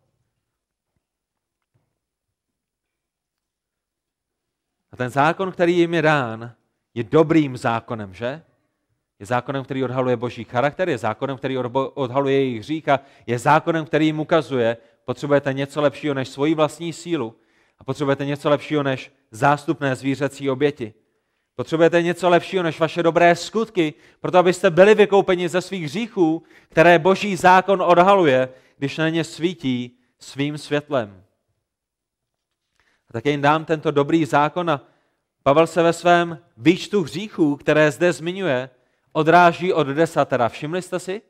A 4.93 4.97
ten 4.97 5.11
zákon, 5.11 5.53
který 5.53 5.79
jim 5.79 5.95
je 5.95 6.03
dán, 6.03 6.55
je 6.95 7.05
dobrým 7.05 7.57
zákonem, 7.57 8.15
že? 8.15 8.43
Je 9.19 9.27
zákonem, 9.27 9.65
který 9.65 9.85
odhaluje 9.85 10.17
boží 10.17 10.45
charakter, 10.45 10.89
je 10.89 10.99
zákonem, 10.99 11.37
který 11.37 11.59
odhaluje 11.95 12.35
jejich 12.35 12.59
hřích 12.59 12.89
a 12.89 13.01
je 13.27 13.39
zákonem, 13.39 13.85
který 13.87 14.07
jim 14.07 14.21
ukazuje, 14.21 14.77
potřebujete 15.05 15.53
něco 15.53 15.81
lepšího 15.81 16.15
než 16.15 16.29
svoji 16.29 16.55
vlastní 16.55 16.93
sílu 16.93 17.37
a 17.79 17.85
potřebujete 17.85 18.25
něco 18.25 18.51
lepšího 18.51 18.83
než 18.83 19.13
zástupné 19.31 19.97
zvířecí 19.97 20.51
oběti. 20.51 20.95
Potřebujete 21.59 22.03
něco 22.03 22.29
lepšího 22.29 22.63
než 22.63 22.81
vaše 22.81 23.03
dobré 23.03 23.37
skutky, 23.37 23.95
proto 24.21 24.39
abyste 24.39 24.71
byli 24.71 24.95
vykoupeni 24.95 25.49
ze 25.49 25.61
svých 25.61 25.85
hříchů, 25.85 26.43
které 26.69 26.99
boží 26.99 27.37
zákon 27.37 27.83
odhaluje, 27.83 28.49
když 28.77 28.97
na 28.97 29.09
ně 29.09 29.25
svítí 29.25 29.99
svým 30.19 30.59
světlem. 30.59 31.23
A 33.09 33.13
také 33.13 33.31
jim 33.31 33.41
dám 33.41 33.65
tento 33.65 33.91
dobrý 33.91 34.25
zákon 34.25 34.71
a 34.71 34.81
Pavel 35.43 35.67
se 35.67 35.83
ve 35.83 35.93
svém 35.93 36.39
výčtu 36.57 37.03
hříchů, 37.03 37.57
které 37.57 37.91
zde 37.91 38.13
zmiňuje, 38.13 38.71
odráží 39.13 39.73
od 39.73 39.87
desatera. 39.87 40.49
Všimli 40.49 40.83
jste 40.83 40.99
si? 40.99 41.23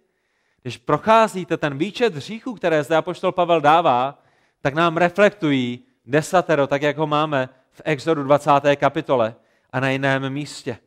Když 0.63 0.77
procházíte 0.77 1.57
ten 1.57 1.79
výčet 1.79 2.15
hříchů, 2.15 2.55
které 2.55 2.85
zde 2.85 2.97
apoštol 2.97 3.33
Pavel 3.33 3.61
dává, 3.61 4.23
tak 4.61 4.75
nám 4.75 4.97
reflektují 4.97 5.85
desatero, 6.07 6.67
tak 6.67 6.83
jak 6.83 6.97
ho 6.97 7.07
máme 7.07 7.49
v 7.71 7.83
Exodu 7.85 8.23
20. 8.23 8.51
kapitole 8.77 9.35
a 9.71 9.81
na 9.81 9.91
jiném 9.91 10.31
místě. 10.31 10.79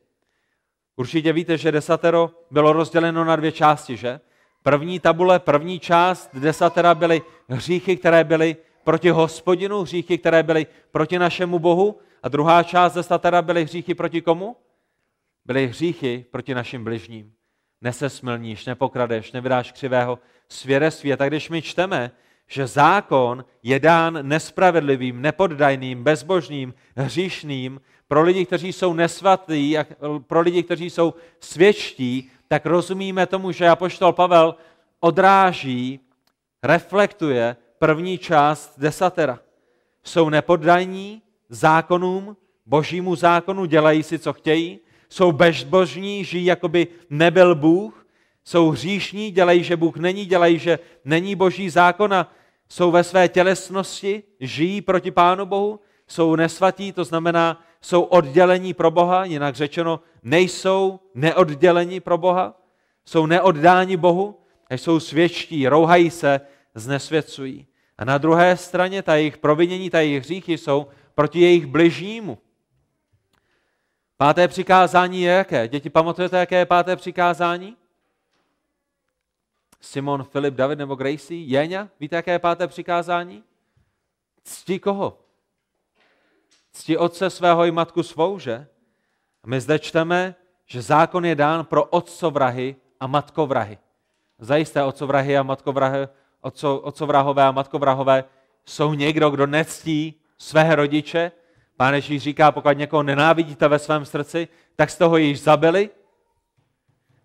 Určitě 0.96 1.34
víte, 1.34 1.58
že 1.58 1.72
desatero 1.72 2.32
bylo 2.52 2.74
rozděleno 2.74 3.26
na 3.26 3.36
dvě 3.36 3.52
části, 3.52 3.98
že? 3.98 4.20
První 4.64 5.00
tabule, 5.00 5.40
první 5.40 5.80
část 5.80 6.30
desatera 6.34 6.96
byly 6.96 7.22
hříchy, 7.50 7.98
které 7.98 8.24
byly 8.24 8.56
proti 8.84 9.10
hospodinu, 9.10 9.82
hříchy, 9.82 10.18
které 10.18 10.44
byly 10.44 10.68
proti 10.92 11.20
našemu 11.20 11.60
Bohu. 11.60 12.00
A 12.24 12.30
druhá 12.30 12.64
část 12.64 12.94
desatera 12.94 13.42
byly 13.42 13.64
hříchy 13.64 13.94
proti 13.94 14.22
komu? 14.22 14.56
Byly 15.46 15.68
hříchy 15.68 16.26
proti 16.32 16.56
našim 16.56 16.84
bližním. 16.84 17.34
Nesesmlníš, 17.82 18.66
nepokradeš, 18.66 19.32
nevydáš 19.32 19.72
křivého 19.72 20.20
svědectví. 20.50 21.14
A 21.14 21.18
tak 21.18 21.30
když 21.30 21.50
my 21.50 21.62
čteme, 21.62 22.12
že 22.48 22.68
zákon 22.68 23.46
je 23.64 23.80
dán 23.80 24.20
nespravedlivým, 24.22 25.22
nepoddajným, 25.22 26.04
bezbožným, 26.04 26.74
hříšným, 26.96 27.82
pro 28.12 28.24
lidi, 28.24 28.46
kteří 28.46 28.74
jsou 28.74 28.94
nesvatí, 28.94 29.78
a 29.78 29.86
pro 30.28 30.42
lidi, 30.42 30.64
kteří 30.64 30.90
jsou 30.90 31.14
svědčtí, 31.40 32.32
tak 32.48 32.66
rozumíme 32.66 33.26
tomu, 33.26 33.52
že 33.52 33.70
apoštol 33.70 34.12
Pavel 34.12 34.56
odráží, 35.00 36.00
reflektuje 36.64 37.56
první 37.80 38.18
část 38.18 38.74
desatera. 38.78 39.40
Jsou 40.04 40.30
nepoddaní 40.30 41.22
zákonům, 41.50 42.38
božímu 42.66 43.16
zákonu, 43.16 43.66
dělají 43.66 44.04
si, 44.04 44.20
co 44.20 44.34
chtějí, 44.34 44.80
jsou 45.10 45.32
bezbožní, 45.32 46.26
žijí, 46.26 46.46
jako 46.46 46.68
by 46.68 46.88
nebyl 47.10 47.56
Bůh, 47.56 48.08
jsou 48.44 48.70
hříšní, 48.70 49.32
dělají, 49.32 49.64
že 49.64 49.78
Bůh 49.78 49.98
není, 49.98 50.26
dělají, 50.26 50.60
že 50.60 50.80
není 51.06 51.36
boží 51.36 51.70
zákon 51.70 52.14
a 52.14 52.32
jsou 52.70 52.92
ve 52.92 53.04
své 53.04 53.28
tělesnosti, 53.28 54.24
žijí 54.40 54.82
proti 54.82 55.12
Pánu 55.12 55.46
Bohu, 55.46 55.80
jsou 56.08 56.36
nesvatí, 56.36 56.92
to 56.92 57.04
znamená, 57.04 57.64
jsou 57.82 58.04
oddělení 58.04 58.74
pro 58.74 58.92
Boha, 58.92 59.26
jinak 59.26 59.56
řečeno, 59.56 60.00
nejsou 60.24 61.00
neoddělení 61.16 62.00
pro 62.00 62.18
Boha, 62.18 62.62
jsou 63.06 63.26
neoddáni 63.26 63.98
Bohu, 63.98 64.42
a 64.70 64.74
jsou 64.74 65.00
svědčtí, 65.00 65.68
rouhají 65.68 66.10
se, 66.10 66.42
znesvěcují. 66.76 67.68
A 67.98 68.06
na 68.06 68.18
druhé 68.18 68.58
straně 68.58 69.04
ta 69.04 69.16
jejich 69.16 69.38
provinění, 69.38 69.90
ta 69.90 70.00
jejich 70.00 70.24
hříchy 70.24 70.58
jsou 70.58 70.88
proti 71.16 71.40
jejich 71.40 71.66
bližnímu. 71.66 72.38
Páté 74.18 74.48
přikázání 74.48 75.22
je 75.22 75.32
jaké? 75.32 75.68
Děti, 75.68 75.90
pamatujete, 75.90 76.38
jaké 76.38 76.58
je 76.58 76.66
páté 76.66 76.96
přikázání? 76.96 77.78
Simon, 79.82 80.24
Filip, 80.24 80.54
David 80.54 80.80
nebo 80.80 80.96
Gracie? 80.96 81.46
Jéňa? 81.46 81.90
Víte, 82.00 82.16
jaké 82.16 82.32
je 82.32 82.40
páté 82.40 82.68
přikázání? 82.68 83.44
Cti 84.44 84.80
koho? 84.80 85.20
Cti 86.72 86.98
otce 86.98 87.30
svého 87.30 87.66
i 87.66 87.72
matku 87.72 88.04
svou, 88.04 88.40
že? 88.40 88.68
A 89.44 89.48
my 89.48 89.62
zde 89.62 89.80
čteme, 89.80 90.36
že 90.66 90.82
zákon 90.82 91.26
je 91.26 91.36
dán 91.36 91.66
pro 91.66 91.84
otcovrahy 91.84 92.76
a 93.00 93.08
matkovrahy. 93.08 93.78
Zajisté 94.40 94.84
otcovrahy 94.84 95.38
a 95.38 95.44
matkovrahy, 95.44 96.08
otco, 96.42 96.80
otcovrahové 96.80 97.44
a 97.44 97.52
matkovrahové 97.52 98.24
jsou 98.66 98.94
někdo, 98.94 99.30
kdo 99.30 99.48
nectí 99.48 100.22
své 100.38 100.76
rodiče. 100.76 101.32
Pán 101.78 101.94
Ježíš 101.94 102.24
říká, 102.24 102.52
pokud 102.52 102.78
někoho 102.78 103.04
nenávidíte 103.04 103.68
ve 103.68 103.80
svém 103.80 104.06
srdci, 104.06 104.48
tak 104.76 104.90
jste 104.90 105.06
ho 105.06 105.18
již 105.18 105.42
zabili. 105.42 105.90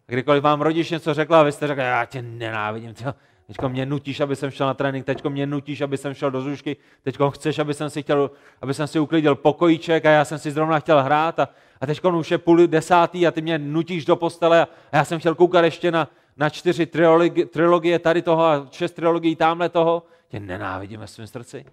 A 0.09 0.13
kdykoliv 0.13 0.43
vám 0.43 0.61
rodič 0.61 0.91
něco 0.91 1.15
řekla 1.15 1.41
a 1.41 1.43
vy 1.43 1.53
jste 1.53 1.67
řekli, 1.67 1.85
já 1.85 2.05
tě 2.05 2.23
nenávidím, 2.23 2.95
tě, 2.95 3.05
teďko 3.47 3.69
mě 3.69 3.87
nutíš, 3.87 4.21
aby 4.21 4.37
jsem 4.37 4.51
šel 4.51 4.67
na 4.67 4.75
trénink, 4.75 5.07
teďko 5.07 5.31
mě 5.31 5.47
nutíš, 5.47 5.81
aby 5.81 5.97
jsem 5.97 6.15
šel 6.15 6.31
do 6.31 6.41
zrušky, 6.41 6.77
teďko 7.03 7.31
chceš, 7.31 7.59
aby 7.59 7.75
jsem 7.75 7.91
si, 7.91 8.03
chtěl, 8.03 8.31
aby 8.61 8.75
jsem 8.75 8.87
si 8.87 8.99
uklidil 8.99 9.35
pokojíček 9.35 10.07
a 10.07 10.11
já 10.11 10.25
jsem 10.25 10.39
si 10.39 10.51
zrovna 10.51 10.81
chtěl 10.81 11.03
hrát 11.03 11.39
a, 11.39 11.49
a 11.81 11.87
teďko 11.87 12.19
už 12.19 12.31
je 12.31 12.39
půl 12.39 12.67
desátý 12.67 13.27
a 13.27 13.31
ty 13.31 13.43
mě 13.43 13.59
nutíš 13.59 14.05
do 14.05 14.17
postele 14.17 14.63
a, 14.63 14.69
a 14.93 14.97
já 14.97 15.05
jsem 15.05 15.19
chtěl 15.19 15.35
koukat 15.35 15.65
ještě 15.65 15.91
na, 15.91 16.09
na 16.37 16.51
čtyři 16.51 16.87
trilogie, 16.87 17.47
trilogie 17.47 17.99
tady 17.99 18.23
toho 18.23 18.45
a 18.45 18.69
šest 18.71 18.93
trilogií 18.93 19.37
tamhle 19.37 19.69
toho. 19.69 20.03
Tě 20.29 20.41
nenávidím 20.41 21.01
ve 21.01 21.07
svém 21.07 21.27
srdci. 21.27 21.65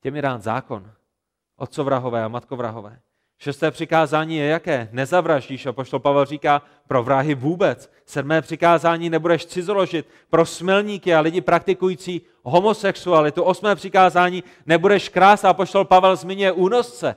Těm 0.00 0.16
je 0.16 0.22
dán 0.22 0.40
zákon. 0.40 0.90
Otcovrahové 1.56 2.24
a 2.24 2.28
matkovrahové. 2.28 2.98
Šesté 3.42 3.70
přikázání 3.70 4.36
je 4.36 4.46
jaké? 4.46 4.88
Nezavraždíš. 4.92 5.66
A 5.66 5.72
poštol 5.72 6.00
Pavel 6.00 6.24
říká 6.24 6.62
pro 6.88 7.02
vrahy 7.02 7.34
vůbec. 7.34 7.92
Sedmé 8.06 8.42
přikázání 8.42 9.10
nebudeš 9.10 9.46
cizoložit. 9.46 10.06
Pro 10.30 10.46
smilníky 10.46 11.14
a 11.14 11.20
lidi 11.20 11.40
praktikující 11.40 12.20
homosexualitu. 12.42 13.42
Osmé 13.42 13.74
přikázání 13.74 14.44
nebudeš 14.66 15.08
krás. 15.08 15.44
A 15.44 15.54
poštol 15.54 15.84
Pavel 15.84 16.16
zmiňuje 16.16 16.52
únosce. 16.52 17.16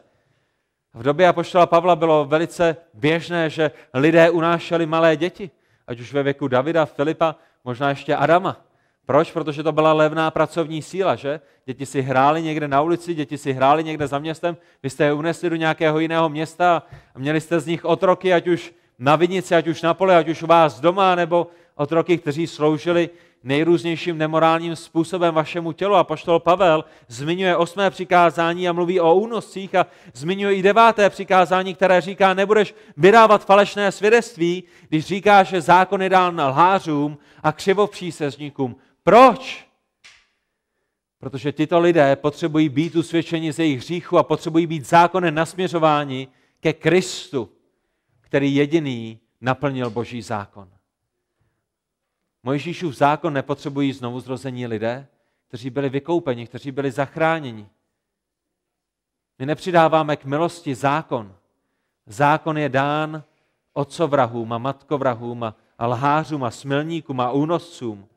V 0.94 1.04
době 1.04 1.28
apoštola 1.28 1.66
Pavla 1.66 1.96
bylo 1.96 2.26
velice 2.26 2.78
běžné, 2.94 3.50
že 3.50 3.72
lidé 3.94 4.30
unášeli 4.30 4.86
malé 4.86 5.18
děti. 5.18 5.52
Ať 5.88 6.00
už 6.00 6.14
ve 6.14 6.24
věku 6.24 6.48
Davida, 6.48 6.86
Filipa, 6.86 7.36
možná 7.64 7.90
ještě 7.90 8.16
Adama. 8.16 8.66
Proč? 9.06 9.32
Protože 9.32 9.64
to 9.64 9.72
byla 9.72 9.94
levná 9.94 10.32
pracovní 10.32 10.82
síla, 10.82 11.16
že? 11.16 11.40
Děti 11.66 11.86
si 11.86 12.02
hráli 12.02 12.42
někde 12.42 12.68
na 12.68 12.82
ulici, 12.82 13.14
děti 13.14 13.38
si 13.38 13.54
hráli 13.54 13.84
někde 13.84 14.08
za 14.08 14.20
městem, 14.20 14.58
vy 14.84 14.90
jste 14.90 15.04
je 15.04 15.14
unesli 15.14 15.50
do 15.50 15.56
nějakého 15.56 16.00
jiného 16.00 16.30
města 16.30 16.84
a 17.16 17.20
měli 17.20 17.42
jste 17.42 17.60
z 17.60 17.66
nich 17.66 17.86
otroky, 17.86 18.34
ať 18.34 18.48
už 18.48 18.74
na 19.00 19.16
vinici, 19.16 19.56
ať 19.56 19.68
už 19.68 19.82
na 19.82 19.94
poli, 19.94 20.16
ať 20.16 20.30
už 20.30 20.44
u 20.44 20.48
vás 20.48 20.80
doma, 20.80 21.16
nebo 21.16 21.48
otroky, 21.76 22.18
kteří 22.18 22.48
sloužili 22.48 23.10
nejrůznějším 23.44 24.18
nemorálním 24.18 24.76
způsobem 24.76 25.34
vašemu 25.34 25.72
tělu. 25.72 25.96
A 25.96 26.04
poštol 26.04 26.40
Pavel 26.40 26.86
zmiňuje 27.08 27.58
osmé 27.58 27.90
přikázání 27.90 28.70
a 28.70 28.74
mluví 28.74 29.00
o 29.00 29.16
únoscích 29.16 29.76
a 29.76 29.86
zmiňuje 30.14 30.56
i 30.56 30.62
deváté 30.62 31.10
přikázání, 31.10 31.76
které 31.76 32.02
říká, 32.02 32.34
nebudeš 32.34 32.76
vydávat 32.98 33.46
falešné 33.46 33.92
svědectví, 33.92 34.64
když 34.90 35.06
říká, 35.06 35.44
že 35.44 35.62
zákon 35.62 36.02
je 36.02 36.10
dán 36.10 36.42
lhářům 36.42 37.18
a 37.44 37.52
křivopřísezníkům. 37.52 38.76
Proč? 39.04 39.68
Protože 41.20 41.52
tyto 41.52 41.80
lidé 41.80 42.16
potřebují 42.16 42.70
být 42.70 42.96
usvědčeni 42.96 43.54
z 43.54 43.60
jejich 43.60 43.80
hříchu 43.80 44.18
a 44.18 44.24
potřebují 44.24 44.68
být 44.68 44.86
zákonem 44.86 45.36
nasměřováni 45.36 46.28
ke 46.60 46.74
Kristu, 46.74 47.52
který 48.22 48.56
jediný 48.56 49.20
naplnil 49.42 49.90
Boží 49.90 50.22
zákon. 50.22 50.70
Mojžíšův 52.44 52.96
zákon 52.96 53.34
nepotřebují 53.34 53.94
znovu 53.94 54.20
zrození 54.20 54.68
lidé, 54.68 55.08
kteří 55.48 55.70
byli 55.70 55.90
vykoupeni, 55.90 56.48
kteří 56.48 56.72
byli 56.72 56.92
zachráněni. 56.92 57.70
My 59.40 59.46
nepřidáváme 59.46 60.18
k 60.18 60.26
milosti 60.26 60.76
zákon. 60.76 61.36
Zákon 62.06 62.58
je 62.58 62.70
dán 62.70 63.24
otcovrahům 63.74 64.54
a 64.54 64.58
matkovrahům 64.58 65.44
a, 65.44 65.56
lhářům 65.88 66.44
a 66.44 66.52
smilníkům 66.52 67.20
a 67.20 67.32
únoscům. 67.32 68.08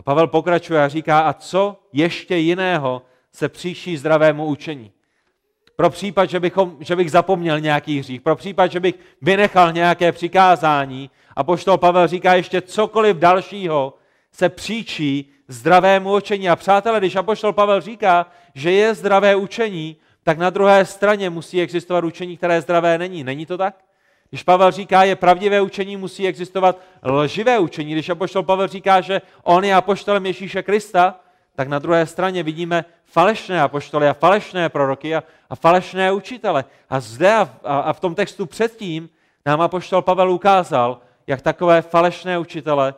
A 0.00 0.02
Pavel 0.02 0.26
pokračuje 0.26 0.84
a 0.84 0.88
říká, 0.88 1.20
a 1.20 1.32
co 1.32 1.76
ještě 1.92 2.36
jiného 2.36 3.02
se 3.32 3.48
příští 3.48 3.96
zdravému 3.96 4.46
učení? 4.46 4.92
Pro 5.76 5.90
případ, 5.90 6.30
že, 6.30 6.40
bychom, 6.40 6.76
že 6.80 6.96
bych 6.96 7.10
zapomněl 7.10 7.60
nějaký 7.60 7.98
hřích, 7.98 8.20
pro 8.20 8.36
případ, 8.36 8.72
že 8.72 8.80
bych 8.80 8.94
vynechal 9.22 9.72
nějaké 9.72 10.12
přikázání, 10.12 11.10
a 11.36 11.44
poštol 11.44 11.78
Pavel 11.78 12.06
říká 12.06 12.34
ještě 12.34 12.60
cokoliv 12.60 13.16
dalšího 13.16 13.94
se 14.32 14.48
příčí 14.48 15.32
zdravému 15.48 16.16
učení. 16.16 16.50
A 16.50 16.56
přátelé, 16.56 16.98
když 16.98 17.16
apoštol 17.16 17.52
Pavel 17.52 17.80
říká, 17.80 18.26
že 18.54 18.72
je 18.72 18.94
zdravé 18.94 19.36
učení, 19.36 19.96
tak 20.22 20.38
na 20.38 20.50
druhé 20.50 20.84
straně 20.84 21.30
musí 21.30 21.60
existovat 21.60 22.04
učení, 22.04 22.36
které 22.36 22.60
zdravé 22.60 22.98
není. 22.98 23.24
Není 23.24 23.46
to 23.46 23.58
tak? 23.58 23.89
Když 24.30 24.42
Pavel 24.42 24.70
říká, 24.70 25.04
je 25.04 25.16
pravdivé 25.16 25.60
učení, 25.60 25.96
musí 25.96 26.26
existovat 26.26 26.80
lživé 27.04 27.58
učení. 27.58 27.92
Když 27.92 28.08
apoštol 28.08 28.42
Pavel 28.42 28.68
říká, 28.68 29.00
že 29.00 29.22
on 29.42 29.64
je 29.64 29.74
apoštolem 29.74 30.26
Ježíše 30.26 30.62
Krista, 30.62 31.20
tak 31.54 31.68
na 31.68 31.78
druhé 31.78 32.06
straně 32.06 32.42
vidíme 32.42 32.84
falešné 33.04 33.62
apoštoly 33.62 34.08
a 34.08 34.14
falešné 34.14 34.68
proroky 34.68 35.16
a, 35.16 35.22
a 35.50 35.56
falešné 35.56 36.12
učitele. 36.12 36.64
A 36.90 37.00
zde 37.00 37.34
a, 37.34 37.58
a, 37.64 37.80
a 37.80 37.92
v 37.92 38.00
tom 38.00 38.14
textu 38.14 38.46
předtím 38.46 39.08
nám 39.46 39.60
apoštol 39.60 40.02
Pavel 40.02 40.30
ukázal, 40.30 41.00
jak 41.26 41.40
takové 41.40 41.82
falešné 41.82 42.38
učitele 42.38 42.94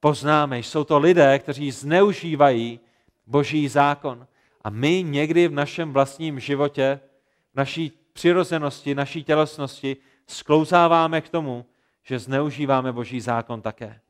poznáme. 0.00 0.58
Jsou 0.58 0.84
to 0.84 0.98
lidé, 0.98 1.38
kteří 1.38 1.70
zneužívají 1.70 2.80
boží 3.26 3.68
zákon. 3.68 4.26
A 4.64 4.70
my 4.70 5.02
někdy 5.02 5.48
v 5.48 5.52
našem 5.52 5.92
vlastním 5.92 6.40
životě, 6.40 7.00
v 7.52 7.56
naší 7.56 7.92
přirozenosti, 8.12 8.94
naší 8.94 9.24
tělesnosti 9.24 9.96
sklouzáváme 10.32 11.20
k 11.20 11.28
tomu, 11.28 11.66
že 12.02 12.18
zneužíváme 12.18 12.92
boží 12.92 13.20
zákon 13.20 13.62
také. 13.62 14.00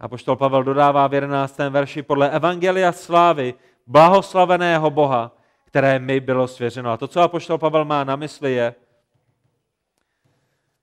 A 0.00 0.08
poštol 0.08 0.36
Pavel 0.36 0.64
dodává 0.64 1.06
v 1.06 1.14
11. 1.14 1.58
verši 1.58 2.02
podle 2.02 2.30
Evangelia 2.30 2.92
slávy 2.92 3.54
blahoslaveného 3.86 4.90
Boha, 4.90 5.36
které 5.64 5.98
mi 5.98 6.20
bylo 6.20 6.48
svěřeno. 6.48 6.90
A 6.90 6.96
to, 6.96 7.08
co 7.08 7.20
apoštol 7.20 7.58
Pavel 7.58 7.84
má 7.84 8.04
na 8.04 8.16
mysli, 8.16 8.52
je, 8.52 8.74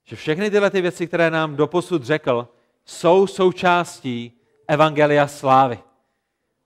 že 0.03 0.15
všechny 0.15 0.51
tyhle 0.51 0.69
ty 0.69 0.81
věci, 0.81 1.07
které 1.07 1.31
nám 1.31 1.55
doposud 1.55 2.03
řekl, 2.03 2.47
jsou 2.85 3.27
součástí 3.27 4.31
Evangelia 4.67 5.27
slávy. 5.27 5.79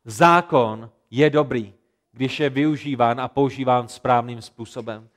Zákon 0.06 0.90
je 1.12 1.30
dobrý, 1.30 1.74
když 2.12 2.40
je 2.40 2.50
využíván 2.50 3.22
a 3.22 3.28
používán 3.28 3.88
správným 3.88 4.42
způsobem. 4.42 5.10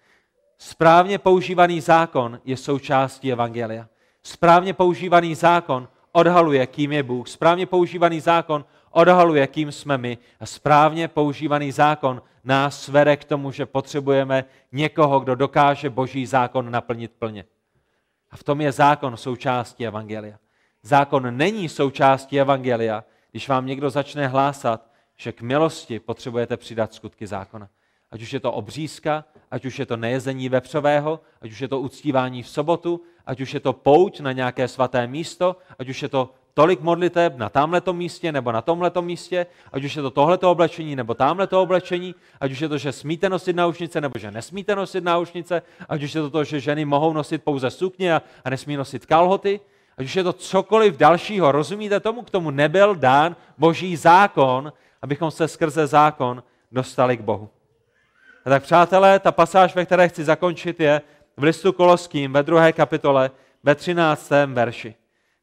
Správně 0.64 1.18
používaný 1.18 1.80
zákon 1.80 2.40
je 2.44 2.56
součástí 2.56 3.32
Evangelia. 3.32 3.88
Správně 4.22 4.74
používaný 4.74 5.34
zákon 5.34 5.88
odhaluje, 6.12 6.66
kým 6.66 6.92
je 6.92 7.02
Bůh. 7.02 7.28
Správně 7.28 7.66
používaný 7.66 8.20
zákon 8.20 8.64
odhaluje, 8.90 9.46
kým 9.46 9.72
jsme 9.72 9.98
my. 9.98 10.18
A 10.40 10.46
správně 10.46 11.08
používaný 11.08 11.72
zákon 11.72 12.22
nás 12.44 12.82
svede 12.82 13.16
k 13.16 13.24
tomu, 13.24 13.52
že 13.52 13.66
potřebujeme 13.66 14.44
někoho, 14.72 15.20
kdo 15.20 15.34
dokáže 15.34 15.90
boží 15.90 16.26
zákon 16.26 16.70
naplnit 16.70 17.12
plně. 17.18 17.44
A 18.30 18.36
v 18.36 18.42
tom 18.42 18.60
je 18.60 18.72
zákon 18.72 19.16
součástí 19.16 19.86
Evangelia. 19.86 20.38
Zákon 20.82 21.36
není 21.36 21.68
součástí 21.68 22.40
Evangelia, 22.40 23.04
když 23.30 23.48
vám 23.48 23.66
někdo 23.66 23.90
začne 23.90 24.26
hlásat, 24.26 24.90
že 25.16 25.32
k 25.32 25.42
milosti 25.42 26.00
potřebujete 26.00 26.56
přidat 26.56 26.94
skutky 26.94 27.26
zákona. 27.26 27.68
Ať 28.12 28.22
už 28.22 28.32
je 28.32 28.40
to 28.40 28.52
obřízka, 28.52 29.24
ať 29.50 29.64
už 29.64 29.78
je 29.78 29.86
to 29.86 29.96
nejezení 29.96 30.48
vepřového, 30.48 31.20
ať 31.40 31.50
už 31.50 31.60
je 31.60 31.68
to 31.68 31.80
uctívání 31.80 32.42
v 32.42 32.48
sobotu, 32.48 33.00
ať 33.26 33.40
už 33.40 33.54
je 33.54 33.60
to 33.60 33.72
pouť 33.72 34.20
na 34.20 34.32
nějaké 34.32 34.68
svaté 34.68 35.06
místo, 35.06 35.56
ať 35.78 35.88
už 35.88 36.02
je 36.02 36.08
to 36.08 36.30
tolik 36.54 36.80
modliteb 36.80 37.36
na 37.36 37.48
tamhletom 37.48 37.96
místě 37.96 38.32
nebo 38.32 38.52
na 38.52 38.62
tomhletom 38.62 39.04
místě, 39.04 39.46
ať 39.72 39.84
už 39.84 39.96
je 39.96 40.02
to 40.02 40.10
tohleto 40.10 40.50
oblečení 40.50 40.96
nebo 40.96 41.14
tamhleto 41.14 41.62
oblečení, 41.62 42.14
ať 42.40 42.52
už 42.52 42.60
je 42.60 42.68
to, 42.68 42.78
že 42.78 42.92
smíte 42.92 43.28
nosit 43.28 43.56
náušnice 43.56 44.00
nebo 44.00 44.18
že 44.18 44.30
nesmíte 44.30 44.76
nosit 44.76 45.04
náušnice, 45.04 45.62
ať 45.88 46.02
už 46.02 46.14
je 46.14 46.20
to 46.20 46.30
to, 46.30 46.44
že 46.44 46.60
ženy 46.60 46.84
mohou 46.84 47.12
nosit 47.12 47.44
pouze 47.44 47.70
sukně 47.70 48.14
a, 48.14 48.22
a 48.44 48.50
nesmí 48.50 48.76
nosit 48.76 49.06
kalhoty, 49.06 49.60
ať 49.96 50.04
už 50.04 50.16
je 50.16 50.24
to 50.24 50.32
cokoliv 50.32 50.96
dalšího. 50.96 51.52
Rozumíte 51.52 52.00
tomu? 52.00 52.22
K 52.22 52.30
tomu 52.30 52.50
nebyl 52.50 52.94
dán 52.94 53.36
boží 53.58 53.96
zákon, 53.96 54.72
abychom 55.02 55.30
se 55.30 55.48
skrze 55.48 55.86
zákon 55.86 56.42
dostali 56.72 57.16
k 57.16 57.20
Bohu. 57.20 57.48
A 58.44 58.50
tak 58.50 58.62
přátelé, 58.62 59.18
ta 59.18 59.32
pasáž, 59.32 59.74
ve 59.74 59.86
které 59.86 60.08
chci 60.08 60.24
zakončit, 60.24 60.80
je 60.80 61.00
v 61.36 61.42
listu 61.42 61.72
Koloským 61.72 62.32
ve 62.32 62.42
druhé 62.42 62.72
kapitole 62.72 63.30
ve 63.62 63.74
13. 63.74 64.30
verši. 64.46 64.94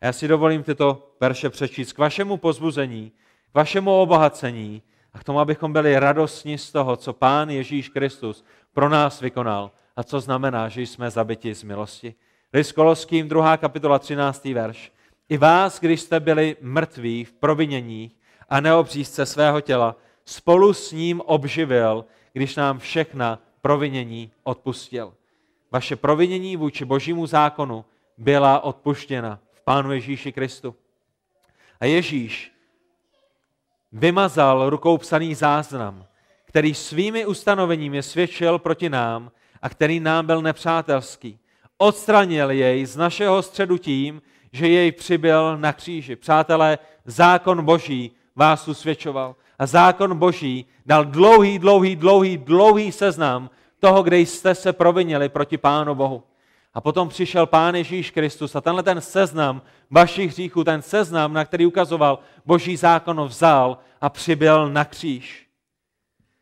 Já 0.02 0.14
si 0.14 0.28
dovolím 0.28 0.64
tyto 0.64 1.14
verše 1.22 1.50
přečíst 1.50 1.94
k 1.94 1.98
vašemu 1.98 2.38
pozbuzení, 2.38 3.12
k 3.52 3.56
vašemu 3.56 4.02
obohacení 4.02 4.82
a 5.14 5.20
k 5.20 5.24
tomu, 5.24 5.40
abychom 5.40 5.74
byli 5.74 6.00
radostní 6.00 6.58
z 6.58 6.72
toho, 6.72 6.96
co 6.96 7.14
Pán 7.14 7.50
Ježíš 7.50 7.90
Kristus 7.90 8.46
pro 8.74 8.90
nás 8.90 9.22
vykonal 9.22 9.72
a 9.96 10.04
co 10.04 10.20
znamená, 10.20 10.70
že 10.70 10.82
jsme 10.82 11.12
zabiti 11.12 11.56
z 11.56 11.64
milosti. 11.64 12.16
List 12.54 12.72
Koloským, 12.72 13.28
2. 13.28 13.58
kapitola, 13.58 14.00
13. 14.00 14.46
verš. 14.46 14.92
I 15.30 15.38
vás, 15.38 15.80
když 15.80 16.02
jste 16.02 16.20
byli 16.20 16.56
mrtví 16.62 17.26
v 17.26 17.34
proviněních 17.34 18.16
a 18.50 18.60
neobřízce 18.60 19.26
svého 19.26 19.62
těla, 19.62 19.96
spolu 20.26 20.74
s 20.74 20.92
ním 20.92 21.22
obživil, 21.22 22.06
když 22.34 22.56
nám 22.56 22.80
všechna 22.80 23.40
provinění 23.62 24.32
odpustil. 24.44 25.14
Vaše 25.72 25.96
provinění 25.96 26.58
vůči 26.58 26.86
božímu 26.86 27.26
zákonu 27.26 27.86
byla 28.18 28.60
odpuštěna 28.60 29.40
Pánu 29.64 29.92
Ježíši 29.92 30.32
Kristu. 30.32 30.76
A 31.80 31.86
Ježíš 31.86 32.52
vymazal 33.92 34.70
rukou 34.70 34.98
psaný 34.98 35.36
záznam, 35.36 36.06
který 36.46 36.74
svými 36.74 37.26
ustanoveními 37.26 38.04
svědčil 38.04 38.60
proti 38.60 38.90
nám 38.90 39.32
a 39.62 39.70
který 39.70 40.00
nám 40.00 40.26
byl 40.26 40.42
nepřátelský. 40.42 41.40
Odstranil 41.78 42.52
jej 42.52 42.86
z 42.86 42.98
našeho 42.98 43.42
středu 43.42 43.78
tím, 43.78 44.22
že 44.52 44.68
jej 44.68 44.92
přibyl 44.92 45.58
na 45.58 45.74
kříži. 45.74 46.16
Přátelé, 46.16 46.78
zákon 47.06 47.66
Boží 47.66 48.12
vás 48.36 48.68
usvědčoval. 48.68 49.36
A 49.60 49.66
zákon 49.66 50.18
Boží 50.18 50.66
dal 50.86 51.06
dlouhý, 51.06 51.60
dlouhý, 51.60 51.96
dlouhý, 51.96 52.38
dlouhý 52.38 52.92
seznam 52.92 53.50
toho, 53.80 54.04
kde 54.04 54.20
jste 54.20 54.56
se 54.56 54.74
provinili 54.74 55.30
proti 55.30 55.58
Pánu 55.58 55.96
Bohu. 55.96 56.24
A 56.74 56.82
potom 56.82 57.10
přišel 57.10 57.46
Pán 57.46 57.76
Ježíš 57.76 58.12
Kristus 58.12 58.56
a 58.56 58.62
tenhle 58.62 58.84
ten 58.84 59.02
seznam 59.02 59.62
vašich 59.92 60.32
hříchů, 60.32 60.64
ten 60.64 60.82
seznam, 60.82 61.34
na 61.34 61.46
který 61.46 61.66
ukazoval 61.66 62.20
boží 62.46 62.78
zákon, 62.78 63.22
vzal 63.22 63.78
a 64.02 64.10
přibyl 64.10 64.70
na 64.70 64.86
kříž. 64.86 65.48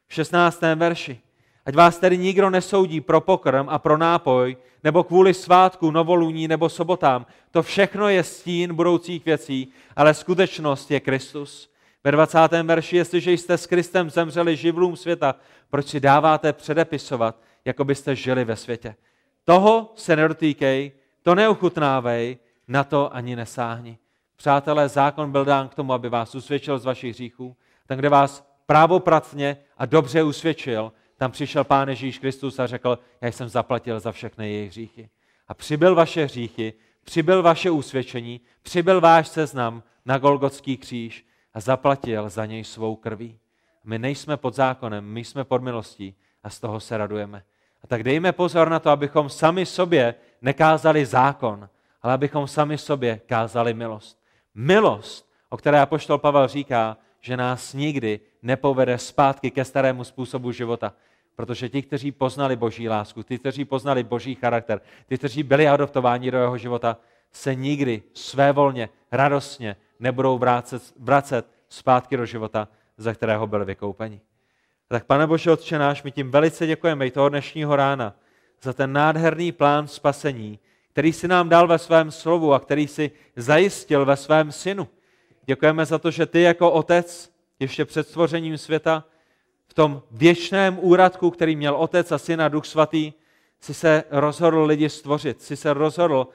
V 0.07 0.13
16. 0.13 0.61
verši. 0.75 1.19
Ať 1.65 1.75
vás 1.75 1.99
tedy 1.99 2.17
nikdo 2.17 2.49
nesoudí 2.49 3.01
pro 3.01 3.21
pokrm 3.21 3.69
a 3.69 3.79
pro 3.79 3.97
nápoj, 3.97 4.57
nebo 4.83 5.03
kvůli 5.03 5.33
svátku, 5.33 5.91
novoluní 5.91 6.47
nebo 6.47 6.69
sobotám. 6.69 7.25
To 7.51 7.63
všechno 7.63 8.09
je 8.09 8.23
stín 8.23 8.73
budoucích 8.73 9.25
věcí, 9.25 9.71
ale 9.95 10.13
skutečnost 10.13 10.91
je 10.91 10.99
Kristus. 10.99 11.69
Ve 12.07 12.11
20. 12.11 12.37
verši, 12.63 12.97
jestliže 12.97 13.31
jste 13.31 13.57
s 13.57 13.67
Kristem 13.67 14.09
zemřeli 14.09 14.55
živlům 14.55 14.95
světa, 14.95 15.35
proč 15.69 15.87
si 15.87 15.99
dáváte 15.99 16.53
předepisovat, 16.53 17.41
jako 17.65 17.85
byste 17.85 18.15
žili 18.15 18.45
ve 18.45 18.55
světě? 18.55 18.95
Toho 19.45 19.93
se 19.95 20.15
nedotýkej, 20.15 20.91
to 21.23 21.35
neuchutnávej, 21.35 22.37
na 22.67 22.83
to 22.83 23.15
ani 23.15 23.35
nesáhni. 23.35 23.97
Přátelé, 24.35 24.89
zákon 24.89 25.31
byl 25.31 25.45
dán 25.45 25.69
k 25.69 25.75
tomu, 25.75 25.93
aby 25.93 26.09
vás 26.09 26.35
usvědčil 26.35 26.79
z 26.79 26.85
vašich 26.85 27.13
hříchů. 27.13 27.55
Tam, 27.87 27.97
kde 27.97 28.09
vás 28.09 28.47
právopracně 28.65 29.57
a 29.77 29.85
dobře 29.85 30.23
usvědčil, 30.23 30.91
tam 31.17 31.31
přišel 31.31 31.63
Pán 31.63 31.89
Ježíš 31.89 32.19
Kristus 32.19 32.59
a 32.59 32.67
řekl, 32.67 32.99
já 33.21 33.31
jsem 33.31 33.49
zaplatil 33.49 33.99
za 33.99 34.11
všechny 34.11 34.53
jejich 34.53 34.69
hříchy. 34.69 35.09
A 35.47 35.53
přibyl 35.53 35.95
vaše 35.95 36.25
hříchy, 36.25 36.73
přibyl 37.03 37.43
vaše 37.43 37.71
usvědčení, 37.71 38.41
přibyl 38.61 39.01
váš 39.01 39.27
seznam 39.27 39.83
na 40.05 40.17
Golgotský 40.17 40.77
kříž 40.77 41.26
a 41.57 41.59
zaplatil 41.59 42.29
za 42.29 42.45
něj 42.45 42.63
svou 42.63 42.95
krví. 42.95 43.39
My 43.83 43.99
nejsme 43.99 44.37
pod 44.37 44.53
zákonem, 44.55 45.05
my 45.05 45.23
jsme 45.23 45.43
pod 45.43 45.61
milostí 45.61 46.15
a 46.43 46.49
z 46.49 46.59
toho 46.59 46.79
se 46.79 46.97
radujeme. 46.97 47.43
A 47.83 47.87
tak 47.87 48.03
dejme 48.03 48.31
pozor 48.31 48.69
na 48.69 48.79
to, 48.79 48.89
abychom 48.89 49.29
sami 49.29 49.65
sobě 49.65 50.15
nekázali 50.41 51.05
zákon, 51.05 51.69
ale 52.01 52.13
abychom 52.13 52.47
sami 52.47 52.77
sobě 52.77 53.21
kázali 53.25 53.73
milost. 53.73 54.19
Milost, 54.55 55.29
o 55.49 55.57
které 55.57 55.81
apoštol 55.81 56.17
Pavel 56.17 56.47
říká, 56.47 56.97
že 57.21 57.37
nás 57.37 57.73
nikdy 57.73 58.19
nepovede 58.41 58.97
zpátky 58.97 59.51
ke 59.51 59.65
starému 59.65 60.03
způsobu 60.03 60.51
života. 60.51 60.93
Protože 61.35 61.69
ti, 61.69 61.81
kteří 61.81 62.11
poznali 62.11 62.55
boží 62.55 62.89
lásku, 62.89 63.23
ti, 63.23 63.37
kteří 63.39 63.65
poznali 63.65 64.03
boží 64.03 64.35
charakter, 64.35 64.81
ti, 65.09 65.17
kteří 65.17 65.43
byli 65.43 65.67
adoptováni 65.67 66.31
do 66.31 66.37
jeho 66.37 66.57
života, 66.57 66.97
se 67.31 67.55
nikdy 67.55 68.03
svévolně, 68.13 68.89
radostně 69.11 69.75
nebudou 69.99 70.37
vracet, 70.37 70.93
vracet 70.99 71.47
zpátky 71.69 72.17
do 72.17 72.25
života, 72.25 72.67
za 72.97 73.13
kterého 73.13 73.47
byli 73.47 73.65
vykoupeni. 73.65 74.21
Tak 74.87 75.05
pane 75.05 75.27
Bože, 75.27 75.51
Otče 75.51 75.79
náš, 75.79 76.03
my 76.03 76.11
tím 76.11 76.31
velice 76.31 76.67
děkujeme 76.67 77.07
i 77.07 77.11
toho 77.11 77.29
dnešního 77.29 77.75
rána 77.75 78.15
za 78.61 78.73
ten 78.73 78.93
nádherný 78.93 79.51
plán 79.51 79.87
spasení, 79.87 80.59
který 80.91 81.13
si 81.13 81.27
nám 81.27 81.49
dal 81.49 81.67
ve 81.67 81.77
svém 81.77 82.11
slovu 82.11 82.53
a 82.53 82.59
který 82.59 82.87
si 82.87 83.11
zajistil 83.35 84.05
ve 84.05 84.17
svém 84.17 84.51
synu. 84.51 84.87
Děkujeme 85.45 85.85
za 85.85 85.97
to, 85.97 86.11
že 86.11 86.25
ty 86.25 86.41
jako 86.41 86.71
otec 86.71 87.31
ještě 87.59 87.85
před 87.85 88.07
stvořením 88.07 88.57
světa 88.57 89.03
v 89.67 89.73
tom 89.73 90.01
věčném 90.11 90.79
úradku, 90.81 91.31
který 91.31 91.55
měl 91.55 91.75
otec 91.75 92.11
a 92.11 92.17
syn 92.17 92.41
a 92.41 92.47
duch 92.47 92.65
svatý, 92.65 93.13
si 93.59 93.73
se 93.73 94.03
rozhodl 94.11 94.63
lidi 94.63 94.89
stvořit, 94.89 95.41
si 95.41 95.55
se 95.55 95.73
rozhodl 95.73 96.27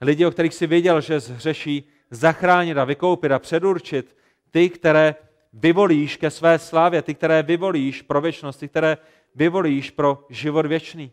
lidi, 0.00 0.26
o 0.26 0.30
kterých 0.30 0.54
si 0.54 0.66
věděl, 0.66 1.00
že 1.00 1.20
zhřeší, 1.20 1.88
zachránit 2.10 2.78
a 2.78 2.84
vykoupit 2.84 3.32
a 3.32 3.38
předurčit 3.38 4.16
ty, 4.50 4.70
které 4.70 5.14
vyvolíš 5.52 6.16
ke 6.16 6.30
své 6.30 6.58
slávě, 6.58 7.02
ty, 7.02 7.14
které 7.14 7.42
vyvolíš 7.42 8.02
pro 8.02 8.20
věčnost, 8.20 8.60
ty, 8.60 8.68
které 8.68 8.96
vyvolíš 9.34 9.90
pro 9.90 10.26
život 10.28 10.66
věčný. 10.66 11.12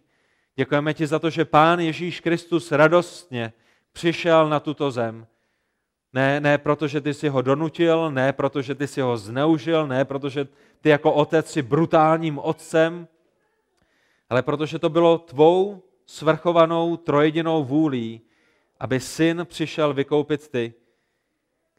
Děkujeme 0.56 0.94
ti 0.94 1.08
za 1.08 1.20
to, 1.20 1.30
že 1.30 1.46
Pán 1.46 1.80
Ježíš 1.80 2.20
Kristus 2.20 2.72
radostně 2.72 3.54
přišel 3.92 4.50
na 4.50 4.60
tuto 4.60 4.92
zem. 4.92 5.28
Ne, 6.14 6.40
ne 6.40 6.58
proto, 6.58 6.88
že 6.88 7.02
ty 7.02 7.14
si 7.14 7.30
ho 7.30 7.42
donutil, 7.42 8.12
ne 8.12 8.34
proto, 8.34 8.62
že 8.62 8.76
ty 8.76 8.88
si 8.88 9.02
ho 9.02 9.18
zneužil, 9.18 9.88
ne 9.88 10.06
proto, 10.06 10.30
že 10.30 10.48
ty 10.82 10.90
jako 10.90 11.14
otec 11.14 11.52
si 11.52 11.62
brutálním 11.62 12.40
otcem, 12.40 13.08
ale 14.30 14.42
protože 14.42 14.80
to 14.80 14.90
bylo 14.90 15.18
tvou 15.18 15.84
svrchovanou 16.06 16.98
trojedinou 16.98 17.64
vůlí, 17.64 18.22
aby 18.80 19.00
syn 19.00 19.42
přišel 19.46 19.94
vykoupit 19.94 20.48
ty, 20.48 20.74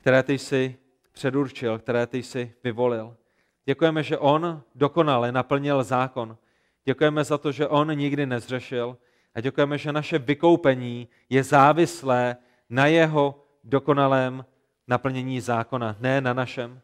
které 0.06 0.22
ty 0.22 0.38
jsi 0.38 0.76
předurčil, 1.12 1.78
které 1.78 2.06
ty 2.06 2.22
jsi 2.22 2.54
vyvolil. 2.64 3.16
Děkujeme, 3.64 4.02
že 4.02 4.18
on 4.18 4.62
dokonale 4.74 5.32
naplnil 5.32 5.84
zákon. 5.84 6.36
Děkujeme 6.84 7.24
za 7.24 7.38
to, 7.38 7.52
že 7.52 7.68
on 7.68 7.94
nikdy 7.94 8.26
nezřešil 8.26 8.96
a 9.34 9.40
děkujeme, 9.40 9.78
že 9.78 9.92
naše 9.92 10.18
vykoupení 10.18 11.08
je 11.30 11.44
závislé 11.44 12.36
na 12.70 12.86
jeho 12.86 13.46
dokonalém 13.64 14.44
naplnění 14.88 15.40
zákona, 15.40 15.96
ne 16.00 16.20
na 16.20 16.32
našem. 16.32 16.80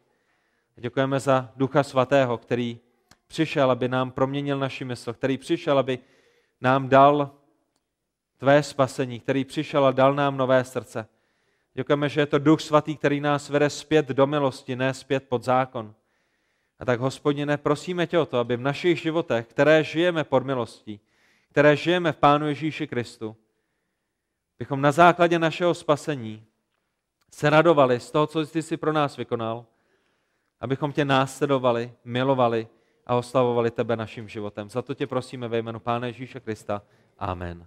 Děkujeme 0.77 1.21
za 1.21 1.53
Ducha 1.57 1.83
Svatého, 1.83 2.39
který 2.39 2.79
přišel, 3.27 3.71
aby 3.71 3.89
nám 3.89 4.11
proměnil 4.11 4.59
naši 4.59 4.85
mysl, 4.85 5.13
který 5.13 5.39
přišel, 5.39 5.79
aby 5.79 5.99
nám 6.61 6.89
dal 6.89 7.31
tvé 8.39 8.63
spasení, 8.63 9.21
který 9.21 9.45
přišel 9.45 9.87
a 9.87 9.91
dal 9.93 10.15
nám 10.15 10.37
nové 10.37 10.65
srdce. 10.65 11.09
Děkujeme, 11.75 12.09
že 12.09 12.21
je 12.21 12.27
to 12.27 12.39
Duch 12.39 12.61
Svatý, 12.61 12.97
který 12.97 13.21
nás 13.21 13.49
vede 13.49 13.71
zpět 13.71 14.09
do 14.09 14.27
milosti, 14.27 14.77
ne 14.77 14.95
zpět 14.95 15.29
pod 15.29 15.45
zákon. 15.45 15.95
A 16.79 16.85
tak, 16.85 17.01
hospodine, 17.01 17.57
prosíme 17.57 18.07
tě 18.07 18.19
o 18.19 18.27
to, 18.27 18.39
aby 18.39 18.57
v 18.57 18.61
našich 18.61 19.01
životech, 19.01 19.47
které 19.47 19.85
žijeme 19.85 20.25
pod 20.25 20.45
milostí, 20.45 21.01
které 21.51 21.77
žijeme 21.77 22.13
v 22.13 22.17
Pánu 22.17 22.47
Ježíši 22.47 22.87
Kristu, 22.87 23.37
bychom 24.59 24.81
na 24.81 24.93
základě 24.93 25.39
našeho 25.39 25.75
spasení 25.75 26.45
se 27.35 27.51
radovali 27.51 28.01
z 28.01 28.11
toho, 28.11 28.27
co 28.27 28.47
jsi 28.47 28.63
si 28.63 28.77
pro 28.77 28.93
nás 28.93 29.17
vykonal, 29.17 29.67
abychom 30.61 30.93
tě 30.93 31.05
následovali, 31.05 31.93
milovali 32.05 32.69
a 33.07 33.15
oslavovali 33.15 33.71
tebe 33.71 33.97
naším 33.97 34.29
životem. 34.29 34.71
Za 34.71 34.83
to 34.83 34.95
tě 34.95 35.07
prosíme 35.07 35.49
ve 35.49 35.59
jménu 35.59 35.81
Pána 35.81 36.07
Ježíše 36.07 36.41
Krista. 36.41 36.83
Amen. 37.19 37.67